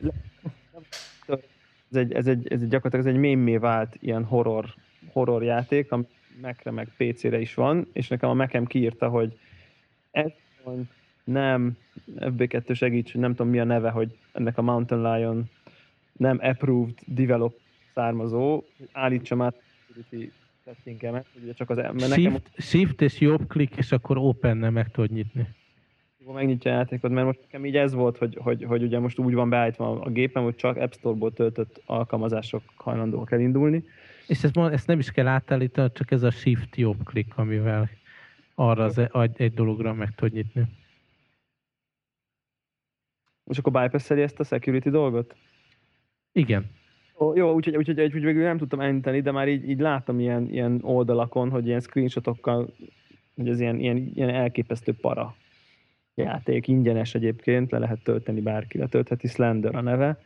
Ez 1.90 1.96
egy, 1.96 2.12
ez 2.12 2.26
egy, 2.26 2.52
ez 2.52 2.62
egy 2.62 2.68
gyakorlatilag 2.68 3.06
ez 3.06 3.12
egy 3.12 3.20
mémé 3.20 3.56
vált 3.56 3.96
ilyen 4.00 4.24
horror, 4.24 4.74
horror 5.12 5.42
játék, 5.42 5.92
ami 5.92 6.06
Mac-re 6.40 6.70
meg 6.70 6.88
PC-re 6.96 7.40
is 7.40 7.54
van, 7.54 7.88
és 7.92 8.08
nekem 8.08 8.28
a 8.28 8.34
Mac-em 8.34 8.66
kiírta, 8.66 9.08
hogy 9.08 9.38
ez 10.10 10.30
nem, 11.24 11.76
FB2 12.16 12.74
segíts, 12.74 13.14
nem 13.14 13.34
tudom 13.34 13.48
mi 13.48 13.58
a 13.58 13.64
neve, 13.64 13.90
hogy 13.90 14.18
ennek 14.32 14.58
a 14.58 14.62
Mountain 14.62 15.12
Lion 15.12 15.50
nem 16.12 16.38
approved 16.42 16.98
develop 17.06 17.60
származó, 17.96 18.64
állítsam 18.92 19.42
át 19.42 19.62
security 19.86 20.32
settingemet, 20.64 21.26
ugye 21.42 21.52
csak 21.52 21.70
az 21.70 21.78
shift, 21.78 22.08
nekem... 22.08 22.36
Shift 22.56 23.00
és 23.00 23.20
jobb 23.20 23.46
klik, 23.48 23.76
és 23.76 23.92
akkor 23.92 24.18
open 24.18 24.56
meg 24.56 24.90
tudod 24.90 25.10
nyitni. 25.10 25.48
Megnyitja 26.34 26.70
a 26.70 26.74
játékot, 26.74 27.10
mert 27.10 27.26
most 27.26 27.40
nekem 27.40 27.66
így 27.66 27.76
ez 27.76 27.92
volt, 27.92 28.18
hogy, 28.18 28.38
hogy, 28.40 28.64
hogy 28.64 28.82
ugye 28.82 28.98
most 28.98 29.18
úgy 29.18 29.34
van 29.34 29.48
beállítva 29.48 30.00
a 30.00 30.10
gépem, 30.10 30.42
hogy 30.42 30.56
csak 30.56 30.76
App 30.76 30.92
Store-ból 30.92 31.32
töltött 31.32 31.82
alkalmazások 31.86 32.62
hajlandóak 32.74 33.32
elindulni. 33.32 33.84
És 34.26 34.44
ezt, 34.44 34.56
ezt 34.56 34.86
nem 34.86 34.98
is 34.98 35.10
kell 35.10 35.26
átállítani, 35.26 35.90
csak 35.94 36.10
ez 36.10 36.22
a 36.22 36.30
shift 36.30 36.76
jobb 36.76 37.04
klik, 37.04 37.36
amivel 37.36 37.90
arra 38.54 38.84
az 38.84 38.98
egy, 38.98 39.30
egy 39.36 39.54
dologra 39.54 39.94
meg 39.94 40.14
tud 40.14 40.32
nyitni. 40.32 40.64
És 43.44 43.58
akkor 43.58 43.72
bypass 43.72 44.10
ezt 44.10 44.40
a 44.40 44.44
security 44.44 44.88
dolgot? 44.88 45.34
Igen. 46.32 46.70
Jó, 47.18 47.52
úgyhogy, 47.52 47.76
úgyhogy, 47.76 48.00
úgyhogy 48.00 48.24
végül 48.24 48.42
nem 48.42 48.58
tudtam 48.58 48.80
enteni, 48.80 49.20
de 49.20 49.30
már 49.30 49.48
így, 49.48 49.68
így 49.68 49.80
láttam 49.80 50.20
ilyen, 50.20 50.48
ilyen 50.50 50.78
oldalakon, 50.82 51.50
hogy 51.50 51.66
ilyen 51.66 51.80
screenshotokkal, 51.80 52.74
hogy 53.36 53.48
ez 53.48 53.60
ilyen, 53.60 53.78
ilyen, 53.78 54.10
ilyen 54.14 54.28
elképesztő 54.28 54.92
para 55.00 55.36
játék, 56.14 56.68
ingyenes 56.68 57.14
egyébként, 57.14 57.70
le 57.70 57.78
lehet 57.78 58.02
tölteni 58.02 58.40
bárki, 58.40 58.78
letöltheti 58.78 59.26
Slender 59.26 59.74
a 59.74 59.80
neve. 59.80 60.18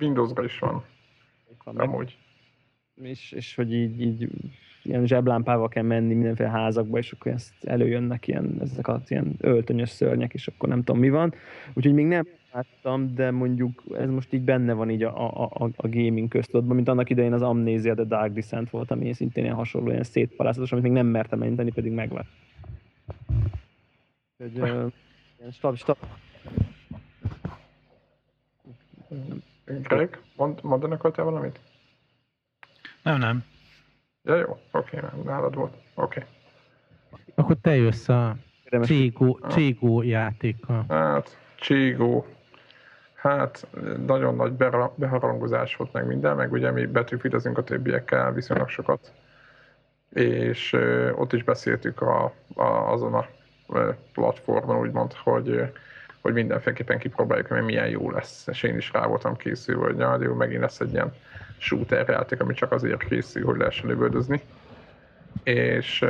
Windowsra 0.00 0.44
is 0.44 0.58
van. 0.58 0.84
van 1.64 1.76
Amúgy. 1.76 2.18
És, 3.02 3.32
és 3.32 3.54
hogy 3.54 3.72
így, 3.72 4.00
így 4.00 4.28
ilyen 4.82 5.06
zseblámpával 5.06 5.68
kell 5.68 5.82
menni 5.82 6.14
mindenféle 6.14 6.48
házakba, 6.48 6.98
és 6.98 7.12
akkor 7.12 7.32
ezt 7.32 7.64
előjönnek 7.64 8.26
ilyen, 8.26 8.56
ezek 8.60 8.88
az 8.88 9.10
ilyen 9.10 9.34
öltönyös 9.38 9.88
szörnyek, 9.88 10.34
és 10.34 10.46
akkor 10.46 10.68
nem 10.68 10.82
tudom 10.82 11.00
mi 11.00 11.10
van. 11.10 11.34
Úgyhogy 11.72 11.94
még 11.94 12.06
nem 12.06 12.26
láttam, 12.52 13.14
de 13.14 13.30
mondjuk 13.30 13.82
ez 13.92 14.08
most 14.08 14.32
így 14.32 14.42
benne 14.42 14.72
van 14.72 14.90
így 14.90 15.02
a, 15.02 15.42
a, 15.42 15.50
a, 15.54 15.64
a 15.76 15.88
gaming 15.88 16.28
köztudatban, 16.28 16.76
mint 16.76 16.88
annak 16.88 17.10
idején 17.10 17.32
az 17.32 17.42
Amnesia 17.42 17.94
The 17.94 18.04
Dark 18.04 18.32
Descent 18.32 18.70
volt, 18.70 18.90
ami 18.90 19.12
szintén 19.12 19.44
ilyen 19.44 19.56
hasonló, 19.56 19.90
ilyen 19.90 20.02
szétpalászatos, 20.02 20.72
amit 20.72 20.84
még 20.84 20.92
nem 20.92 21.06
mertem 21.06 21.42
elinteni, 21.42 21.70
pedig 21.70 21.92
megvett. 21.92 22.26
Egy, 24.36 24.58
uh, 24.58 24.92
ilyen 25.38 25.52
stab, 25.52 25.76
stab. 25.76 25.96
Greg, 29.64 30.20
mond, 30.36 30.62
mondanak 30.62 31.12
te 31.12 31.22
valamit? 31.22 31.60
Nem, 33.02 33.18
nem. 33.18 33.44
Ja, 34.22 34.36
jó, 34.36 34.58
oké, 34.70 34.96
okay, 34.96 35.20
nálad 35.24 35.54
volt. 35.54 35.74
Oké. 35.94 36.18
Okay. 36.18 36.30
Akkor 37.34 37.56
te 37.60 37.76
jössz 37.76 38.08
a 38.08 38.36
Cségó, 38.82 39.40
Cségó 39.50 40.02
játékkal. 40.02 40.84
Hát, 40.88 41.38
Cségó. 41.54 42.26
Hát, 43.22 43.66
nagyon 44.06 44.36
nagy 44.36 44.52
beharangozás 44.94 45.76
volt 45.76 45.92
meg 45.92 46.06
minden, 46.06 46.36
meg 46.36 46.52
ugye 46.52 46.70
mi 46.70 46.86
betűfidezünk 46.86 47.58
a 47.58 47.64
többiekkel 47.64 48.32
viszonylag 48.32 48.68
sokat. 48.68 49.12
És 50.12 50.72
ott 51.14 51.32
is 51.32 51.44
beszéltük 51.44 52.00
a, 52.00 52.32
a, 52.54 52.64
azon 52.64 53.14
a 53.14 53.26
platformon, 54.12 54.78
úgymond, 54.78 55.12
hogy 55.12 55.72
hogy 56.20 56.32
mindenféleképpen 56.32 56.98
kipróbáljuk, 56.98 57.46
hogy 57.46 57.62
milyen 57.62 57.88
jó 57.88 58.10
lesz. 58.10 58.46
És 58.46 58.62
én 58.62 58.76
is 58.76 58.92
rá 58.92 59.06
voltam 59.06 59.36
készülve, 59.36 59.84
hogy 59.84 59.96
na, 59.96 60.22
jó, 60.22 60.34
megint 60.34 60.60
lesz 60.60 60.80
egy 60.80 60.92
ilyen 60.92 61.14
shooter 61.58 62.08
játék, 62.08 62.40
ami 62.40 62.54
csak 62.54 62.72
azért 62.72 63.04
készül, 63.04 63.44
hogy 63.44 63.56
lehessen 63.56 63.88
lövöldözni. 63.88 64.40
És 65.42 66.04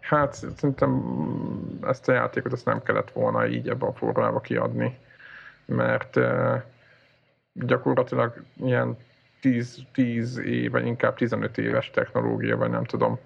hát 0.00 0.34
szerintem 0.34 1.02
ezt 1.82 2.08
a 2.08 2.12
játékot 2.12 2.52
ezt 2.52 2.64
nem 2.64 2.82
kellett 2.82 3.10
volna 3.10 3.46
így 3.46 3.68
ebben 3.68 3.88
a 3.88 3.92
formába 3.92 4.40
kiadni, 4.40 4.98
mert 5.66 6.18
gyakorlatilag 7.52 8.42
ilyen 8.56 8.96
10, 9.40 9.82
10 9.92 10.38
éve, 10.38 10.82
inkább 10.84 11.14
15 11.14 11.58
éves 11.58 11.90
technológia, 11.90 12.56
vagy 12.56 12.70
nem 12.70 12.84
tudom. 12.84 13.18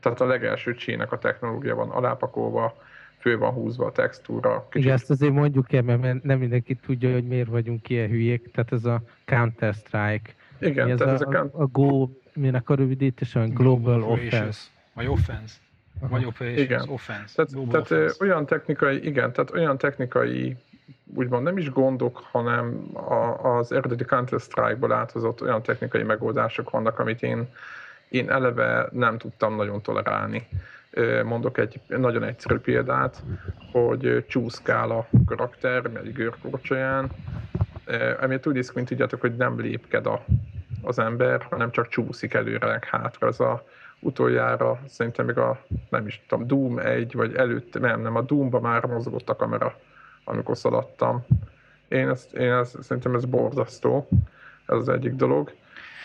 Tehát 0.00 0.20
a 0.20 0.26
legelső 0.26 0.74
csének 0.74 1.12
a 1.12 1.18
technológia 1.18 1.74
van 1.74 1.90
alápakolva, 1.90 2.76
fő 3.18 3.38
van 3.38 3.52
húzva 3.52 3.86
a 3.86 3.92
textúra. 3.92 4.66
Kicsit... 4.70 4.84
Igen, 4.84 4.94
ezt 4.94 5.10
azért 5.10 5.32
mondjuk 5.32 5.72
el, 5.72 5.82
mert 5.82 6.22
nem 6.22 6.38
mindenki 6.38 6.74
tudja, 6.74 7.12
hogy 7.12 7.26
miért 7.26 7.48
vagyunk 7.48 7.88
ilyen 7.88 8.08
hülyék. 8.08 8.50
Tehát 8.50 8.72
ez 8.72 8.84
a 8.84 9.02
Counter-Strike. 9.24 10.32
Igen, 10.58 10.90
ez, 10.90 10.98
tehát 10.98 11.20
a, 11.20 11.32
ez 11.32 11.34
a, 11.34 11.50
a 11.52 11.66
Go, 11.66 12.08
minek 12.34 12.70
a 12.70 12.74
rövidítés, 12.74 13.34
a 13.34 13.46
Global 13.46 14.02
Offense. 14.02 14.60
Vagy 14.92 15.06
Offense. 15.06 15.54
Vagy 16.00 16.24
Operations, 16.24 16.64
igen. 16.64 16.88
Offense. 16.88 17.34
Tehát, 17.34 17.50
tehát 17.70 17.90
offense. 17.90 18.24
olyan 18.24 18.46
technikai, 18.46 19.06
igen, 19.06 19.32
tehát 19.32 19.50
olyan 19.50 19.78
technikai 19.78 20.56
úgymond 21.14 21.42
nem 21.42 21.58
is 21.58 21.70
gondok, 21.70 22.22
hanem 22.30 22.90
a, 22.92 23.56
az 23.56 23.72
eredeti 23.72 24.04
Counter-Strike-ból 24.04 24.92
áthozott 24.92 25.42
olyan 25.42 25.62
technikai 25.62 26.02
megoldások 26.02 26.70
vannak, 26.70 26.98
amit 26.98 27.22
én, 27.22 27.48
én 28.08 28.30
eleve 28.30 28.88
nem 28.92 29.18
tudtam 29.18 29.56
nagyon 29.56 29.82
tolerálni. 29.82 30.48
Mondok 31.24 31.58
egy 31.58 31.80
nagyon 31.86 32.22
egyszerű 32.22 32.56
példát, 32.56 33.22
hogy 33.72 34.24
csúszkál 34.28 34.90
a 34.90 35.08
karakter, 35.26 35.90
egy 36.04 36.12
görkorcsolyán, 36.12 37.10
emiatt 38.20 38.46
úgy 38.46 38.56
is, 38.56 38.72
mint 38.72 38.88
tudjátok, 38.88 39.20
hogy 39.20 39.36
nem 39.36 39.60
lépked 39.60 40.06
a, 40.06 40.24
az 40.82 40.98
ember, 40.98 41.46
hanem 41.50 41.70
csak 41.70 41.88
csúszik 41.88 42.34
előre, 42.34 42.80
hátra. 42.90 43.26
Ez 43.26 43.40
a 43.40 43.64
utoljára, 44.00 44.80
szerintem 44.86 45.26
még 45.26 45.38
a, 45.38 45.60
nem 45.88 46.06
is 46.06 46.22
tudom, 46.28 46.46
Doom 46.46 46.78
1, 46.78 47.14
vagy 47.14 47.34
előtt, 47.34 47.80
nem, 47.80 48.00
nem, 48.00 48.16
a 48.16 48.22
Doomba 48.22 48.60
már 48.60 48.84
mozgott 48.84 49.28
a 49.28 49.36
kamera, 49.36 49.76
amikor 50.28 50.56
szaladtam. 50.56 51.26
Én, 51.88 52.08
ezt, 52.08 52.32
én 52.32 52.52
ezt, 52.52 52.82
szerintem 52.82 53.14
ez 53.14 53.24
borzasztó, 53.24 54.08
ez 54.66 54.76
az 54.76 54.88
egyik 54.88 55.14
dolog. 55.14 55.54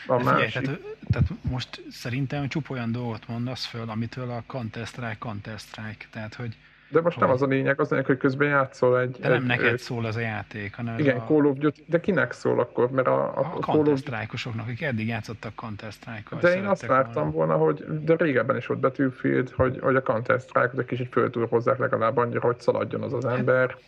A 0.08 0.18
figyelj, 0.18 0.38
másik... 0.38 0.62
tehát, 0.62 0.80
tehát, 1.12 1.28
most 1.42 1.84
szerintem 1.90 2.48
csup 2.48 2.70
olyan 2.70 2.92
dolgot 2.92 3.28
mondasz 3.28 3.66
föl, 3.66 3.90
amitől 3.90 4.30
a 4.30 4.44
Counter-Strike, 4.48 5.18
Counter-Strike, 5.20 6.06
tehát 6.12 6.36
hogy 6.36 6.58
de 6.94 7.02
most 7.02 7.18
hogy... 7.18 7.26
nem 7.26 7.34
az 7.34 7.42
a 7.42 7.46
lényeg, 7.46 7.80
az 7.80 7.88
a 7.88 7.90
lényeg, 7.90 8.08
hogy 8.08 8.18
közben 8.18 8.48
játszol 8.48 9.00
egy... 9.00 9.12
De 9.12 9.28
nem 9.28 9.42
egy, 9.42 9.48
neked 9.48 9.74
egy, 9.74 9.80
szól 9.80 10.06
az 10.06 10.16
a 10.16 10.20
játék, 10.20 10.76
hanem 10.76 11.00
Igen, 11.00 11.18
a... 11.18 11.26
Call 11.26 11.46
of 11.46 11.58
Duty, 11.58 11.84
de 11.88 12.00
kinek 12.00 12.32
szól 12.32 12.60
akkor? 12.60 12.92
Mert 12.92 13.08
a, 13.08 13.38
a, 13.38 13.40
a 13.40 13.60
Counter-Strike-osoknak, 13.60 14.66
akik 14.66 14.82
eddig 14.82 15.08
játszottak 15.08 15.56
Counter-Strike-kal. 15.56 16.40
De 16.40 16.56
én 16.56 16.66
azt 16.66 16.86
vártam 16.86 17.32
volna, 17.32 17.56
hogy, 17.56 18.04
de 18.04 18.16
régebben 18.16 18.58
is 18.58 18.66
volt 18.66 18.80
Battlefield, 18.80 19.50
hogy, 19.50 19.80
hogy 19.82 19.96
a 19.96 20.02
Counter-Strike-ot 20.02 20.80
egy 20.80 20.86
kicsit 20.86 21.12
föltúrhozzák 21.12 21.78
legalább 21.78 22.18
annyira, 22.18 22.42
hogy 22.42 22.60
szaladjon 22.60 23.02
az 23.02 23.14
az 23.14 23.26
ember. 23.26 23.70
Hát 23.70 23.80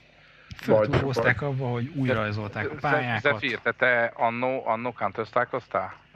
föltúrhozták 0.56 1.42
abba, 1.42 1.66
hogy 1.66 1.92
újra 1.96 2.14
rajzolták 2.14 2.72
a 2.72 2.76
pályákat. 2.82 3.22
Zephyr, 3.22 3.60
te, 3.64 3.72
te 3.72 4.12
annó, 4.16 4.68
annó 4.68 4.94
counter 4.94 5.26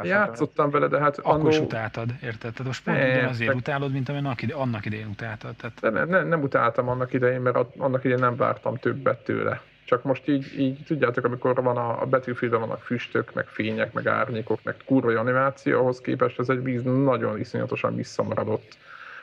Játszottam 0.02 0.70
vele, 0.70 0.88
de 0.88 1.00
hát 1.00 1.18
Akkor 1.18 1.34
annó... 1.34 1.50
is 1.50 1.60
utáltad, 1.60 2.10
érted? 2.24 2.54
Tehát 2.54 2.64
most 2.64 2.84
pont 2.84 2.98
ugyanazért 2.98 3.54
utálod, 3.54 3.92
mint 3.92 4.10
amilyen 4.10 4.36
annak 4.54 4.86
idején 4.86 5.08
utáltad. 5.08 5.56
Tehát... 5.56 5.80
De 5.80 5.90
ne, 5.90 6.06
ne, 6.06 6.24
nem 6.24 6.42
utáltam 6.42 6.90
annak 6.90 7.14
idején, 7.14 7.42
mert 7.42 7.58
annak 7.78 8.04
idején 8.04 8.24
nem 8.24 8.36
vártam 8.36 8.78
többet 8.78 9.24
tőle. 9.24 9.62
Csak 9.86 10.04
most 10.04 10.28
így, 10.28 10.60
így 10.60 10.84
tudjátok, 10.88 11.26
amikor 11.26 11.64
van 11.64 11.78
a, 11.78 12.02
a 12.02 12.06
battlefield 12.06 12.60
vannak 12.60 12.82
füstök, 12.82 13.34
meg 13.34 13.46
fények, 13.48 13.94
meg 13.94 14.08
árnyékok, 14.08 14.60
meg 14.64 14.76
kurva 14.86 15.20
animáció, 15.20 15.80
ahhoz 15.80 16.02
képest 16.02 16.40
ez 16.40 16.50
egy 16.50 16.64
víz 16.64 16.84
nagyon 16.84 17.40
iszonyatosan 17.40 17.96
visszamaradott 17.96 18.78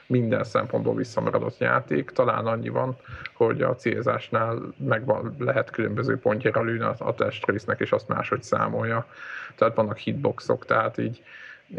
minden 0.07 0.45
szempontból 0.45 0.95
visszamaradott 0.95 1.59
játék. 1.59 2.11
Talán 2.11 2.47
annyi 2.47 2.69
van, 2.69 2.97
hogy 3.33 3.63
a 3.63 3.75
célzásnál 3.75 4.75
megvan, 4.77 5.35
lehet 5.39 5.71
különböző 5.71 6.19
pontjára 6.19 6.63
lőni 6.63 6.85
a, 6.99 7.15
testrésznek, 7.15 7.81
és 7.81 7.93
azt 7.93 8.09
máshogy 8.09 8.43
számolja. 8.43 9.07
Tehát 9.55 9.75
vannak 9.75 9.99
hitboxok, 9.99 10.65
tehát 10.65 10.99
így 10.99 11.23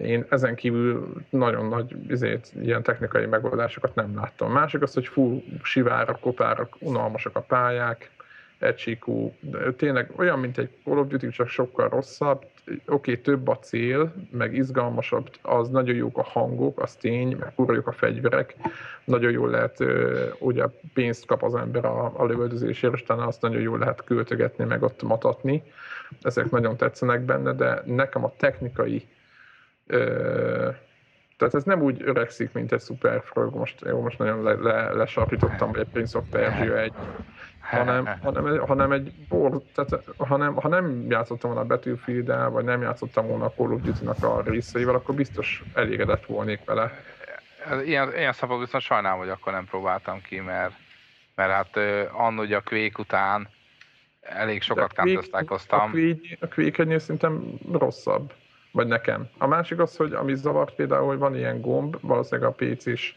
én 0.02 0.26
ezen 0.30 0.56
kívül 0.56 1.14
nagyon 1.30 1.68
nagy 1.68 1.96
ezért, 2.10 2.52
ilyen 2.62 2.84
technikai 2.84 3.26
megoldásokat 3.26 3.96
nem 3.96 4.16
láttam. 4.16 4.52
Másik 4.52 4.82
az, 4.82 4.94
hogy 4.94 5.08
full 5.08 5.42
sivárak, 5.64 6.20
kopárak, 6.20 6.76
unalmasak 6.80 7.36
a 7.36 7.42
pályák, 7.42 8.10
egysíkú, 8.60 9.36
tényleg 9.78 10.12
olyan, 10.16 10.40
mint 10.40 10.58
egy 10.58 10.70
Call 10.84 10.98
of 10.98 11.08
Duty, 11.08 11.30
csak 11.30 11.48
sokkal 11.48 11.90
rosszabb. 11.90 12.46
Oké, 12.68 12.82
okay, 12.86 13.22
több 13.22 13.48
a 13.48 13.58
cél, 13.60 14.14
meg 14.32 14.56
izgalmasabb, 14.56 15.30
az 15.42 15.70
nagyon 15.70 15.96
jók 15.96 16.18
a 16.18 16.24
hangok, 16.24 16.82
az 16.82 16.96
tény, 16.96 17.38
meg 17.40 17.54
kurva 17.56 17.82
a 17.86 17.92
fegyverek, 17.92 18.56
nagyon 19.04 19.32
jól 19.32 19.50
lehet, 19.50 19.84
ugye 20.40 20.66
pénzt 20.94 21.26
kap 21.26 21.44
az 21.44 21.56
ember 21.56 21.86
a, 21.86 22.12
a 22.20 22.26
lövöldözésért, 22.26 22.94
és 22.94 23.04
talán 23.04 23.28
azt 23.28 23.42
nagyon 23.42 23.62
jól 23.62 23.78
lehet 23.80 24.04
költögetni, 24.04 24.66
meg 24.66 24.84
ott 24.84 25.04
matatni. 25.04 25.64
Ezek 26.22 26.50
nagyon 26.50 26.78
tetszenek 26.78 27.22
benne, 27.22 27.54
de 27.54 27.82
nekem 27.86 28.24
a 28.24 28.34
technikai 28.38 29.08
ö, 29.88 30.70
tehát 31.38 31.54
ez 31.54 31.64
nem 31.64 31.82
úgy 31.82 32.02
öregszik, 32.06 32.52
mint 32.52 32.72
egy 32.72 32.82
Super 32.82 33.22
Frog, 33.24 33.56
most, 33.56 33.82
jó, 33.86 34.02
most 34.02 34.18
nagyon 34.18 34.44
le, 34.44 34.54
le, 34.54 34.94
lesarkítottam, 34.94 35.72
vagy 35.72 35.80
egy 35.80 35.92
Prince 35.92 36.18
of 36.18 36.24
Persia 36.30 36.80
egy, 36.80 36.94
hanem, 37.70 38.06
hanem, 38.24 38.60
hanem 38.68 38.92
egy 38.92 39.14
bor, 39.30 39.62
tehát, 39.74 40.04
hanem, 40.18 40.56
ha 40.56 40.68
nem 40.68 41.06
játszottam 41.10 41.52
volna 41.52 41.66
a 41.66 41.68
battlefield 41.68 42.52
vagy 42.52 42.64
nem 42.64 42.82
játszottam 42.82 43.28
volna 43.28 43.46
a 43.46 43.54
Call 43.56 43.72
of 43.72 43.82
Duty-nak 43.82 44.24
a 44.24 44.42
részeivel, 44.42 44.96
akkor 44.96 45.16
biztos 45.16 45.64
elégedett 45.74 46.26
volnék 46.26 46.60
vele. 46.66 46.92
Ilyen, 47.86 48.14
ilyen 48.16 48.34
szabad 48.34 48.60
viszont 48.60 48.84
sajnálom, 48.84 49.20
hogy 49.20 49.30
akkor 49.30 49.54
nem 49.54 49.66
próbáltam 49.66 50.22
ki, 50.22 50.40
mert, 50.40 50.74
mert 51.36 51.52
hát 51.52 51.78
anno 52.12 52.42
ugye 52.42 52.56
a 52.56 52.62
Quake 52.62 52.96
után 52.98 53.50
elég 54.22 54.62
sokat 54.62 54.94
counter 54.94 55.24
A 55.68 55.90
Quake, 55.90 56.38
a 56.40 56.48
Quake 56.48 57.00
szerintem 57.00 57.44
rosszabb, 57.72 58.34
vagy 58.72 58.88
nekem. 58.88 59.30
A 59.38 59.48
másik 59.48 59.80
az, 59.80 59.96
hogy 59.96 60.14
ami 60.14 60.36
zavart 60.36 60.76
például, 60.76 61.08
hogy 61.08 61.18
van 61.18 61.36
ilyen 61.36 61.62
gomb, 61.62 61.98
valószínűleg 62.02 62.50
a 62.50 62.66
PC-s 62.66 63.16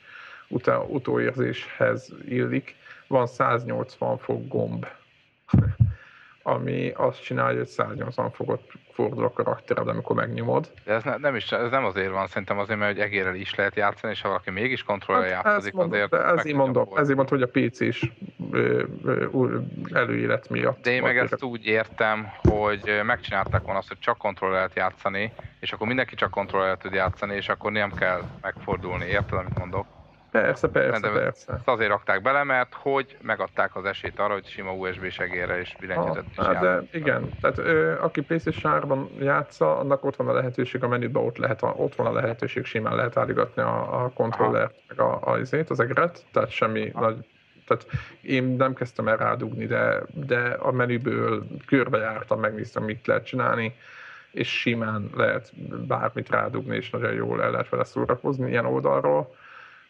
utóérzéshez 0.88 2.12
illik, 2.28 2.76
van 3.10 3.26
180 3.26 4.18
fok 4.18 4.48
gomb, 4.48 4.86
ami 6.42 6.90
azt 6.90 7.22
csinálja, 7.22 7.58
hogy 7.58 7.66
180 7.66 8.30
fokot 8.30 8.62
fordul 8.92 9.24
a 9.24 9.30
karaktered, 9.30 9.88
amikor 9.88 10.16
megnyomod. 10.16 10.72
De 10.84 10.92
ez, 10.92 11.02
ne, 11.02 11.16
nem 11.16 11.34
is, 11.34 11.52
ez 11.52 11.70
nem 11.70 11.84
azért 11.84 12.10
van, 12.10 12.26
szerintem 12.26 12.58
azért, 12.58 12.78
mert 12.78 12.92
hogy 12.92 13.00
egérrel 13.00 13.34
is 13.34 13.54
lehet 13.54 13.74
játszani, 13.76 14.12
és 14.12 14.20
ha 14.20 14.28
valaki 14.28 14.50
mégis 14.50 14.82
kontrollra 14.82 15.34
hát 15.34 15.44
játszik, 15.44 15.72
mondom, 15.72 15.92
azért... 15.92 16.38
Ez 16.38 16.44
így 16.44 16.54
mondom, 16.54 16.88
ezért 16.96 17.16
mondom, 17.16 17.38
hogy 17.38 17.48
a 17.52 17.68
PC 17.68 17.80
is 17.80 18.12
előélet 19.92 20.48
miatt. 20.48 20.82
De 20.82 20.90
én 20.90 21.02
meg 21.02 21.18
ezt 21.18 21.42
úgy 21.42 21.66
értem, 21.66 22.30
hogy 22.42 23.00
megcsinálták 23.04 23.62
volna 23.62 23.78
azt, 23.78 23.88
hogy 23.88 23.98
csak 23.98 24.18
kontrollra 24.18 24.54
lehet 24.54 24.74
játszani, 24.74 25.32
és 25.60 25.72
akkor 25.72 25.86
mindenki 25.86 26.14
csak 26.14 26.30
kontrollra 26.30 26.76
tud 26.76 26.92
játszani, 26.92 27.34
és 27.34 27.48
akkor 27.48 27.72
nem 27.72 27.92
kell 27.92 28.22
megfordulni, 28.40 29.04
érted, 29.04 29.38
amit 29.38 29.58
mondok? 29.58 29.86
Persze, 30.30 30.68
persze, 30.68 31.00
de 31.00 31.20
persze. 31.20 31.52
Ezt 31.52 31.68
azért 31.68 31.90
rakták 31.90 32.22
bele, 32.22 32.44
mert 32.44 32.74
hogy 32.74 33.16
megadták 33.22 33.76
az 33.76 33.84
esélyt 33.84 34.18
arra, 34.18 34.32
hogy 34.32 34.46
sima 34.46 34.72
USB 34.72 35.10
segélyre 35.10 35.60
és 35.60 35.76
billentyűzet 35.80 36.24
is 36.30 36.36
hát 36.36 36.60
de 36.60 36.82
igen, 36.92 37.28
tehát 37.40 37.58
ö, 37.58 38.00
aki 38.00 38.20
PlayStation 38.20 39.10
játsza, 39.18 39.78
annak 39.78 40.04
ott 40.04 40.16
van 40.16 40.28
a 40.28 40.32
lehetőség 40.32 40.82
a 40.82 40.88
menüben, 40.88 41.22
ott, 41.22 41.36
lehet, 41.36 41.62
ott 41.62 41.94
van 41.94 42.06
a 42.06 42.12
lehetőség, 42.12 42.64
simán 42.64 42.96
lehet 42.96 43.16
állítgatni 43.16 43.62
a, 43.62 44.04
a 44.04 44.10
kontrollert, 44.14 44.74
meg 44.88 45.00
a, 45.00 45.20
a, 45.22 45.30
azért, 45.30 45.70
az 45.70 45.80
egret, 45.80 46.24
tehát 46.32 46.50
semmi 46.50 46.90
Aha. 46.92 47.04
nagy 47.04 47.26
Tehát 47.66 47.86
én 48.20 48.44
nem 48.44 48.74
kezdtem 48.74 49.08
el 49.08 49.16
rádugni, 49.16 49.66
de, 49.66 50.02
de 50.14 50.56
a 50.58 50.72
menüből 50.72 51.46
körbejártam, 51.66 52.40
megnéztem, 52.40 52.82
mit 52.82 53.06
lehet 53.06 53.24
csinálni, 53.24 53.74
és 54.30 54.60
simán 54.60 55.10
lehet 55.14 55.52
bármit 55.86 56.30
rádugni, 56.30 56.76
és 56.76 56.90
nagyon 56.90 57.12
jól 57.12 57.42
el 57.42 57.50
lehet 57.50 57.68
vele 57.68 57.84
szórakozni 57.84 58.50
ilyen 58.50 58.66
oldalról. 58.66 59.34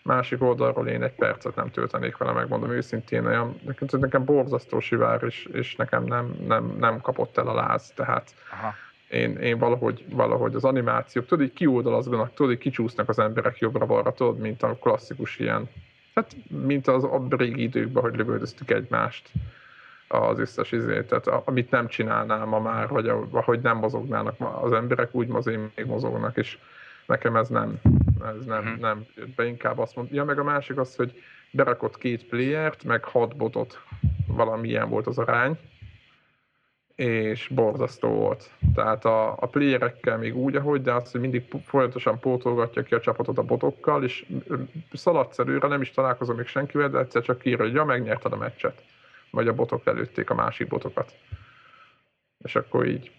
Másik 0.03 0.43
oldalról 0.43 0.89
én 0.89 1.03
egy 1.03 1.15
percet 1.15 1.55
nem 1.55 1.71
töltenék 1.71 2.17
vele, 2.17 2.33
megmondom 2.33 2.71
őszintén, 2.71 3.27
olyan, 3.27 3.61
nekem, 3.67 4.01
nekem 4.01 4.25
borzasztó 4.25 4.81
sivár, 4.81 5.23
és, 5.23 5.49
és 5.53 5.77
nekem 5.77 6.05
nem, 6.05 6.37
nem, 6.47 6.77
nem 6.79 7.01
kapott 7.01 7.39
el 7.39 7.49
a 7.49 7.55
láz, 7.55 7.93
tehát 7.95 8.35
Aha. 8.53 8.75
Én, 9.11 9.37
én 9.37 9.59
valahogy, 9.59 10.05
valahogy 10.11 10.55
az 10.55 10.65
animációk, 10.65 11.27
tudod, 11.27 11.45
így 11.45 11.53
kioldalazganak, 11.53 12.35
tudod, 12.35 12.53
így 12.53 12.59
kicsúsznak 12.59 13.09
az 13.09 13.19
emberek 13.19 13.59
jobbra-balra, 13.59 14.13
tudod, 14.13 14.39
mint 14.39 14.63
a 14.63 14.77
klasszikus 14.81 15.39
ilyen, 15.39 15.69
hát 16.15 16.37
mint 16.49 16.87
az 16.87 17.05
a 17.05 17.27
régi 17.29 17.63
időkben, 17.63 18.03
hogy 18.03 18.17
lövöldöztük 18.17 18.71
egymást 18.71 19.31
az 20.09 20.39
összes 20.39 20.73
izét, 20.73 21.07
tehát 21.07 21.27
amit 21.27 21.71
nem 21.71 21.89
csinálnám 21.89 22.49
ma 22.49 22.61
már, 22.61 22.89
vagy 22.89 23.09
ahogy 23.31 23.61
nem 23.61 23.77
mozognának 23.77 24.35
az 24.63 24.73
emberek, 24.73 25.15
úgy 25.15 25.29
az 25.33 25.47
én 25.47 25.71
még 25.77 25.87
mozognak, 25.87 26.37
és 26.37 26.59
nekem 27.11 27.37
ez 27.37 27.49
nem, 27.49 27.81
ez 28.39 28.45
nem, 28.45 28.65
uh-huh. 28.65 28.79
nem 28.79 29.07
be 29.37 29.47
inkább 29.47 29.79
azt 29.79 29.97
mondja. 29.97 30.15
Ja, 30.15 30.25
meg 30.25 30.39
a 30.39 30.45
másik 30.45 30.79
az, 30.79 30.97
hogy 30.97 31.23
berakott 31.51 31.99
két 31.99 32.25
playert, 32.25 32.85
meg 32.85 33.05
hat 33.05 33.37
botot, 33.37 33.81
valamilyen 34.27 34.89
volt 34.89 35.07
az 35.07 35.19
arány, 35.19 35.59
és 36.95 37.51
borzasztó 37.55 38.09
volt. 38.09 38.51
Tehát 38.75 39.05
a, 39.05 39.33
a 39.33 39.47
playerekkel 39.47 40.19
még 40.19 40.37
úgy, 40.37 40.57
ahogy, 40.57 40.83
de 40.83 40.93
azt, 40.93 41.13
hogy 41.13 41.21
mindig 41.21 41.45
folyamatosan 41.65 42.19
pótolgatja 42.19 42.83
ki 42.83 42.95
a 42.95 43.01
csapatot 43.01 43.39
a 43.39 43.43
botokkal, 43.43 44.05
és 44.05 44.27
szaladsz 44.93 45.39
előre, 45.39 45.69
nem 45.69 45.81
is 45.81 45.91
találkozom 45.91 46.37
még 46.37 46.47
senkivel, 46.47 46.89
de 46.89 46.99
egyszer 46.99 47.23
csak 47.23 47.45
írja, 47.45 47.65
hogy 47.65 47.75
ja, 47.75 47.85
megnyerted 47.85 48.33
a 48.33 48.37
meccset. 48.37 48.85
Vagy 49.31 49.49
a 49.49 49.55
botok 49.55 49.87
előtték 49.87 50.31
a 50.31 50.35
másik 50.35 50.69
botokat. 50.69 51.15
És 52.45 52.57
akkor 52.57 52.87
így 52.87 53.11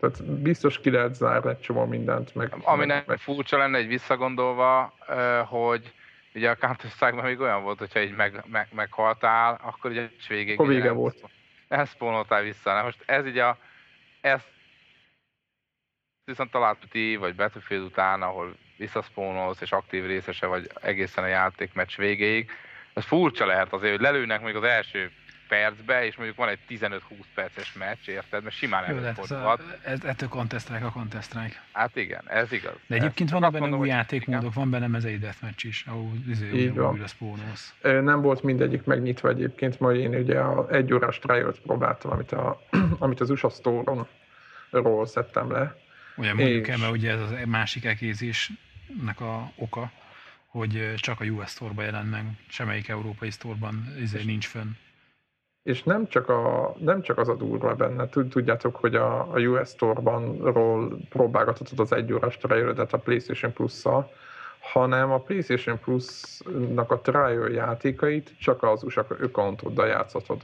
tehát 0.00 0.24
biztos 0.24 0.80
ki 0.80 0.90
lehet 0.90 1.14
zárni 1.14 1.50
egy 1.50 1.60
csomó 1.60 1.84
mindent. 1.84 2.34
Meg, 2.34 2.54
Ami 2.62 2.86
meg, 2.86 3.04
furcsa 3.18 3.58
lenne 3.58 3.78
egy 3.78 3.86
visszagondolva, 3.86 4.94
hogy 5.46 5.92
ugye 6.34 6.50
a 6.50 6.56
counter 6.56 7.12
még 7.12 7.40
olyan 7.40 7.62
volt, 7.62 7.78
hogyha 7.78 8.00
így 8.00 8.14
meg, 8.14 8.44
meg, 8.46 8.68
meghaltál, 8.72 9.60
akkor 9.62 9.90
ugye 9.90 10.08
végig... 10.28 10.54
Akkor 10.54 10.68
vége 10.68 10.90
volt. 10.90 11.30
Elszpónoltál 11.68 12.42
vissza. 12.42 12.72
Na 12.72 12.82
most 12.82 13.02
ez 13.06 13.26
így 13.26 13.38
a... 13.38 13.58
Ez 14.20 14.42
viszont 16.24 16.50
talált 16.50 16.78
ti, 16.90 17.16
vagy 17.16 17.34
Battlefield 17.34 17.84
után, 17.84 18.22
ahol 18.22 18.56
visszaszpónolsz, 18.76 19.60
és 19.60 19.72
aktív 19.72 20.06
részese 20.06 20.46
vagy 20.46 20.70
egészen 20.80 21.24
a 21.24 21.26
játék 21.26 21.72
meccs 21.72 21.96
végéig. 21.96 22.50
Ez 22.94 23.04
furcsa 23.04 23.46
lehet 23.46 23.72
azért, 23.72 23.92
hogy 23.92 24.00
lelőnek 24.00 24.42
még 24.42 24.56
az 24.56 24.62
első 24.62 25.12
percbe, 25.54 26.06
és 26.06 26.16
mondjuk 26.16 26.38
van 26.38 26.48
egy 26.48 26.58
15-20 26.68 27.00
perces 27.34 27.72
meccs, 27.72 28.08
érted? 28.08 28.42
Mert 28.42 28.54
simán 28.54 28.84
előfordulhat. 28.84 29.62
Ez, 29.84 30.04
ettől 30.04 30.28
contest 30.28 30.70
a 30.70 31.20
strike. 31.20 31.62
Hát 31.72 31.96
igen, 31.96 32.22
ez 32.26 32.52
igaz. 32.52 32.74
De 32.86 32.94
egyébként 32.94 33.30
vannak 33.30 33.52
benne 33.52 33.62
mondom, 33.62 33.80
új 33.80 33.88
játékmódok, 33.88 34.42
igen. 34.42 34.54
van 34.54 34.70
benne 34.70 34.86
mezei 34.86 35.18
deathmatch 35.18 35.66
is, 35.66 35.84
ahol 35.86 36.12
izé, 36.28 36.68
újra 36.68 37.06
spónolsz. 37.06 37.74
Nem 37.82 38.20
volt 38.20 38.42
mindegyik 38.42 38.84
megnyitva 38.84 39.28
egyébként, 39.28 39.80
majd 39.80 40.00
én 40.00 40.14
ugye 40.14 40.38
a 40.38 40.70
egy 40.70 40.92
órás 40.92 41.18
trial 41.18 41.54
próbáltam, 41.62 42.10
amit, 42.10 42.32
a, 42.32 42.62
amit 42.98 43.20
az 43.20 43.30
USA 43.30 43.48
Store-ról 43.48 45.06
szedtem 45.06 45.50
le. 45.50 45.76
Ugye 46.16 46.34
mondjuk 46.34 46.66
és... 46.66 46.72
el, 46.72 46.78
mert 46.78 46.92
ugye 46.92 47.10
ez 47.10 47.20
az 47.20 47.34
másik 47.46 47.84
ekézésnek 47.84 49.20
a 49.20 49.52
oka, 49.56 49.90
hogy 50.46 50.94
csak 50.96 51.20
a 51.20 51.24
US 51.24 51.50
Store-ba 51.50 51.82
jelent 51.82 52.10
meg, 52.10 52.24
semmelyik 52.48 52.88
európai 52.88 53.30
store-ban 53.30 53.94
izé 54.00 54.22
nincs 54.24 54.46
fönn 54.46 54.70
és 55.64 55.82
nem 55.82 56.08
csak, 56.08 56.28
a, 56.28 56.74
nem 56.78 57.02
csak 57.02 57.18
az 57.18 57.28
a 57.28 57.34
durva 57.34 57.74
benne, 57.74 58.08
tudjátok, 58.08 58.76
hogy 58.76 58.94
a, 58.94 59.32
a 59.32 59.38
US 59.38 59.68
Store-ban 59.68 60.52
ról 60.52 60.98
próbálgathatod 61.08 61.80
az 61.80 61.92
egy 61.92 62.12
órás 62.12 62.36
trial 62.36 62.86
a 62.90 62.96
PlayStation 62.96 63.52
Plus-szal, 63.52 64.10
hanem 64.60 65.10
a 65.10 65.18
PlayStation 65.18 65.78
Plus-nak 65.78 66.90
a 66.90 67.00
trial 67.00 67.50
játékait 67.50 68.34
csak 68.38 68.62
az 68.62 68.82
USA 68.82 69.06
accountoddal 69.08 69.86
játszhatod 69.86 70.42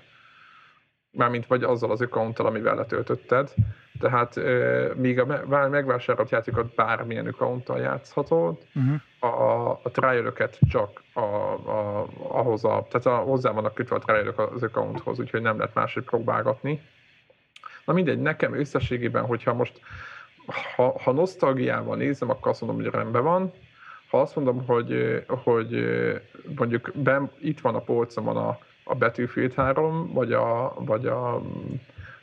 mármint 1.10 1.46
vagy 1.46 1.62
azzal 1.62 1.90
az 1.90 2.00
accounttal, 2.00 2.46
amivel 2.46 2.74
letöltötted. 2.74 3.52
Tehát 4.00 4.36
euh, 4.36 4.94
míg 4.94 5.18
a 5.18 5.46
megvásárolt 5.68 6.30
játékot 6.30 6.74
bármilyen 6.74 7.26
accounttal 7.26 7.78
játszhatod, 7.78 8.58
uh-huh. 8.74 9.34
a, 9.34 9.70
a 9.70 9.90
trial 9.90 10.32
csak 10.68 11.02
a, 11.12 11.20
a, 11.20 12.06
ahhoz 12.28 12.64
a, 12.64 12.86
tehát 12.90 13.06
a, 13.06 13.24
hozzá 13.24 13.50
vannak 13.50 13.74
kötve 13.74 13.96
a 13.96 13.98
trial 13.98 14.50
az 14.54 14.62
accounthoz, 14.62 15.18
úgyhogy 15.18 15.42
nem 15.42 15.58
lehet 15.58 15.74
máshogy 15.74 16.04
próbálgatni. 16.04 16.82
Na 17.84 17.92
mindegy, 17.92 18.20
nekem 18.20 18.54
összességében, 18.54 19.24
hogyha 19.24 19.54
most 19.54 19.80
ha, 20.76 21.00
ha 21.02 21.12
nosztalgiával 21.12 21.96
nézem, 21.96 22.30
akkor 22.30 22.50
azt 22.50 22.60
mondom, 22.60 22.82
hogy 22.82 22.92
rendben 22.92 23.22
van. 23.22 23.52
Ha 24.10 24.20
azt 24.20 24.36
mondom, 24.36 24.66
hogy, 24.66 25.22
hogy 25.26 25.84
mondjuk 26.56 26.90
ben, 26.94 27.30
itt 27.38 27.60
van 27.60 27.74
a 27.74 27.80
polcomon 27.80 28.36
a 28.36 28.58
a 28.84 28.94
Battlefield 28.94 29.54
3, 29.54 30.12
vagy, 30.12 30.32
a, 30.32 30.74
vagy, 30.78 31.06
a, 31.06 31.42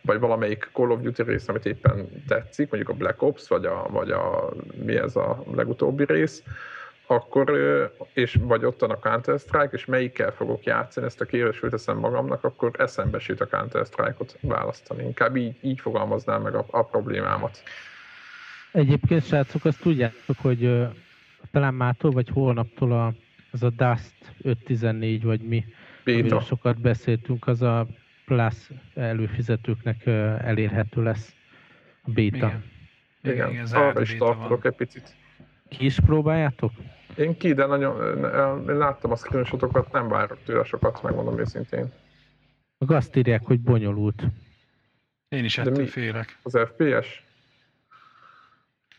vagy 0.01 0.19
valamelyik 0.19 0.69
Call 0.73 0.89
of 0.89 1.01
Duty 1.01 1.23
rész, 1.23 1.47
amit 1.47 1.65
éppen 1.65 2.23
tetszik, 2.27 2.69
mondjuk 2.69 2.95
a 2.95 2.97
Black 2.97 3.21
Ops, 3.21 3.47
vagy 3.47 3.65
a, 3.65 3.87
vagy 3.89 4.11
a 4.11 4.49
mi 4.83 4.95
ez 4.95 5.15
a 5.15 5.43
legutóbbi 5.55 6.05
rész, 6.05 6.43
akkor, 7.07 7.51
és 8.13 8.37
vagy 8.41 8.65
ott 8.65 8.79
van 8.79 8.91
a 8.91 8.99
Counter-Strike, 8.99 9.69
és 9.71 9.85
melyikkel 9.85 10.31
fogok 10.31 10.63
játszani, 10.63 11.05
ezt 11.05 11.21
a 11.21 11.25
kérdést 11.25 11.59
fölteszem 11.59 11.97
magamnak, 11.97 12.43
akkor 12.43 12.71
eszembe 12.77 13.19
süt 13.19 13.41
a 13.41 13.47
Counter-Strike-ot 13.47 14.37
választani. 14.41 15.03
Inkább 15.03 15.35
így, 15.35 15.55
így 15.61 15.79
fogalmaznám 15.79 16.41
meg 16.41 16.55
a, 16.55 16.65
a 16.69 16.83
problémámat. 16.83 17.63
Egyébként, 18.71 19.25
srácok, 19.25 19.65
azt 19.65 19.81
tudjátok, 19.81 20.37
hogy 20.41 20.87
talán 21.51 21.73
mától 21.73 22.11
vagy 22.11 22.29
holnaptól 22.33 22.91
a, 22.91 23.13
az 23.51 23.63
a 23.63 23.69
Dust 23.69 24.13
514 24.41 25.23
vagy 25.23 25.41
mi, 25.41 25.65
Amiről 26.07 26.41
sokat 26.41 26.81
beszéltünk, 26.81 27.47
az 27.47 27.61
a 27.61 27.87
Plus 28.25 28.69
előfizetőknek 28.95 30.05
elérhető 30.41 31.03
lesz 31.03 31.35
a 32.01 32.09
beta. 32.11 32.35
Igen, 32.37 32.63
igen, 33.21 33.49
igen 33.49 33.65
arra 33.65 34.01
is 34.01 34.15
tartok 34.15 34.65
egy 34.65 34.75
picit. 34.75 35.15
Ki 35.69 35.85
is 35.85 35.99
próbáljátok? 35.99 36.71
Én 37.17 37.37
ki, 37.37 37.53
de 37.53 37.65
nagyon, 37.65 38.19
én 38.69 38.77
láttam 38.77 39.11
a 39.11 39.15
screenshotokat, 39.15 39.91
nem 39.91 40.07
várok 40.07 40.43
tőle 40.43 40.63
sokat, 40.63 41.03
megmondom 41.03 41.39
őszintén. 41.39 41.93
Meg 42.77 42.91
azt 42.91 43.15
írják, 43.15 43.43
hogy 43.43 43.59
bonyolult. 43.59 44.23
Én 45.29 45.43
is 45.43 45.57
ettől 45.57 45.85
félek. 45.85 46.39
Az 46.43 46.57
FPS? 46.65 47.23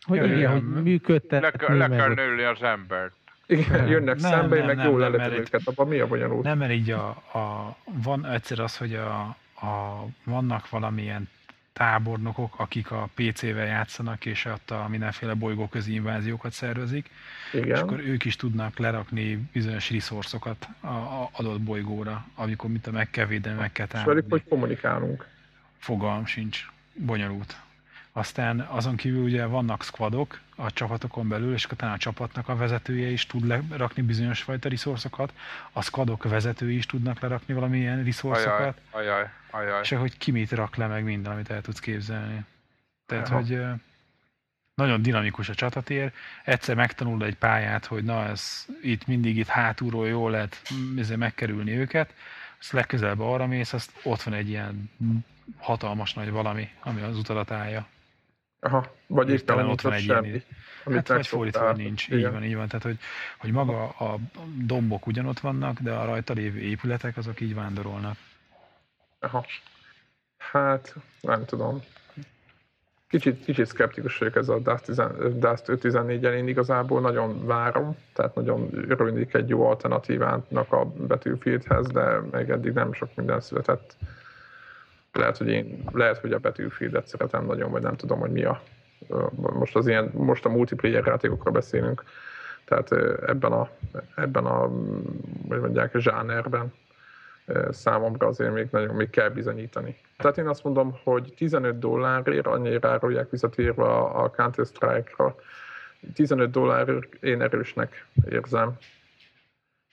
Hogy, 0.05 0.23
igen, 0.25 0.51
hogy 0.51 0.83
működtetni. 0.83 1.67
Le, 1.67 1.87
le 1.87 1.95
kell 1.95 2.13
nőni 2.13 2.43
az 2.43 2.63
embert. 2.63 3.18
Igen, 3.49 3.79
nem, 3.79 3.87
jönnek 3.87 4.19
nem, 4.19 4.31
szembe, 4.31 4.57
nem, 4.57 4.75
meg 4.75 4.85
jól 4.85 4.99
leletem 4.99 5.31
őket, 5.31 5.61
abban 5.63 5.87
mi 5.87 5.99
a 5.99 6.07
bonyolult? 6.07 6.43
Nem, 6.43 6.57
mert 6.57 6.71
így 6.71 6.91
a, 6.91 7.07
a, 7.09 7.75
van 8.03 8.25
egyszer 8.25 8.59
az, 8.59 8.77
hogy 8.77 8.95
a, 8.95 9.19
a, 9.61 10.05
vannak 10.23 10.69
valamilyen 10.69 11.29
tábornokok, 11.73 12.59
akik 12.59 12.91
a 12.91 13.09
PC-vel 13.15 13.65
játszanak, 13.65 14.25
és 14.25 14.45
ott 14.45 14.71
a 14.71 14.87
mindenféle 14.89 15.33
bolygóközi 15.33 15.93
inváziókat 15.93 16.51
szervezik, 16.51 17.09
Igen. 17.53 17.67
és 17.67 17.79
akkor 17.79 17.99
ők 17.99 18.25
is 18.25 18.35
tudnak 18.35 18.77
lerakni 18.77 19.49
bizonyos 19.53 19.91
resourcokat 19.91 20.67
a, 20.79 20.87
a 20.87 21.29
adott 21.31 21.61
bolygóra, 21.61 22.25
amikor 22.35 22.69
mit 22.69 22.87
a 22.87 22.91
meg 22.91 23.09
kell 23.09 23.25
védeni, 23.25 23.59
meg 23.59 23.71
kell 23.71 23.85
támadni. 23.85 24.11
És 24.11 24.17
velük 24.17 24.31
hogy 24.31 24.49
kommunikálunk? 24.49 25.27
Fogalm 25.77 26.25
sincs. 26.25 26.65
Bonyolult. 26.93 27.55
Aztán 28.19 28.59
azon 28.59 28.95
kívül 28.95 29.23
ugye 29.23 29.45
vannak 29.45 29.83
squadok 29.83 30.39
a 30.55 30.71
csapatokon 30.71 31.27
belül, 31.27 31.53
és 31.53 31.65
utána 31.65 31.93
a 31.93 31.97
csapatnak 31.97 32.49
a 32.49 32.55
vezetője 32.55 33.07
is 33.07 33.25
tud 33.25 33.47
lerakni 33.69 34.01
bizonyos 34.01 34.41
fajta 34.41 34.69
resourcokat, 34.69 35.33
a 35.71 35.81
squadok 35.81 36.23
vezetői 36.23 36.75
is 36.75 36.85
tudnak 36.85 37.19
lerakni 37.19 37.53
valamilyen 37.53 38.03
resourcokat, 38.03 38.77
ajaj, 38.89 39.29
ajaj, 39.49 39.67
ajaj. 39.67 39.81
és 39.81 39.89
hogy 39.89 40.17
ki 40.17 40.31
mit 40.31 40.51
rak 40.51 40.75
le, 40.75 40.87
meg 40.87 41.03
minden, 41.03 41.31
amit 41.31 41.49
el 41.49 41.61
tudsz 41.61 41.79
képzelni. 41.79 42.45
Tehát, 43.05 43.27
Aha. 43.27 43.35
hogy 43.35 43.61
nagyon 44.75 45.01
dinamikus 45.01 45.49
a 45.49 45.55
csatatér, 45.55 46.11
egyszer 46.43 46.75
megtanul 46.75 47.25
egy 47.25 47.35
pályát, 47.35 47.85
hogy 47.85 48.03
na 48.03 48.25
ez 48.25 48.65
itt 48.81 49.07
mindig 49.07 49.37
itt 49.37 49.47
hátulról 49.47 50.07
jól 50.07 50.31
lehet 50.31 50.61
megkerülni 51.15 51.71
őket, 51.71 52.13
azt 52.59 52.71
legközelebb 52.71 53.19
arra 53.19 53.47
mész, 53.47 53.73
azt 53.73 53.91
ott 54.03 54.21
van 54.21 54.33
egy 54.33 54.49
ilyen 54.49 54.91
hatalmas 55.57 56.13
nagy 56.13 56.29
valami, 56.29 56.69
ami 56.79 57.01
az 57.01 57.17
utadat 57.17 57.51
állja. 57.51 57.87
Aha, 58.59 58.91
vagy 59.07 59.29
éppen 59.29 59.69
ott 59.69 59.81
van 59.81 59.93
egy 59.93 60.03
semmi, 60.03 60.27
ilyen, 60.27 60.43
hát 60.85 61.07
vagy 61.07 61.27
fordítva 61.27 61.71
nincs, 61.71 62.07
igen. 62.07 62.19
így 62.19 62.31
van, 62.31 62.43
így 62.43 62.55
van. 62.55 62.67
Tehát, 62.67 62.83
hogy, 62.83 62.97
hogy 63.37 63.51
maga 63.51 63.87
a 63.87 64.17
dombok 64.65 65.07
ugyanott 65.07 65.39
vannak, 65.39 65.79
de 65.79 65.91
a 65.91 66.05
rajta 66.05 66.33
lévő 66.33 66.59
épületek 66.59 67.17
azok 67.17 67.41
így 67.41 67.55
vándorolnak. 67.55 68.17
Aha. 69.19 69.45
Hát, 70.37 70.95
nem 71.21 71.45
tudom. 71.45 71.81
Kicsit, 73.09 73.43
kicsit 73.43 73.65
szkeptikus 73.65 74.17
vagyok 74.17 74.35
ez 74.35 74.49
a 74.49 74.59
Dust 74.59 74.85
514-en, 75.67 76.33
én 76.33 76.47
igazából 76.47 77.01
nagyon 77.01 77.45
várom, 77.45 77.97
tehát 78.13 78.35
nagyon 78.35 78.69
örülnék 78.89 79.33
egy 79.33 79.49
jó 79.49 79.65
alternatívának 79.65 80.73
a 80.73 80.85
Battlefieldhez, 80.85 81.87
de 81.87 82.19
meg 82.31 82.49
eddig 82.49 82.73
nem 82.73 82.93
sok 82.93 83.15
minden 83.15 83.41
született. 83.41 83.95
Lehet, 85.19 85.37
hogy 85.37 85.49
én, 85.49 85.83
lehet, 85.91 86.17
hogy 86.17 86.31
a 86.31 86.39
Battlefield-et 86.39 87.07
szeretem 87.07 87.45
nagyon, 87.45 87.71
vagy 87.71 87.81
nem 87.81 87.95
tudom, 87.95 88.19
hogy 88.19 88.31
mi 88.31 88.43
a 88.43 88.61
most 89.37 89.75
az 89.75 89.87
ilyen, 89.87 90.11
most 90.13 90.45
a 90.45 90.49
multiplayer 90.49 91.05
játékokról 91.05 91.53
beszélünk, 91.53 92.03
tehát 92.65 92.91
ebben 93.27 93.51
a, 93.51 93.69
ebben 94.15 94.45
a, 94.45 94.71
hogy 95.47 95.59
mondják, 95.59 95.97
zsánerben 95.97 96.73
számomra 97.69 98.27
azért 98.27 98.53
még 98.53 98.67
nagyon 98.71 98.95
még 98.95 99.09
kell 99.09 99.29
bizonyítani. 99.29 99.97
Tehát 100.17 100.37
én 100.37 100.47
azt 100.47 100.63
mondom, 100.63 100.99
hogy 101.03 101.33
15 101.37 101.79
dollárért, 101.79 102.47
annyira 102.47 102.89
árulják 102.89 103.29
visszatérve 103.29 103.83
a, 103.83 104.23
a 104.23 104.29
Counter-Strike-ra, 104.29 105.35
15 106.13 106.51
dollárért 106.51 107.23
én 107.23 107.41
erősnek 107.41 108.05
érzem, 108.29 108.77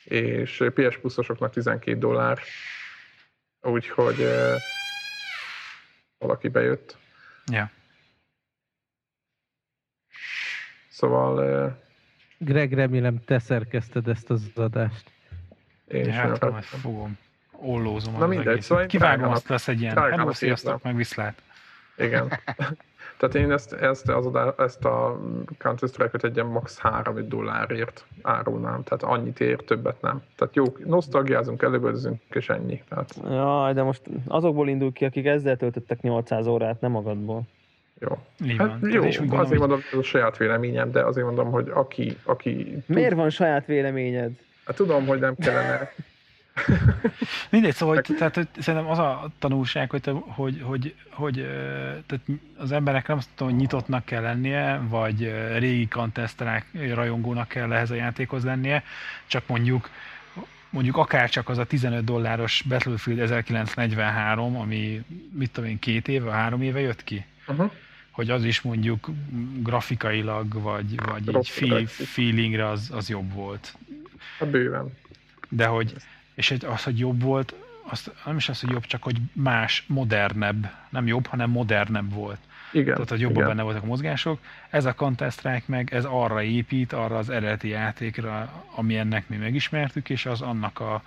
és 0.04 0.64
PS 0.74 0.96
pluszosoknak 0.96 1.50
12 1.52 1.98
dollár, 1.98 2.38
úgyhogy 3.62 4.26
valaki 6.18 6.48
bejött. 6.48 6.96
Ja. 7.52 7.70
Szóval... 10.88 11.84
Greg, 12.38 12.72
remélem 12.72 13.20
te 13.24 13.38
szerkezted 13.38 14.08
ezt 14.08 14.30
az 14.30 14.50
adást. 14.54 15.10
Én 15.88 16.08
is 16.08 16.14
hát, 16.14 16.50
majd 16.50 16.64
fogom 16.64 17.18
ollózom 17.50 18.18
Na 18.18 18.26
mindegy, 18.26 18.46
egész. 18.46 18.64
szóval 18.64 18.86
Kivágom, 18.86 19.30
azt 19.30 19.48
lesz 19.48 19.68
egy 19.68 19.80
ilyen. 19.80 19.96
Hello, 19.96 20.32
sziasztok, 20.32 20.82
meg 20.82 20.96
viszlát. 20.96 21.42
Igen. 21.96 22.32
Tehát 23.16 23.34
én 23.34 23.50
ezt, 23.50 23.72
ezt, 23.72 24.08
az 24.08 24.26
adá, 24.26 24.54
ezt 24.58 24.84
a 24.84 25.20
counter 25.58 25.88
strike 25.88 26.18
egy 26.20 26.34
ilyen 26.34 26.46
max 26.46 26.78
3 26.78 27.28
dollárért 27.28 28.06
árulnám, 28.22 28.82
tehát 28.82 29.02
annyit 29.02 29.40
ér, 29.40 29.56
többet 29.56 30.00
nem. 30.00 30.22
Tehát 30.36 30.54
jó, 30.54 30.64
nosztalgiázunk, 30.84 31.62
előbözünk, 31.62 32.20
és 32.30 32.48
ennyi. 32.48 32.82
Tehát... 32.88 33.20
Jaj, 33.28 33.72
de 33.72 33.82
most 33.82 34.00
azokból 34.26 34.68
indul 34.68 34.92
ki, 34.92 35.04
akik 35.04 35.26
ezzel 35.26 35.56
töltöttek 35.56 36.00
800 36.00 36.46
órát, 36.46 36.80
nem 36.80 36.90
magadból. 36.90 37.42
Jó. 37.98 38.18
Hát, 38.56 38.78
jó, 38.82 39.02
azért 39.30 39.60
mondom, 39.60 39.80
hogy... 39.90 39.98
a 39.98 40.02
saját 40.02 40.36
véleményem, 40.36 40.90
de 40.90 41.04
azért 41.04 41.26
mondom, 41.26 41.50
hogy 41.50 41.68
aki... 41.68 42.16
aki 42.22 42.82
Miért 42.86 43.08
tud... 43.08 43.18
van 43.18 43.30
saját 43.30 43.66
véleményed? 43.66 44.32
Hát 44.64 44.76
tudom, 44.76 45.06
hogy 45.06 45.20
nem 45.20 45.34
kellene 45.34 45.92
Mindegy, 47.50 47.74
szóval 47.74 47.94
hogy, 47.94 48.16
tehát, 48.16 48.34
hogy 48.34 48.48
szerintem 48.58 48.90
az 48.90 48.98
a 48.98 49.28
tanulság, 49.38 49.90
hogy, 49.90 50.10
hogy, 50.26 50.60
hogy, 50.60 50.94
hogy 51.10 51.34
tehát 52.06 52.24
az 52.56 52.72
emberek 52.72 53.08
nem 53.08 53.16
azt 53.16 53.28
tudom, 53.34 53.52
hogy 53.52 53.60
nyitottnak 53.60 54.04
kell 54.04 54.22
lennie, 54.22 54.80
vagy 54.88 55.34
régi 55.58 55.88
kanteszterák 55.88 56.66
rajongónak 56.94 57.48
kell 57.48 57.72
ehhez 57.72 57.90
a 57.90 57.94
játékhoz 57.94 58.44
lennie, 58.44 58.82
csak 59.26 59.46
mondjuk 59.46 59.90
mondjuk 60.70 60.96
akár 60.96 61.30
csak 61.30 61.48
az 61.48 61.58
a 61.58 61.64
15 61.64 62.04
dolláros 62.04 62.62
Battlefield 62.68 63.20
1943, 63.20 64.56
ami 64.56 65.02
mit 65.32 65.50
tudom 65.50 65.70
én, 65.70 65.78
két 65.78 66.08
éve, 66.08 66.30
három 66.30 66.62
éve 66.62 66.80
jött 66.80 67.04
ki? 67.04 67.24
Uh-huh. 67.46 67.70
Hogy 68.10 68.30
az 68.30 68.44
is 68.44 68.60
mondjuk 68.60 69.10
grafikailag, 69.62 70.62
vagy, 70.62 70.94
vagy 71.06 71.36
így 71.36 71.48
feel, 71.48 71.86
feelingre 71.86 72.68
az, 72.68 72.90
az 72.92 73.08
jobb 73.08 73.32
volt. 73.32 73.76
A 74.38 74.44
bőven. 74.44 74.92
De 75.48 75.66
hogy, 75.66 75.94
és 76.36 76.54
az, 76.66 76.82
hogy 76.82 76.98
jobb 76.98 77.22
volt, 77.22 77.54
az, 77.88 78.10
nem 78.24 78.36
is 78.36 78.48
az, 78.48 78.60
hogy 78.60 78.70
jobb, 78.70 78.84
csak 78.84 79.02
hogy 79.02 79.16
más, 79.32 79.84
modernebb, 79.86 80.70
nem 80.88 81.06
jobb, 81.06 81.26
hanem 81.26 81.50
modernebb 81.50 82.12
volt. 82.12 82.38
Igen, 82.72 82.94
Tehát, 82.94 83.08
hogy 83.08 83.20
jobban 83.20 83.36
igen. 83.36 83.48
benne 83.48 83.62
voltak 83.62 83.82
a 83.82 83.86
mozgások. 83.86 84.40
Ez 84.70 84.84
a 84.84 84.94
Counter-Strike 84.94 85.64
meg, 85.66 85.94
ez 85.94 86.04
arra 86.04 86.42
épít, 86.42 86.92
arra 86.92 87.18
az 87.18 87.30
eredeti 87.30 87.68
játékra, 87.68 88.64
ami 88.74 88.96
ennek 88.96 89.28
mi 89.28 89.36
megismertük, 89.36 90.10
és 90.10 90.26
az 90.26 90.40
annak 90.40 90.80
a, 90.80 91.02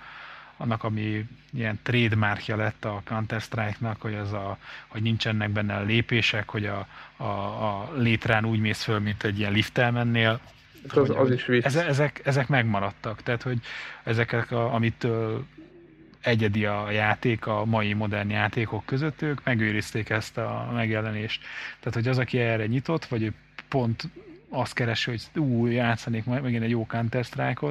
annak, 0.56 0.84
ami 0.84 1.26
ilyen 1.52 1.78
trademarkja 1.82 2.56
lett 2.56 2.84
a 2.84 3.02
Counter-Strike-nak, 3.04 4.00
hogy, 4.00 4.14
az 4.14 4.32
a, 4.32 4.58
hogy 4.88 5.02
nincsenek 5.02 5.50
benne 5.50 5.74
a 5.74 5.82
lépések, 5.82 6.48
hogy 6.48 6.66
a, 6.66 6.86
a, 7.16 7.24
a 7.24 7.92
létrán 7.96 8.44
úgy 8.44 8.60
mész 8.60 8.82
föl, 8.82 8.98
mint 8.98 9.24
egy 9.24 9.38
ilyen 9.38 9.52
liftel 9.52 9.90
mennél, 9.90 10.40
Hát 10.88 10.96
az, 10.96 11.10
az 11.10 11.30
is 11.30 11.44
vicc. 11.46 11.76
Ezek, 11.76 12.20
ezek 12.24 12.48
megmaradtak, 12.48 13.22
tehát 13.22 13.42
hogy 13.42 13.58
ezek, 14.04 14.50
a, 14.50 14.74
amit 14.74 15.06
egyedi 16.20 16.64
a 16.64 16.90
játék 16.90 17.46
a 17.46 17.64
mai 17.64 17.92
modern 17.92 18.30
játékok 18.30 18.86
között, 18.86 19.22
ők 19.22 19.44
megőrizték 19.44 20.10
ezt 20.10 20.38
a 20.38 20.70
megjelenést. 20.74 21.42
Tehát, 21.78 21.94
hogy 21.94 22.08
az, 22.08 22.18
aki 22.18 22.38
erre 22.38 22.66
nyitott, 22.66 23.04
vagy 23.04 23.32
pont 23.68 24.08
azt 24.48 24.72
keresi, 24.72 25.10
hogy 25.10 25.42
ú, 25.42 25.66
játszanék 25.66 26.24
megint 26.24 26.62
egy 26.62 26.70
jó 26.70 26.86
counter 26.86 27.24
strike 27.24 27.66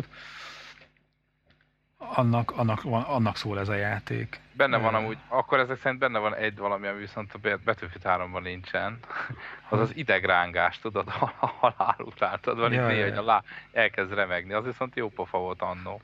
annak, 2.14 2.52
annak, 2.52 2.84
annak 2.86 3.36
szól 3.36 3.60
ez 3.60 3.70
a 3.70 3.76
játék. 3.76 4.40
Benne 4.52 4.78
van 4.78 4.96
amúgy, 4.96 5.18
akkor 5.28 5.60
ezek 5.60 5.78
szerint 5.78 6.00
benne 6.00 6.20
van 6.20 6.36
egy 6.36 6.58
valami, 6.58 6.88
ami 6.88 7.00
viszont 7.00 7.34
a 7.34 7.38
Battlefield 7.66 8.30
3-ban 8.32 8.42
nincsen. 8.42 9.00
Az 9.72 9.80
az 9.80 9.96
idegrángást, 9.96 10.82
tudod, 10.82 11.08
a 11.40 11.46
halál 11.60 11.96
után, 12.00 12.40
tudod, 12.42 12.60
van 12.60 12.74
ja, 12.74 12.82
itt 12.82 12.88
néha, 12.88 13.10
hogy 13.10 13.18
a 13.18 13.24
lá 13.24 13.44
elkezd 13.72 14.14
remegni. 14.14 14.54
Az 14.54 14.66
viszont 14.66 14.96
jó 14.96 15.10
pofa 15.10 15.38
volt 15.38 15.62
annó 15.62 16.02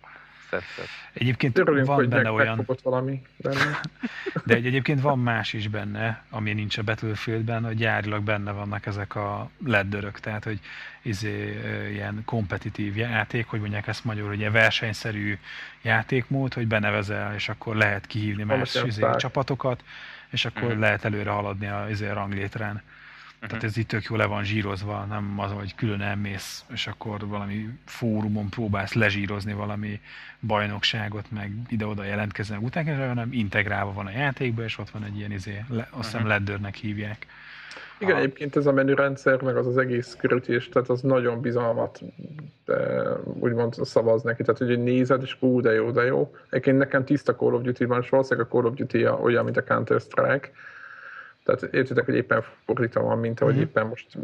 tetszett. 0.50 0.88
Egyébként 1.14 1.58
Örülünk, 1.58 1.88
van 1.88 2.10
benne 2.10 2.32
olyan... 2.32 2.66
valami 2.84 3.22
benne. 3.38 3.80
De 4.46 4.56
egy, 4.56 4.66
egyébként 4.66 5.02
van 5.02 5.20
más 5.20 5.54
is 5.54 5.68
benne, 5.68 6.24
ami 6.30 6.54
nincs 6.54 6.78
a 6.78 6.84
Battlefieldben, 6.84 7.64
hogy 7.64 7.76
gyárilag 7.76 8.24
benne 8.24 8.52
vannak 8.52 8.86
ezek 8.86 9.16
a 9.16 9.50
leddörök, 9.66 10.20
tehát 10.20 10.44
hogy 10.44 10.60
izé, 11.02 11.60
ilyen 11.92 12.22
kompetitív 12.26 12.98
játék, 12.98 13.48
hogy 13.48 13.60
mondják 13.60 13.88
ezt 13.88 14.06
magyarul, 14.06 14.30
hogy 14.30 14.40
ilyen 14.40 14.52
versenyszerű 14.52 15.38
játékmód, 15.82 16.54
hogy 16.54 16.68
benevezel, 16.68 17.34
és 17.34 17.50
akkor 17.50 17.76
lehet 17.76 18.06
kihívni 18.06 18.44
más 18.44 18.76
izé, 18.86 19.06
csapatokat, 19.18 19.84
és 20.30 20.46
akkor 20.46 20.76
mm. 20.76 20.80
lehet 20.80 21.06
előre 21.06 21.30
haladni 21.30 21.68
a 21.68 21.88
izé, 21.90 22.08
ranglétrán. 22.08 22.82
Tehát 23.48 23.62
mhm. 23.62 23.72
ez 23.72 23.78
itt 23.78 23.88
tök 23.88 24.04
jó 24.04 24.16
le 24.16 24.26
van 24.26 24.44
zsírozva, 24.44 25.06
nem 25.10 25.40
az, 25.40 25.52
hogy 25.52 25.76
külön 25.76 26.02
elmész, 26.02 26.66
és 26.74 26.88
akkor 26.88 27.28
valami 27.28 27.70
fórumon 27.86 28.50
próbálsz 28.50 28.94
lezsírozni 28.94 29.54
valami 29.54 30.00
bajnokságot, 30.40 31.32
meg 31.32 31.52
ide-oda 31.68 32.04
jelentkezni 32.04 32.58
után, 32.60 33.08
hanem 33.08 33.30
integrálva 33.32 33.94
van 33.94 34.06
a 34.06 34.12
játékba, 34.12 34.64
és 34.64 34.78
ott 34.78 34.90
van 34.90 35.04
egy 35.04 35.18
ilyen, 35.18 35.32
izé, 35.32 35.64
le, 35.70 35.88
azt 35.92 36.04
hiszem 36.04 36.22
uh-huh. 36.22 36.38
leddörnek 36.38 36.76
hívják. 36.76 37.28
Igen, 37.98 38.16
a... 38.16 38.20
egyébként 38.20 38.56
ez 38.56 38.66
a 38.66 38.72
menürendszer, 38.72 39.42
meg 39.42 39.58
az 39.58 39.68
az 39.68 39.78
egész 39.78 40.16
körültés, 40.20 40.70
tehát 40.70 40.90
az 40.90 41.02
nagyon 41.02 41.42
bizalmat 41.42 42.02
de, 42.66 42.76
úgymond 43.40 43.74
szavaz 43.74 44.22
neki, 44.22 44.44
tehát 44.44 44.58
hogy 44.58 44.84
nézed, 44.84 45.22
és 45.22 45.38
ú, 45.40 45.62
de 45.62 45.72
jó, 45.72 45.92
de 45.92 46.04
jó. 46.04 46.36
Egyébként 46.50 46.78
nekem 46.78 47.06
tiszta 47.06 47.36
Call 47.36 47.54
of 47.54 47.62
Duty 47.62 47.86
van, 47.86 48.02
és 48.02 48.10
valószínűleg 48.10 48.48
a 48.48 48.56
Call 48.56 48.66
of 48.66 48.74
Duty 48.74 49.08
olyan, 49.08 49.44
mint 49.44 49.58
a 49.58 49.64
Counter-Strike, 49.64 50.52
tehát 51.46 51.74
értitek, 51.74 52.06
hogy 52.06 52.16
éppen 52.16 52.44
fordítva 52.66 53.02
van, 53.02 53.20
mint 53.20 53.42
ahogy 53.42 53.56
mm. 53.56 53.60
éppen 53.60 53.88
most 53.88 54.18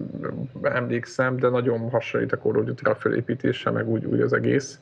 emlékszem, 0.61 1.37
de 1.37 1.49
nagyon 1.49 1.89
hasonlít 1.89 2.31
a 2.31 2.37
Call 2.37 2.55
of 2.55 2.65
Duty-ra 2.65 2.95
felépítése, 2.95 3.69
meg 3.69 3.87
úgy, 3.87 4.05
úgy 4.05 4.21
az 4.21 4.33
egész. 4.33 4.79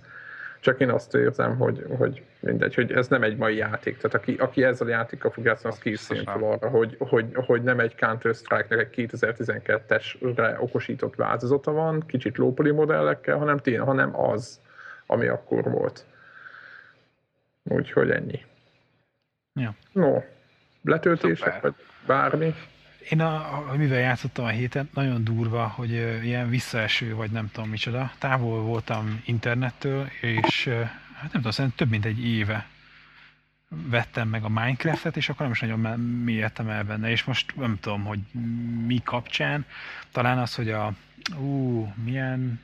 Csak 0.59 0.79
én 0.79 0.89
azt 0.89 1.15
érzem, 1.15 1.57
hogy, 1.57 1.85
hogy 1.97 2.23
mindegy, 2.39 2.75
hogy 2.75 2.91
ez 2.91 3.07
nem 3.07 3.23
egy 3.23 3.37
mai 3.37 3.55
játék. 3.55 3.97
Tehát 3.97 4.15
aki, 4.15 4.35
aki 4.35 4.63
ezzel 4.63 4.87
a 4.87 4.89
játékkal 4.89 5.31
fog 5.31 5.45
játszani, 5.45 5.73
az 5.73 5.79
készüljön 5.79 6.25
fel 6.25 6.43
arra, 6.43 6.69
hogy, 6.69 6.95
hogy, 6.99 7.25
hogy 7.33 7.63
nem 7.63 7.79
egy 7.79 7.95
Counter-Strike-nek 7.95 8.97
egy 8.97 9.09
2012-esre 9.11 10.59
okosított 10.59 11.15
változata 11.15 11.71
van, 11.71 12.03
kicsit 12.05 12.37
lópoli 12.37 12.71
modellekkel, 12.71 13.37
hanem 13.37 13.57
tényleg, 13.57 13.85
hanem 13.85 14.19
az, 14.19 14.59
ami 15.05 15.27
akkor 15.27 15.63
volt. 15.63 16.05
Úgyhogy 17.63 18.09
ennyi. 18.09 18.45
Ja. 19.53 19.75
No, 19.91 20.21
letöltések, 20.83 21.53
Szuper. 21.53 21.61
vagy 21.61 21.73
bármi? 22.05 22.53
Én, 23.09 23.21
a, 23.21 23.63
mivel 23.77 23.99
játszottam 23.99 24.45
a 24.45 24.49
héten, 24.49 24.89
nagyon 24.93 25.23
durva, 25.23 25.67
hogy 25.67 25.91
uh, 25.91 26.25
ilyen 26.25 26.49
visszaeső, 26.49 27.15
vagy 27.15 27.31
nem 27.31 27.49
tudom 27.51 27.69
micsoda. 27.69 28.11
Távol 28.17 28.61
voltam 28.61 29.21
internettől, 29.25 30.09
és 30.21 30.65
uh, 30.65 30.73
hát 31.13 31.21
nem 31.21 31.31
tudom, 31.31 31.51
szerintem 31.51 31.77
több 31.77 31.89
mint 31.89 32.05
egy 32.05 32.25
éve 32.25 32.67
vettem 33.69 34.27
meg 34.27 34.43
a 34.43 34.49
Minecraftet, 34.49 35.17
és 35.17 35.29
akkor 35.29 35.41
nem 35.41 35.51
is 35.51 35.59
nagyon 35.59 35.99
mélyedtem 35.99 36.69
el 36.69 36.83
benne, 36.83 37.09
és 37.09 37.23
most 37.23 37.55
nem 37.55 37.77
tudom, 37.81 38.03
hogy 38.03 38.19
mi 38.85 39.01
kapcsán, 39.03 39.65
talán 40.11 40.37
az, 40.37 40.55
hogy 40.55 40.69
a 40.69 40.93
ú, 41.37 41.93
milyen 42.03 42.59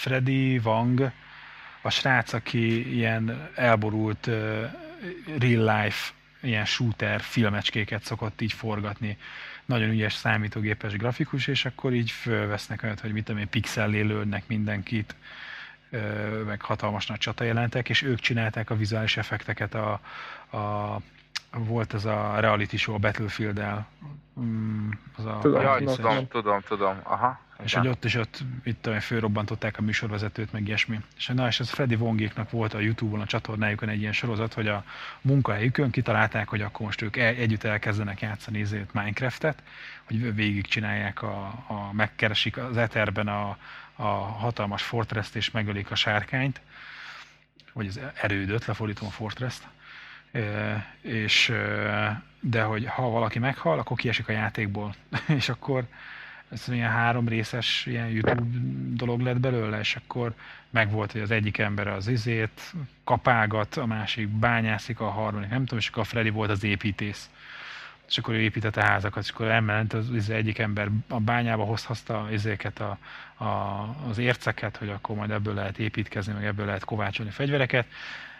Freddy 0.00 0.58
Wang, 0.64 1.10
a 1.82 1.90
srác, 1.90 2.32
aki 2.32 2.94
ilyen 2.94 3.48
elborult 3.54 4.26
uh, 4.26 4.34
real 5.38 5.82
life 5.82 6.14
ilyen 6.46 6.64
shooter 6.64 7.20
filmecskéket 7.20 8.02
szokott 8.04 8.40
így 8.40 8.52
forgatni. 8.52 9.18
Nagyon 9.64 9.90
ügyes 9.90 10.14
számítógépes 10.14 10.96
grafikus, 10.96 11.46
és 11.46 11.64
akkor 11.64 11.92
így 11.92 12.10
fölvesznek 12.10 12.82
olyat, 12.82 13.00
hogy 13.00 13.12
mit 13.12 13.24
tudom 13.24 13.40
én, 13.40 13.48
pixellé 13.48 14.00
lőnek 14.00 14.46
mindenkit, 14.46 15.14
meg 16.46 16.60
hatalmas 16.60 17.06
nagy 17.06 17.18
csata 17.18 17.44
jelentek, 17.44 17.88
és 17.88 18.02
ők 18.02 18.20
csinálták 18.20 18.70
a 18.70 18.76
vizuális 18.76 19.16
effekteket 19.16 19.74
a, 19.74 20.00
a 20.56 21.00
volt 21.50 21.94
ez 21.94 22.04
a 22.04 22.40
reality 22.40 22.76
show 22.76 22.94
a 22.94 22.98
Battlefield-el. 22.98 23.86
Mm, 24.40 24.90
az 25.16 25.24
a 25.24 25.38
tudom, 25.40 25.84
tudom, 25.84 26.28
tudom, 26.28 26.60
tudom, 26.60 27.00
aha. 27.02 27.40
És 27.62 27.74
hogy 27.74 27.88
ott 27.88 28.04
is 28.04 28.14
ott 28.14 28.44
itt 28.64 28.88
fölrobbantották 29.00 29.78
a 29.78 29.82
műsorvezetőt, 29.82 30.52
meg 30.52 30.66
ilyesmi. 30.66 31.00
És 31.16 31.26
na, 31.26 31.46
és 31.46 31.60
ez 31.60 31.70
Freddy 31.70 31.96
Vongéknak 31.96 32.50
volt 32.50 32.74
a 32.74 32.80
Youtube-on, 32.80 33.20
a 33.20 33.26
csatornájukon 33.26 33.88
egy 33.88 34.00
ilyen 34.00 34.12
sorozat, 34.12 34.54
hogy 34.54 34.68
a 34.68 34.84
munkahelyükön 35.20 35.90
kitalálták, 35.90 36.48
hogy 36.48 36.60
akkor 36.60 36.86
most 36.86 37.02
ők 37.02 37.16
el, 37.16 37.34
együtt 37.34 37.64
elkezdenek 37.64 38.20
játszani 38.20 38.60
ezért 38.60 38.92
Minecraftet, 38.92 39.62
hogy 40.04 40.34
végigcsinálják 40.34 41.22
a, 41.22 41.46
a 41.66 41.92
megkeresik 41.92 42.56
az 42.56 42.76
Etherben 42.76 43.28
a, 43.28 43.58
a 43.96 44.06
hatalmas 44.12 44.82
fortress 44.82 45.34
és 45.34 45.50
megölik 45.50 45.90
a 45.90 45.94
sárkányt, 45.94 46.60
vagy 47.72 47.86
az 47.86 48.00
erődöt, 48.14 48.64
lefordítom 48.64 49.08
a 49.08 49.10
fortress 49.10 49.60
és 51.00 51.52
de 52.40 52.62
hogy 52.62 52.86
ha 52.86 53.08
valaki 53.08 53.38
meghal, 53.38 53.78
akkor 53.78 53.96
kiesik 53.96 54.28
a 54.28 54.32
játékból, 54.32 54.94
és 55.38 55.48
akkor 55.48 55.84
ez 56.50 56.68
ilyen 56.68 56.90
három 56.90 57.28
részes 57.28 57.86
ilyen 57.86 58.08
YouTube 58.08 58.42
dolog 58.94 59.20
lett 59.20 59.40
belőle, 59.40 59.78
és 59.78 59.96
akkor 59.96 60.34
megvolt, 60.70 61.12
hogy 61.12 61.20
az 61.20 61.30
egyik 61.30 61.58
ember 61.58 61.86
az 61.86 62.06
izét 62.08 62.72
kapágat, 63.04 63.76
a 63.76 63.86
másik 63.86 64.28
bányászik, 64.28 65.00
a 65.00 65.08
harmadik 65.08 65.50
nem 65.50 65.60
tudom, 65.60 65.78
és 65.78 65.88
akkor 65.88 66.02
a 66.02 66.06
Freddy 66.06 66.30
volt 66.30 66.50
az 66.50 66.64
építész. 66.64 67.30
És 68.08 68.18
akkor 68.18 68.34
ő 68.34 68.40
építette 68.40 68.82
házakat, 68.82 69.22
és 69.22 69.30
akkor 69.30 69.46
elment 69.46 69.92
az, 69.92 70.10
az 70.10 70.30
egyik 70.30 70.58
ember 70.58 70.88
a 71.08 71.20
bányába 71.20 71.64
hozta 71.64 72.20
az 72.20 72.32
izéket, 72.32 72.80
a, 72.80 72.98
a, 73.44 73.46
az 74.08 74.18
érceket, 74.18 74.76
hogy 74.76 74.88
akkor 74.88 75.16
majd 75.16 75.30
ebből 75.30 75.54
lehet 75.54 75.78
építkezni, 75.78 76.32
meg 76.32 76.44
ebből 76.44 76.66
lehet 76.66 76.84
kovácsolni 76.84 77.30
fegyvereket, 77.30 77.86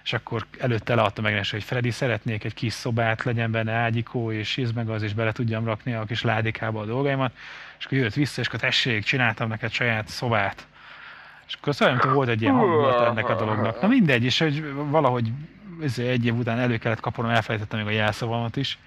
és 0.07 0.13
akkor 0.13 0.47
előtte 0.59 0.95
leadta 0.95 1.23
meg 1.23 1.47
hogy 1.51 1.65
Freddy 1.65 1.91
szeretnék 1.91 2.45
egy 2.45 2.55
kis 2.55 2.73
szobát, 2.73 3.25
legyen 3.25 3.51
benne 3.51 3.73
ágyikó, 3.73 4.33
és 4.33 4.57
íz 4.57 4.73
meg 4.73 4.89
az, 4.89 5.03
és 5.03 5.15
bele 5.15 5.33
tudjam 5.33 5.65
rakni 5.65 5.95
a 5.95 6.05
kis 6.05 6.23
ládikába 6.23 6.81
a 6.81 6.85
dolgaimat, 6.85 7.33
és 7.79 7.85
akkor 7.85 7.99
jött 7.99 8.15
vissza, 8.15 8.41
és 8.41 8.47
akkor 8.47 8.61
tessék, 8.61 9.05
csináltam 9.05 9.49
neked 9.49 9.73
saját 9.73 10.09
szobát. 10.09 10.67
És 11.47 11.55
akkor 11.61 11.75
nem 11.79 12.15
volt 12.15 12.29
egy 12.29 12.43
ilyen 12.43 12.55
hangulat 12.55 13.09
ennek 13.09 13.29
a 13.29 13.35
dolognak. 13.35 13.81
Na 13.81 13.89
mindegy, 13.89 14.25
és 14.25 14.39
hogy 14.39 14.73
valahogy 14.75 15.33
egy 15.97 16.27
év 16.27 16.35
után 16.35 16.59
elő 16.59 16.79
kellett 16.79 17.01
kapnom, 17.01 17.31
elfelejtettem 17.31 17.79
még 17.79 17.89
a 17.89 17.91
jelszavamat 17.91 18.57
is 18.57 18.79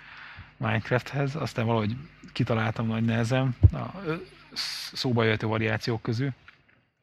Minecrafthez, 0.57 1.35
aztán 1.35 1.65
valahogy 1.65 1.95
kitaláltam 2.33 2.87
nagy 2.87 3.05
nehezem 3.05 3.55
a 3.73 3.77
szóba 4.93 5.23
jöhető 5.23 5.47
variációk 5.47 6.01
közül. 6.01 6.31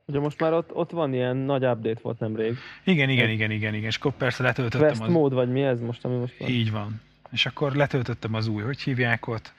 Ugye 0.09 0.18
most 0.18 0.40
már 0.40 0.52
ott, 0.52 0.74
ott 0.74 0.90
van 0.90 1.14
ilyen 1.14 1.36
nagy 1.36 1.64
update 1.64 2.00
volt 2.02 2.18
nemrég. 2.18 2.57
Igen, 2.84 3.09
igen, 3.09 3.28
igen, 3.28 3.50
igen, 3.50 3.74
igen. 3.74 3.88
És 3.88 3.96
akkor 3.96 4.12
persze 4.12 4.42
letöltöttem 4.42 4.88
West 4.88 5.00
az... 5.00 5.09
mód, 5.09 5.32
vagy 5.32 5.48
mi 5.48 5.62
ez 5.62 5.80
most, 5.80 6.04
ami 6.04 6.16
most 6.16 6.38
van? 6.38 6.48
Így 6.48 6.70
van. 6.70 7.00
És 7.32 7.46
akkor 7.46 7.72
letöltöttem 7.72 8.34
az 8.34 8.48
új, 8.48 8.62
hogy 8.62 8.80
hívják 8.80 9.26
ott, 9.26 9.52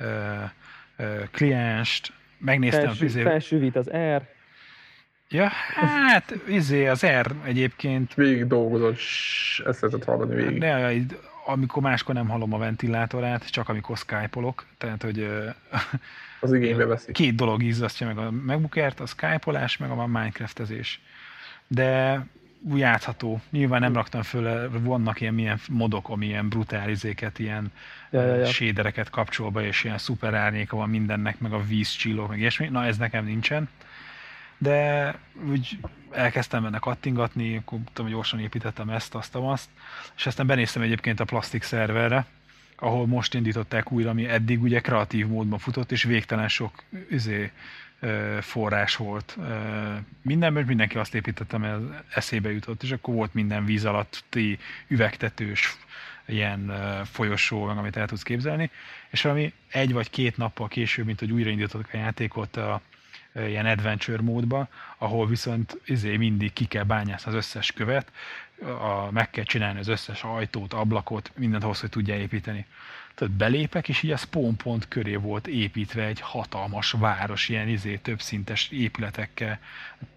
uh, 0.00 0.06
uh, 0.98 1.28
klienst, 1.30 2.12
megnéztem. 2.38 2.84
Felső, 2.84 3.04
izé... 3.04 3.22
Felsővít 3.22 3.76
az 3.76 3.90
R. 3.90 4.22
Ja, 5.28 5.48
hát 5.74 6.34
izé 6.48 6.86
az 6.86 7.06
R 7.06 7.32
egyébként. 7.44 8.14
Végig 8.14 8.46
dolgozott, 8.46 8.98
ezt 9.66 9.80
lehetett 9.80 10.04
hallani 10.04 10.34
végig. 10.34 10.58
De, 10.58 10.92
amikor 11.46 11.82
máskor 11.82 12.14
nem 12.14 12.28
hallom 12.28 12.52
a 12.52 12.58
ventilátorát, 12.58 13.50
csak 13.50 13.68
amikor 13.68 13.96
skype-olok, 13.96 14.66
tehát 14.78 15.02
hogy 15.02 15.28
az 16.40 16.52
igénybe 16.52 16.86
veszi. 16.86 17.12
Két 17.12 17.34
dolog 17.34 17.62
izzasztja 17.62 18.06
meg 18.06 18.18
a 18.18 18.30
MacBookert, 18.30 19.00
a 19.00 19.06
Skype-olás, 19.06 19.76
meg 19.76 19.90
a 19.90 20.06
Minecraftezés. 20.06 21.00
De 21.66 22.20
úgy 22.70 22.78
játszható. 22.78 23.40
Nyilván 23.50 23.80
nem 23.80 23.94
raktam 23.94 24.22
föl, 24.22 24.70
vannak 24.82 25.20
ilyen 25.20 25.34
milyen 25.34 25.58
modok, 25.68 26.08
ami 26.08 26.26
ilyen 26.26 26.48
brutál 26.48 26.90
izéket, 26.90 27.38
ilyen 27.38 27.72
ja, 28.10 28.22
ja, 28.22 28.34
ja. 28.34 28.46
sédereket 28.46 29.10
kapcsol 29.10 29.50
be, 29.50 29.66
és 29.66 29.84
ilyen 29.84 29.98
szuper 29.98 30.34
árnyéka 30.34 30.76
van 30.76 30.88
mindennek, 30.88 31.38
meg 31.38 31.52
a 31.52 31.64
vízcsillók, 31.66 32.28
meg 32.28 32.38
ilyesmi. 32.38 32.68
Na 32.68 32.84
ez 32.84 32.96
nekem 32.96 33.24
nincsen. 33.24 33.68
De 34.58 35.14
úgy 35.50 35.78
elkezdtem 36.10 36.62
benne 36.62 36.78
kattingatni, 36.78 37.56
akkor 37.56 37.78
tudom, 37.92 38.10
gyorsan 38.10 38.40
építettem 38.40 38.88
ezt, 38.88 39.14
azt, 39.14 39.34
azt, 39.34 39.68
és 40.16 40.26
aztán 40.26 40.46
benéztem 40.46 40.82
egyébként 40.82 41.20
a 41.20 41.24
plastik 41.24 41.62
szerverre, 41.62 42.26
ahol 42.76 43.06
most 43.06 43.34
indították 43.34 43.92
újra, 43.92 44.10
ami 44.10 44.28
eddig 44.28 44.62
ugye 44.62 44.80
kreatív 44.80 45.26
módban 45.26 45.58
futott, 45.58 45.92
és 45.92 46.02
végtelen 46.02 46.48
sok 46.48 46.82
üzé, 47.08 47.52
forrás 48.40 48.96
volt. 48.96 49.38
Mindenből 50.22 50.64
mindenki 50.64 50.98
azt 50.98 51.14
építette, 51.14 51.58
mert 51.58 51.80
eszébe 52.14 52.52
jutott, 52.52 52.82
és 52.82 52.90
akkor 52.90 53.14
volt 53.14 53.34
minden 53.34 53.64
víz 53.64 53.84
alatti 53.84 54.58
üvegtetős 54.86 55.76
ilyen 56.26 56.72
folyosó, 57.04 57.64
amit 57.64 57.96
el 57.96 58.06
tudsz 58.06 58.22
képzelni, 58.22 58.70
és 59.10 59.22
valami 59.22 59.52
egy 59.70 59.92
vagy 59.92 60.10
két 60.10 60.36
nappal 60.36 60.68
később, 60.68 61.06
mint 61.06 61.18
hogy 61.18 61.32
újraindítottak 61.32 61.88
a 61.92 61.96
játékot 61.96 62.56
a, 62.56 62.80
ilyen 63.34 63.66
adventure 63.66 64.22
módba, 64.22 64.68
ahol 64.98 65.26
viszont 65.26 65.80
izé 65.84 66.16
mindig 66.16 66.52
ki 66.52 66.64
kell 66.64 66.84
bányászni 66.84 67.30
az 67.30 67.36
összes 67.36 67.72
követ, 67.72 68.12
a, 68.62 69.10
meg 69.10 69.30
kell 69.30 69.44
csinálni 69.44 69.78
az 69.78 69.88
összes 69.88 70.22
ajtót, 70.22 70.72
ablakot, 70.72 71.32
mindent 71.36 71.64
ahhoz, 71.64 71.80
hogy 71.80 71.90
tudja 71.90 72.16
építeni. 72.16 72.66
Tehát 73.14 73.34
belépek, 73.34 73.88
és 73.88 74.02
így 74.02 74.10
a 74.10 74.16
spawn 74.16 74.56
pont 74.56 74.88
köré 74.88 75.14
volt 75.14 75.46
építve 75.46 76.04
egy 76.04 76.20
hatalmas 76.20 76.90
város, 76.90 77.48
ilyen 77.48 77.68
izé, 77.68 77.96
többszintes 77.96 78.68
épületekkel, 78.70 79.58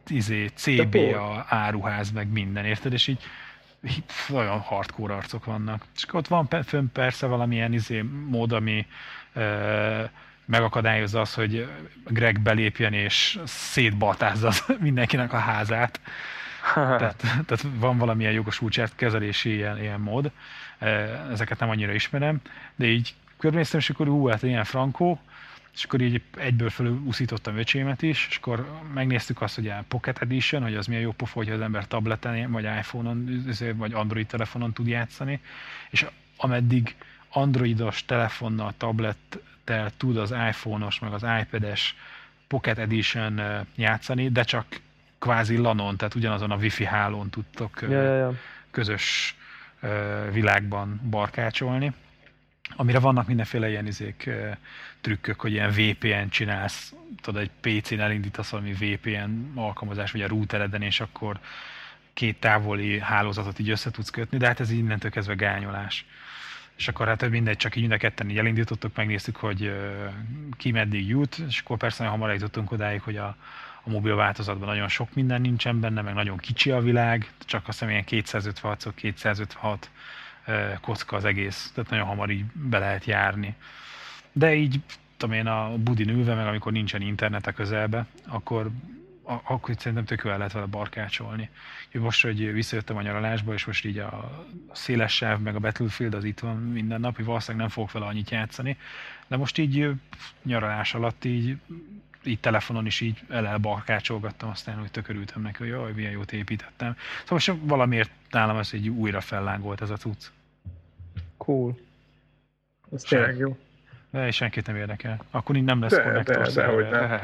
izé, 0.08 0.48
CBA, 0.56 1.46
áruház, 1.50 2.12
meg 2.12 2.28
minden, 2.28 2.66
érted? 2.66 2.94
És 2.94 3.08
így 3.08 3.24
olyan 4.34 4.60
hardcore 4.60 5.14
arcok 5.14 5.46
vannak. 5.46 5.86
És 5.96 6.06
ott 6.14 6.28
van 6.28 6.48
fönn 6.64 6.88
persze 6.94 7.26
valamilyen 7.26 7.74
izé 7.74 8.02
mód, 8.28 8.52
ami 8.52 8.86
e, 9.34 10.12
megakadályozza 10.48 11.22
az, 11.22 11.34
hogy 11.34 11.68
Greg 12.08 12.40
belépjen 12.40 12.94
és 12.94 13.40
szétbaltázza 13.46 14.52
mindenkinek 14.80 15.34
a 15.34 15.38
házát. 15.38 16.00
tehát, 16.74 17.18
tehát 17.46 17.66
van 17.76 17.98
valamilyen 17.98 18.32
jogosultság 18.32 18.90
kezelési 18.96 19.54
ilyen, 19.54 19.80
ilyen 19.80 20.00
mód. 20.00 20.32
E, 20.78 20.88
ezeket 21.32 21.60
nem 21.60 21.70
annyira 21.70 21.94
ismerem, 21.94 22.42
de 22.76 22.86
így 22.86 23.16
körbenéztem, 23.38 23.80
és 23.80 23.90
akkor 23.90 24.08
hú, 24.08 24.28
hát 24.28 24.44
ilyen 24.44 24.64
frankó, 24.64 25.20
és 25.74 25.84
akkor 25.84 26.02
így 26.02 26.22
egyből 26.38 26.70
felúszítottam 26.70 27.58
öcsémet 27.58 28.02
is, 28.02 28.28
és 28.30 28.38
akkor 28.38 28.82
megnéztük 28.94 29.42
azt, 29.42 29.56
hogy 29.56 29.68
a 29.68 29.84
Pocket 29.88 30.22
Edition, 30.22 30.62
hogy 30.62 30.76
az 30.76 30.86
milyen 30.86 31.02
jó 31.02 31.12
pofa, 31.12 31.34
hogy 31.34 31.50
az 31.50 31.62
ember 31.62 31.88
tableten, 31.88 32.52
vagy 32.52 32.64
iPhone-on, 32.64 33.44
vagy 33.76 33.94
Android 33.94 34.28
telefonon 34.28 34.74
tud 34.74 34.88
játszani, 34.88 35.40
és 35.90 36.06
ameddig 36.38 36.96
androidos 37.30 38.06
telefonnal, 38.06 38.74
tablettel 39.68 39.92
tud 39.98 40.18
az 40.18 40.32
iPhone-os, 40.32 41.00
meg 41.00 41.14
az 41.14 41.26
iPad-es 41.42 41.96
Pocket 42.48 42.78
Edition 42.78 43.42
játszani, 43.76 44.30
de 44.30 44.44
csak 44.44 44.66
kvázi 45.20 45.58
lanon, 45.58 45.98
tehát 45.98 46.16
ugyanazon 46.16 46.52
a 46.52 46.56
wifi 46.56 46.86
hálón 46.86 47.30
tudtok 47.30 47.82
ja, 47.82 48.02
ja, 48.02 48.16
ja. 48.16 48.34
közös 48.72 49.36
világban 50.32 51.02
barkácsolni, 51.10 51.94
amire 52.76 53.00
vannak 53.00 53.28
mindenféle 53.28 53.70
ilyen 53.70 53.88
izék, 53.88 54.30
trükkök, 55.02 55.40
hogy 55.40 55.52
ilyen 55.52 55.72
VPN 55.72 56.30
csinálsz, 56.30 56.94
tudod, 57.22 57.42
egy 57.42 57.52
PC-n 57.62 58.00
elindítasz 58.00 58.50
valami 58.50 58.74
VPN 58.74 59.52
alkalmazás, 59.56 60.12
vagy 60.12 60.22
a 60.22 60.28
routereden, 60.28 60.82
és 60.82 61.00
akkor 61.00 61.40
két 62.14 62.40
távoli 62.40 63.00
hálózatot 63.00 63.60
így 63.60 63.70
össze 63.70 63.92
tudsz 63.92 64.10
kötni, 64.10 64.38
de 64.38 64.48
hát 64.48 64.60
ez 64.60 64.72
innentől 64.72 65.12
kezdve 65.12 65.34
gányolás. 65.34 66.06
És 66.78 66.88
akkor 66.88 67.08
hát 67.08 67.30
mindegy, 67.30 67.58
csak 67.58 67.76
így 67.76 67.82
mind 67.82 67.94
a 67.94 67.98
ketten 67.98 68.30
így 68.30 68.38
elindítottuk, 68.38 68.96
megnéztük, 68.96 69.36
hogy 69.36 69.74
ki 70.58 70.72
meddig 70.72 71.08
jut, 71.08 71.38
és 71.48 71.60
akkor 71.60 71.78
persze 71.78 72.06
hamar 72.06 72.30
eljutottunk 72.30 72.72
odáig, 72.72 73.02
hogy 73.02 73.18
a, 73.18 73.36
a 73.84 73.90
mobil 73.90 74.16
változatban 74.16 74.68
nagyon 74.68 74.88
sok 74.88 75.14
minden 75.14 75.42
nincsen 75.42 75.80
benne, 75.80 76.02
meg 76.02 76.14
nagyon 76.14 76.38
kicsi 76.38 76.72
a 76.72 76.82
világ, 76.82 77.32
csak 77.46 77.68
azt 77.68 77.80
hiszem 77.80 77.90
ilyen 77.90 78.04
256 78.04 78.94
256 78.96 79.90
kocka 80.82 81.16
az 81.16 81.26
egész, 81.26 81.72
tehát 81.74 81.90
nagyon 81.90 82.06
hamar 82.06 82.30
így 82.30 82.46
be 82.46 82.80
lehet 82.80 83.06
járni. 83.06 83.56
De 84.32 84.54
így, 84.56 84.80
tudom 85.18 85.36
én, 85.36 85.48
a 85.48 85.78
budin 85.78 86.10
ülve, 86.10 86.34
meg 86.34 86.48
amikor 86.48 86.72
nincsen 86.72 87.02
internet 87.02 87.48
a 87.48 87.52
közelbe, 87.52 88.06
akkor 88.28 88.70
akkor 89.44 89.76
szerintem 89.78 90.06
tök 90.06 90.26
el 90.26 90.38
lehet 90.38 90.54
vele 90.54 90.66
barkácsolni. 90.66 91.50
Most, 91.92 92.22
hogy 92.22 92.54
visszajöttem 92.54 92.98
a 92.98 93.02
nyaralásba, 93.02 93.54
és 93.54 93.66
most 93.66 93.86
így 93.86 93.98
a 93.98 94.46
széles 94.72 95.16
sáv, 95.16 95.40
meg 95.40 95.56
a 95.56 95.60
Battlefield 95.60 96.14
az 96.14 96.24
itt 96.24 96.40
van 96.40 96.58
minden 96.58 97.00
nap, 97.00 97.16
hogy 97.16 97.26
valószínűleg 97.26 97.62
nem 97.62 97.76
fogok 97.76 97.92
vele 97.92 98.06
annyit 98.06 98.30
játszani, 98.30 98.78
de 99.28 99.38
most 99.38 99.58
így 99.58 99.90
nyaralás 100.44 100.94
alatt 100.94 101.26
így 101.26 101.58
így 102.24 102.40
telefonon 102.40 102.86
is 102.86 103.02
így 103.02 103.24
elelbarkácsolgattam, 103.30 104.50
aztán 104.50 104.82
úgy 104.82 104.92
tökörültem 104.92 105.42
neki, 105.42 105.58
hogy 105.58 105.68
jaj, 105.68 105.92
milyen 105.92 106.12
jót 106.12 106.32
építettem. 106.32 106.96
Szóval 107.24 107.38
most 107.46 107.54
valamiért 107.62 108.12
nálam 108.32 108.58
ez 108.58 108.70
egy 108.74 108.90
újra 108.90 109.22
fellángolt 109.22 109.82
ez 109.82 109.90
a 109.90 109.98
cucc. 109.98 110.26
Cool. 111.38 111.78
Ez 112.94 113.02
tényleg 113.02 113.38
jó. 113.38 113.58
De 114.10 114.32
senkit 114.32 114.68
nem 114.68 114.76
érdekel. 114.76 115.20
Akkor 115.32 115.56
így 115.56 115.64
nem 115.64 115.82
lesz 115.82 115.92
de, 115.92 116.02
konnektor. 116.02 116.48
De, 116.48 116.52
de, 116.62 116.66
hogy 116.66 116.90
nem. 116.90 117.20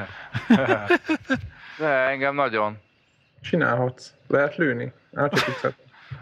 de 1.79 1.87
engem 1.87 2.35
nagyon. 2.35 2.77
Csinálhatsz. 3.41 4.13
Lehet 4.27 4.55
lőni. 4.55 4.91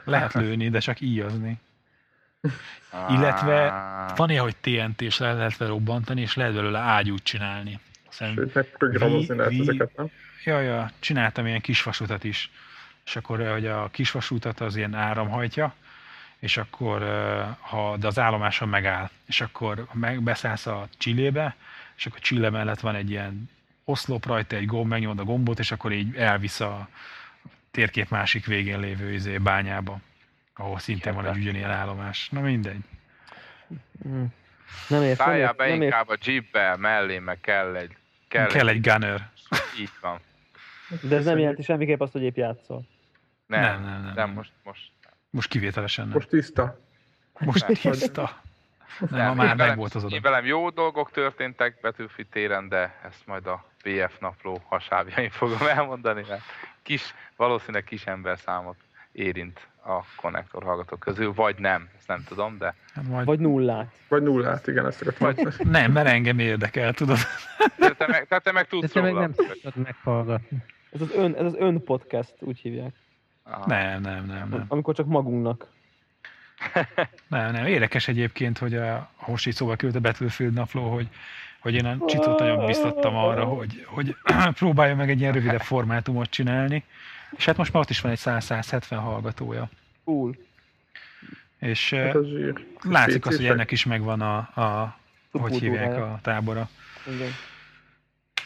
Lehet 0.04 0.34
lőni, 0.34 0.70
de 0.70 0.80
csak 0.80 1.02
íjazni. 1.02 1.60
Illetve 3.10 3.74
Van 4.16 4.30
ilyen, 4.30 4.44
hogy 4.44 4.56
TNT-s 4.56 5.18
le 5.18 5.34
lehet 5.34 5.58
vele 5.58 5.72
robbantani, 5.72 6.22
és 6.22 6.36
lehet 6.36 6.54
belőle 6.54 6.80
ágyút 6.80 7.24
csinálni. 7.24 7.80
Szerintem, 8.10 8.44
Sőt, 8.46 8.54
meg 8.54 8.66
programozni 8.66 9.28
Vi- 9.28 9.36
lehet 9.36 9.52
vi- 9.52 9.60
ezeket, 9.62 9.96
nem? 9.96 10.10
ja, 10.44 10.60
ja, 10.60 10.92
csináltam 11.00 11.46
ilyen 11.46 11.62
kisvasutat 11.62 12.24
is. 12.24 12.52
És 13.06 13.16
akkor, 13.16 13.48
hogy 13.52 13.68
a 13.68 13.90
kisvasutat 13.92 14.60
az 14.60 14.76
ilyen 14.76 14.94
áramhajtja, 14.96 15.74
és 16.42 16.58
akkor, 16.58 17.02
ha, 17.60 17.98
de 17.98 18.08
az 18.08 18.20
állomáson 18.20 18.70
megáll, 18.70 19.10
és 19.26 19.42
akkor 19.42 19.88
meg, 19.94 20.22
beszállsz 20.22 20.66
a 20.66 20.88
csillébe, 20.98 21.56
és 21.96 22.06
akkor 22.06 22.20
csille 22.20 22.50
mellett 22.50 22.80
van 22.80 22.96
egy 22.96 23.10
ilyen 23.10 23.50
oszlop 23.84 24.26
rajta, 24.26 24.56
egy 24.56 24.66
gomb, 24.66 24.90
megnyomod 24.90 25.20
a 25.20 25.24
gombot, 25.24 25.60
és 25.60 25.72
akkor 25.72 25.92
így 25.92 26.16
elvisz 26.16 26.60
a 26.60 26.88
térkép 27.72 28.10
másik 28.10 28.46
végén 28.46 28.80
lévő 28.80 29.14
izé, 29.14 29.38
bányába, 29.38 30.00
ahol 30.56 30.80
szintén 30.80 31.14
van 31.14 31.26
egy 31.26 31.38
ugyanilyen 31.38 31.72
állomás. 31.72 32.30
Na 32.30 32.40
mindegy. 32.40 32.82
Mm. 34.08 34.24
Nem 34.88 35.02
értem. 35.04 35.26
Szálljál 35.26 35.48
Nem 35.48 35.56
be 35.56 35.66
értem. 35.66 35.82
inkább 35.82 36.10
a 36.10 36.18
jeepbe, 36.24 36.76
mellé 36.76 37.20
meg 37.20 37.40
kell 37.42 37.76
egy... 37.76 37.96
Kell, 38.28 38.48
kell 38.48 38.68
egy 38.68 38.82
gunner. 38.82 39.30
Így 39.80 39.92
van. 40.02 40.20
De 41.02 41.16
ez 41.16 41.26
nem 41.26 41.38
jelenti 41.38 41.62
semmiképp 41.62 42.02
azt, 42.02 42.12
hogy 42.12 42.22
épp 42.22 42.36
játszol. 42.36 42.88
Nem, 43.46 43.62
Nem, 43.62 43.82
nem, 43.82 43.92
nem, 43.92 44.02
nem, 44.04 44.14
nem. 44.14 44.30
most, 44.30 44.52
most. 44.64 44.92
Most 45.32 45.50
kivételesen 45.50 46.06
nem. 46.06 46.14
Most 46.14 46.30
tiszta. 46.30 46.80
Most 47.40 47.66
tiszta. 47.66 48.42
Nem, 49.00 49.10
Nem, 49.20 49.28
ma 49.28 49.34
már 49.34 49.46
velem- 49.46 49.58
meg 49.68 49.78
volt 49.78 49.96
az 49.96 50.04
oda. 50.04 50.16
Én 50.16 50.22
velem 50.22 50.46
jó 50.46 50.70
dolgok 50.70 51.12
történtek 51.12 51.78
Battlefield 51.82 52.30
téren, 52.32 52.68
de 52.70 53.00
ezt 53.06 53.26
majd 53.28 53.48
a 53.48 53.66
BF 53.84 54.20
napló 54.20 54.62
hasábjain 54.68 55.30
fogom 55.30 55.68
elmondani, 55.68 56.24
mert 56.30 56.42
kis, 56.82 57.14
valószínűleg 57.36 57.84
kis 57.84 58.06
ember 58.06 58.38
számot 58.40 58.76
érint 59.12 59.68
a 59.86 60.00
konnektor 60.16 60.64
hallgatók 60.64 61.00
közül, 61.00 61.34
vagy 61.34 61.56
nem, 61.58 61.90
ezt 61.98 62.08
nem 62.08 62.24
tudom, 62.28 62.58
de 62.58 62.76
Hát 62.94 63.04
majd... 63.08 63.26
Vagy 63.26 63.40
nullát. 63.40 63.94
Vagy 64.08 64.22
nullát, 64.24 64.68
igen, 64.68 64.86
ezt 64.86 65.02
akartam 65.02 65.28
Vagy 65.46 65.68
nem, 65.68 65.92
mert 65.92 66.08
engem 66.08 66.40
érdekel, 66.40 66.94
tudod. 66.94 67.18
de 67.78 67.90
te 67.94 68.08
meg, 68.08 68.28
te, 68.28 68.40
te 68.40 68.52
meg 68.52 68.64
De 68.64 68.70
tudsz 68.70 68.92
te 68.92 69.02
meg 69.02 69.14
nem 69.14 69.34
tudod 69.34 69.76
meghallgatni. 69.76 70.58
Ez 70.92 71.02
az 71.02 71.12
ön, 71.16 71.36
ez 71.36 71.46
az 71.46 71.56
ön 71.56 71.84
podcast, 71.84 72.34
úgy 72.40 72.60
hívják. 72.60 72.94
Nem, 73.66 74.02
nem, 74.02 74.26
nem, 74.26 74.50
nem. 74.50 74.66
Amikor 74.68 74.96
csak 74.96 75.06
magunknak. 75.06 75.68
Nem, 77.28 77.52
nem. 77.52 77.66
Érdekes 77.66 78.08
egyébként, 78.08 78.58
hogy 78.58 78.76
a 78.76 79.10
most 79.28 79.48
így 79.48 79.54
szóval 79.56 79.76
került 79.76 79.96
a 79.96 80.00
Battlefield 80.00 80.54
napló, 80.54 80.94
hogy, 80.94 81.08
hogy 81.60 81.74
én 81.74 81.86
a 81.86 81.98
Csitot 82.06 82.40
nagyon 82.40 82.66
biztattam 82.66 83.16
arra, 83.16 83.44
hogy, 83.44 83.86
hogy 83.88 84.16
próbálja 84.54 84.96
meg 84.96 85.10
egy 85.10 85.20
ilyen 85.20 85.34
rövidebb 85.34 85.62
formátumot 85.62 86.30
csinálni. 86.30 86.84
És 87.38 87.46
hát 87.46 87.58
most 87.58 87.74
már 87.74 87.84
ott 87.84 87.90
is 87.90 88.02
van 88.02 88.12
egy 88.12 88.20
100-170 88.24 88.86
hallgatója. 88.90 89.70
Cool. 90.04 90.36
És 91.60 91.90
Hát 91.90 92.02
eh, 92.02 92.16
az 92.16 92.28
látszik 92.82 93.26
az, 93.26 93.36
hogy 93.36 93.46
ennek 93.46 93.72
is 93.72 93.86
megvan 93.86 94.22
a, 94.22 94.38
a 94.38 94.98
hogy 95.32 95.60
hívják 95.60 95.98
a 95.98 96.20
tábora. 96.22 96.70
Igen. 97.16 97.32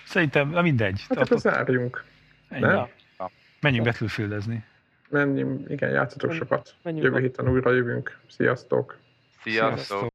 Szerintem, 0.05 0.49
na 0.49 0.61
mindegy. 0.61 1.05
Hát 1.09 1.17
Ott- 1.17 1.25
akkor 1.25 1.37
zárjunk. 1.37 2.03
ennyi. 2.49 2.81
Menjünk 3.59 3.85
Battlefieldezni. 3.85 4.63
Menjünk, 5.09 5.69
igen, 5.69 5.89
játszatok 5.89 6.31
sokat. 6.31 6.75
Menjünk 6.81 7.05
Jövő 7.05 7.19
héten 7.19 7.49
újra 7.49 7.71
jövünk. 7.71 8.19
Sziasztok! 8.29 8.97
Sziasztok! 9.43 9.77
Sziasztok. 9.77 10.13